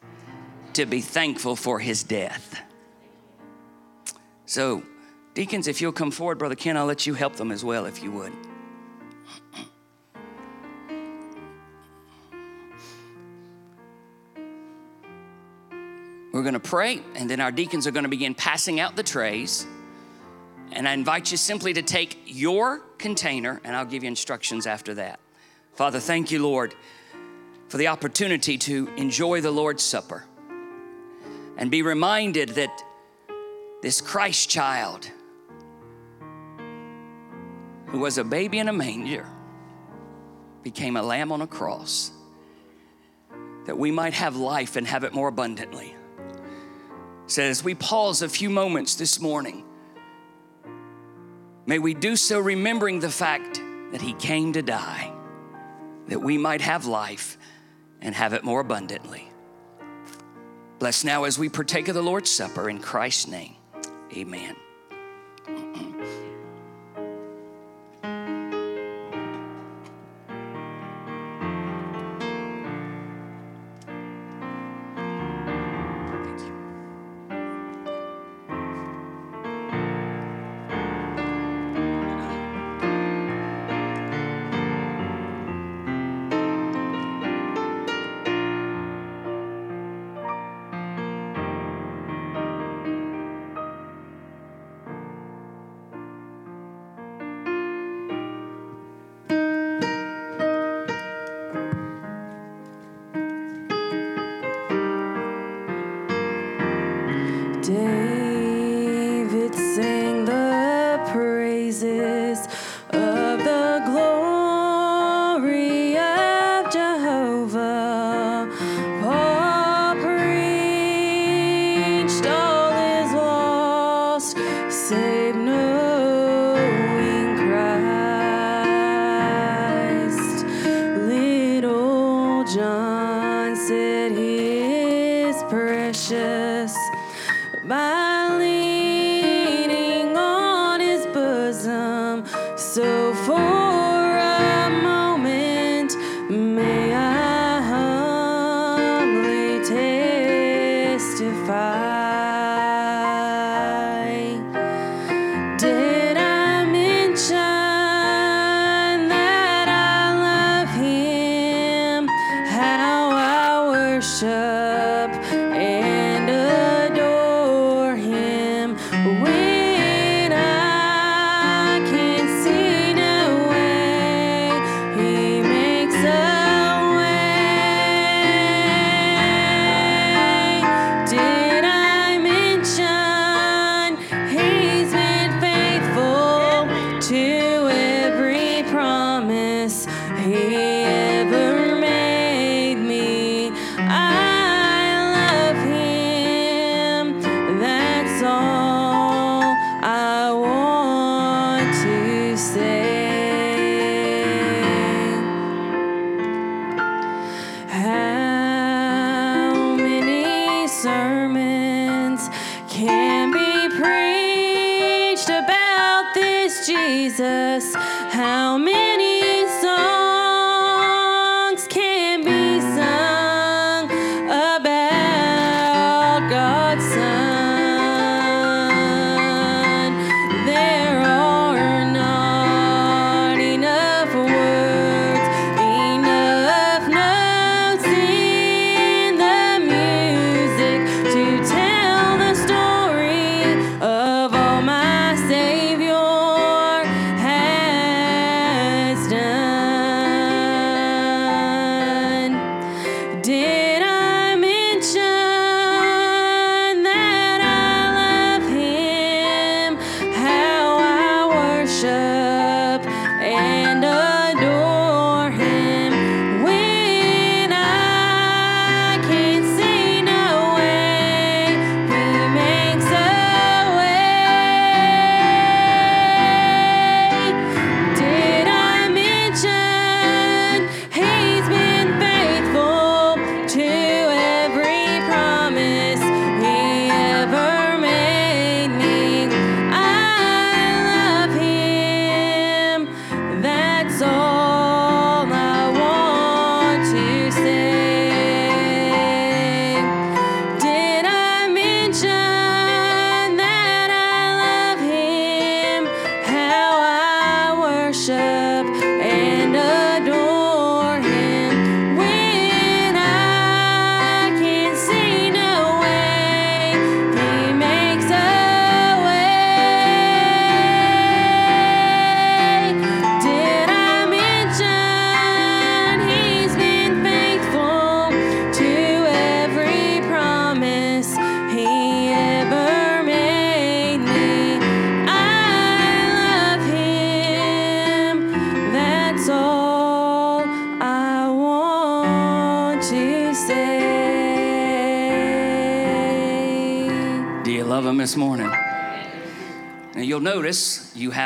to 0.73 0.85
be 0.85 1.01
thankful 1.01 1.55
for 1.55 1.79
his 1.79 2.03
death. 2.03 2.61
So, 4.45 4.83
deacons, 5.33 5.67
if 5.67 5.81
you'll 5.81 5.93
come 5.93 6.11
forward, 6.11 6.37
Brother 6.37 6.53
Ken, 6.53 6.77
I'll 6.77 6.85
let 6.85 7.07
you 7.07 7.15
help 7.15 7.37
them 7.37 7.51
as 7.51 7.65
well, 7.65 7.85
if 7.85 8.03
you 8.03 8.11
would. 8.11 8.33
We're 16.35 16.41
going 16.41 16.53
to 16.55 16.59
pray, 16.59 17.01
and 17.15 17.29
then 17.29 17.39
our 17.39 17.49
deacons 17.49 17.87
are 17.87 17.91
going 17.91 18.03
to 18.03 18.09
begin 18.09 18.35
passing 18.35 18.81
out 18.81 18.97
the 18.97 19.03
trays. 19.03 19.65
And 20.73 20.85
I 20.85 20.91
invite 20.91 21.31
you 21.31 21.37
simply 21.37 21.71
to 21.71 21.81
take 21.81 22.23
your 22.25 22.79
container, 22.97 23.61
and 23.63 23.73
I'll 23.73 23.85
give 23.85 24.03
you 24.03 24.09
instructions 24.09 24.67
after 24.67 24.95
that. 24.95 25.21
Father, 25.75 26.01
thank 26.01 26.31
you, 26.31 26.43
Lord, 26.43 26.75
for 27.69 27.77
the 27.77 27.87
opportunity 27.87 28.57
to 28.57 28.89
enjoy 28.97 29.39
the 29.39 29.49
Lord's 29.49 29.81
Supper 29.81 30.25
and 31.55 31.71
be 31.71 31.81
reminded 31.83 32.49
that 32.49 32.83
this 33.81 34.01
Christ 34.01 34.49
child, 34.49 35.09
who 37.85 37.99
was 37.99 38.17
a 38.17 38.25
baby 38.25 38.59
in 38.59 38.67
a 38.67 38.73
manger, 38.73 39.25
became 40.63 40.97
a 40.97 41.01
lamb 41.01 41.31
on 41.31 41.41
a 41.41 41.47
cross 41.47 42.11
that 43.67 43.77
we 43.77 43.89
might 43.89 44.15
have 44.15 44.35
life 44.35 44.75
and 44.75 44.85
have 44.85 45.05
it 45.05 45.13
more 45.13 45.29
abundantly. 45.29 45.94
So, 47.27 47.41
as 47.41 47.63
we 47.63 47.73
pause 47.73 48.21
a 48.21 48.29
few 48.29 48.49
moments 48.49 48.95
this 48.95 49.19
morning, 49.19 49.65
may 51.65 51.79
we 51.79 51.95
do 51.95 52.15
so 52.15 52.39
remembering 52.39 52.99
the 52.99 53.09
fact 53.09 53.59
that 53.91 54.01
He 54.01 54.13
came 54.13 54.53
to 54.53 54.61
die, 54.61 55.11
that 56.07 56.19
we 56.19 56.37
might 56.37 56.61
have 56.61 56.85
life 56.85 57.37
and 57.99 58.13
have 58.13 58.33
it 58.33 58.43
more 58.43 58.59
abundantly. 58.59 59.27
Bless 60.77 61.03
now 61.03 61.23
as 61.23 61.39
we 61.39 61.49
partake 61.49 61.87
of 61.87 61.95
the 61.95 62.03
Lord's 62.03 62.29
Supper 62.29 62.69
in 62.69 62.79
Christ's 62.79 63.27
name. 63.27 63.55
Amen. 64.15 64.55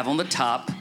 on 0.10 0.18
the 0.18 0.23
top 0.23 0.72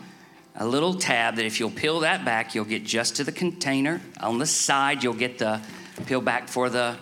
a 0.57 0.67
little 0.67 0.95
tab 0.95 1.37
that 1.37 1.45
if 1.45 1.61
you'll 1.61 1.71
peel 1.71 2.01
that 2.01 2.25
back, 2.25 2.55
you'll 2.55 2.65
get 2.65 2.83
just 2.83 3.17
to 3.17 3.25
the 3.25 3.31
container. 3.31 4.01
On 4.21 4.39
the 4.39 4.47
side, 4.47 5.05
you'll 5.05 5.13
get 5.13 5.39
the 5.39 5.61
peel 6.07 6.23
back 6.23 6.49
for 6.49 6.71
the 6.71 6.97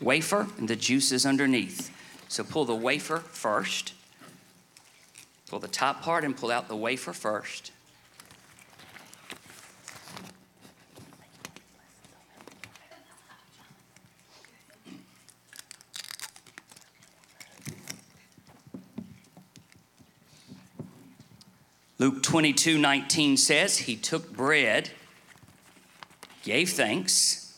wafer, 0.00 0.46
and 0.56 0.68
the 0.68 0.76
juice 0.76 1.10
is 1.10 1.26
underneath. 1.26 1.90
So 2.28 2.44
pull 2.44 2.64
the 2.64 2.76
wafer 2.76 3.18
first. 3.18 3.92
Pull 5.48 5.58
the 5.58 5.68
top 5.68 6.02
part 6.02 6.24
and 6.24 6.36
pull 6.36 6.52
out 6.52 6.68
the 6.68 6.76
wafer 6.76 7.12
first. 7.12 7.72
Luke 22.02 22.20
22 22.24 22.78
19 22.78 23.36
says, 23.36 23.78
He 23.78 23.94
took 23.94 24.32
bread, 24.32 24.90
gave 26.42 26.70
thanks, 26.70 27.56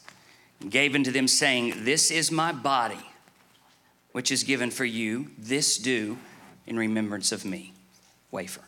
and 0.61 0.71
gave 0.71 0.95
unto 0.95 1.11
them, 1.11 1.27
saying, 1.27 1.73
This 1.85 2.11
is 2.11 2.31
my 2.31 2.53
body, 2.53 3.07
which 4.13 4.31
is 4.31 4.45
given 4.45 4.71
for 4.71 4.85
you. 4.85 5.31
This 5.39 5.79
do 5.79 6.19
in 6.67 6.77
remembrance 6.77 7.33
of 7.33 7.47
me. 7.47 7.73
Wafer. 8.31 8.61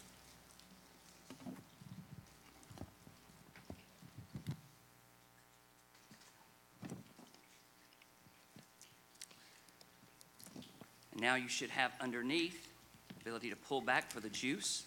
And 11.12 11.20
now 11.20 11.34
you 11.34 11.48
should 11.48 11.68
have 11.68 11.92
underneath 12.00 12.66
ability 13.20 13.50
to 13.50 13.56
pull 13.56 13.82
back 13.82 14.10
for 14.10 14.20
the 14.20 14.30
juice. 14.30 14.86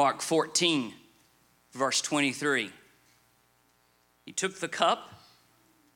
Mark 0.00 0.22
14, 0.22 0.94
verse 1.72 2.00
23. 2.00 2.70
He 4.24 4.32
took 4.32 4.58
the 4.58 4.66
cup. 4.66 5.12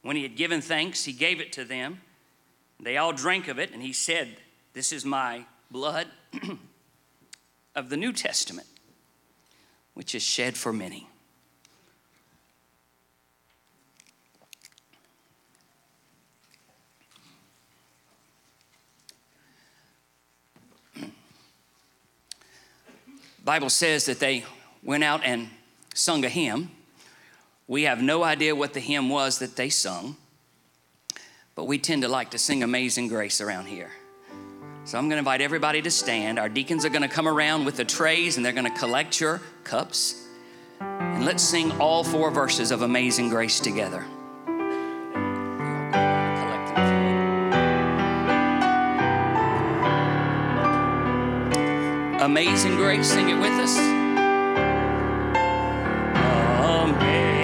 When 0.02 0.14
he 0.14 0.22
had 0.22 0.36
given 0.36 0.60
thanks, 0.60 1.06
he 1.06 1.14
gave 1.14 1.40
it 1.40 1.52
to 1.54 1.64
them. 1.64 2.02
They 2.78 2.98
all 2.98 3.14
drank 3.14 3.48
of 3.48 3.58
it, 3.58 3.72
and 3.72 3.80
he 3.80 3.94
said, 3.94 4.36
This 4.74 4.92
is 4.92 5.06
my 5.06 5.46
blood 5.70 6.08
of 7.74 7.88
the 7.88 7.96
New 7.96 8.12
Testament, 8.12 8.66
which 9.94 10.14
is 10.14 10.22
shed 10.22 10.58
for 10.58 10.70
many. 10.70 11.08
Bible 23.44 23.68
says 23.68 24.06
that 24.06 24.20
they 24.20 24.44
went 24.82 25.04
out 25.04 25.22
and 25.22 25.50
sung 25.94 26.24
a 26.24 26.28
hymn. 26.28 26.70
We 27.68 27.82
have 27.82 28.02
no 28.02 28.24
idea 28.24 28.56
what 28.56 28.72
the 28.72 28.80
hymn 28.80 29.10
was 29.10 29.38
that 29.38 29.56
they 29.56 29.68
sung, 29.68 30.16
but 31.54 31.64
we 31.64 31.78
tend 31.78 32.02
to 32.02 32.08
like 32.08 32.30
to 32.30 32.38
sing 32.38 32.62
Amazing 32.62 33.08
Grace 33.08 33.40
around 33.40 33.66
here. 33.66 33.90
So 34.86 34.98
I'm 34.98 35.04
going 35.04 35.16
to 35.16 35.18
invite 35.18 35.40
everybody 35.40 35.80
to 35.82 35.90
stand. 35.90 36.38
Our 36.38 36.48
deacons 36.48 36.84
are 36.84 36.90
going 36.90 37.02
to 37.02 37.08
come 37.08 37.28
around 37.28 37.64
with 37.64 37.76
the 37.76 37.84
trays 37.84 38.36
and 38.36 38.44
they're 38.44 38.52
going 38.52 38.70
to 38.70 38.78
collect 38.78 39.20
your 39.20 39.40
cups. 39.62 40.26
And 40.80 41.24
let's 41.24 41.42
sing 41.42 41.72
all 41.80 42.04
four 42.04 42.30
verses 42.30 42.70
of 42.70 42.82
Amazing 42.82 43.30
Grace 43.30 43.60
together. 43.60 44.04
Amazing 52.24 52.76
Grace, 52.76 53.06
sing 53.06 53.28
it 53.28 53.34
with 53.34 53.52
us. 53.60 53.76
Amazing 56.58 57.43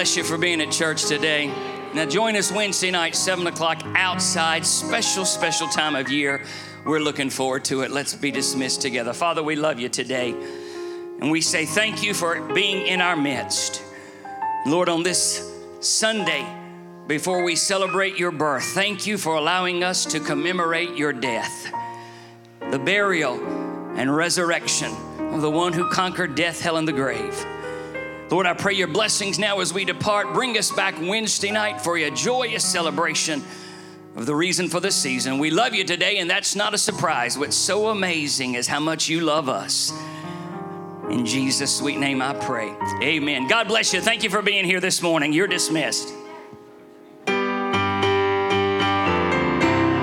bless 0.00 0.16
you 0.16 0.24
for 0.24 0.38
being 0.38 0.62
at 0.62 0.72
church 0.72 1.04
today? 1.04 1.48
Now 1.92 2.06
join 2.06 2.34
us 2.34 2.50
Wednesday 2.50 2.90
night, 2.90 3.14
7 3.14 3.46
o'clock 3.46 3.82
outside. 3.94 4.64
Special, 4.64 5.26
special 5.26 5.68
time 5.68 5.94
of 5.94 6.10
year. 6.10 6.42
We're 6.86 7.00
looking 7.00 7.28
forward 7.28 7.66
to 7.66 7.82
it. 7.82 7.90
Let's 7.90 8.14
be 8.14 8.30
dismissed 8.30 8.80
together. 8.80 9.12
Father, 9.12 9.42
we 9.42 9.56
love 9.56 9.78
you 9.78 9.90
today. 9.90 10.30
And 11.20 11.30
we 11.30 11.42
say 11.42 11.66
thank 11.66 12.02
you 12.02 12.14
for 12.14 12.40
being 12.54 12.86
in 12.86 13.02
our 13.02 13.14
midst. 13.14 13.82
Lord, 14.64 14.88
on 14.88 15.02
this 15.02 15.46
Sunday, 15.80 16.46
before 17.06 17.44
we 17.44 17.54
celebrate 17.54 18.18
your 18.18 18.30
birth. 18.30 18.64
Thank 18.64 19.06
you 19.06 19.18
for 19.18 19.34
allowing 19.34 19.84
us 19.84 20.06
to 20.06 20.20
commemorate 20.20 20.96
your 20.96 21.12
death, 21.12 21.70
the 22.70 22.78
burial, 22.78 23.34
and 23.98 24.16
resurrection 24.16 24.92
of 25.34 25.42
the 25.42 25.50
one 25.50 25.74
who 25.74 25.90
conquered 25.90 26.36
death, 26.36 26.58
hell, 26.62 26.78
and 26.78 26.88
the 26.88 26.92
grave. 26.92 27.46
Lord, 28.30 28.46
I 28.46 28.54
pray 28.54 28.74
your 28.74 28.86
blessings 28.86 29.40
now 29.40 29.58
as 29.58 29.74
we 29.74 29.84
depart. 29.84 30.32
Bring 30.32 30.56
us 30.56 30.70
back 30.70 30.94
Wednesday 31.00 31.50
night 31.50 31.80
for 31.80 31.96
a 31.96 32.10
joyous 32.12 32.64
celebration 32.64 33.42
of 34.14 34.24
the 34.24 34.36
reason 34.36 34.68
for 34.68 34.78
the 34.78 34.92
season. 34.92 35.40
We 35.40 35.50
love 35.50 35.74
you 35.74 35.82
today, 35.82 36.18
and 36.18 36.30
that's 36.30 36.54
not 36.54 36.72
a 36.72 36.78
surprise. 36.78 37.36
What's 37.36 37.56
so 37.56 37.88
amazing 37.88 38.54
is 38.54 38.68
how 38.68 38.78
much 38.78 39.08
you 39.08 39.20
love 39.20 39.48
us. 39.48 39.92
In 41.10 41.26
Jesus' 41.26 41.76
sweet 41.76 41.98
name 41.98 42.22
I 42.22 42.34
pray. 42.34 42.72
Amen. 43.02 43.48
God 43.48 43.66
bless 43.66 43.92
you. 43.92 44.00
Thank 44.00 44.22
you 44.22 44.30
for 44.30 44.42
being 44.42 44.64
here 44.64 44.78
this 44.78 45.02
morning. 45.02 45.32
You're 45.32 45.48
dismissed. 45.48 46.14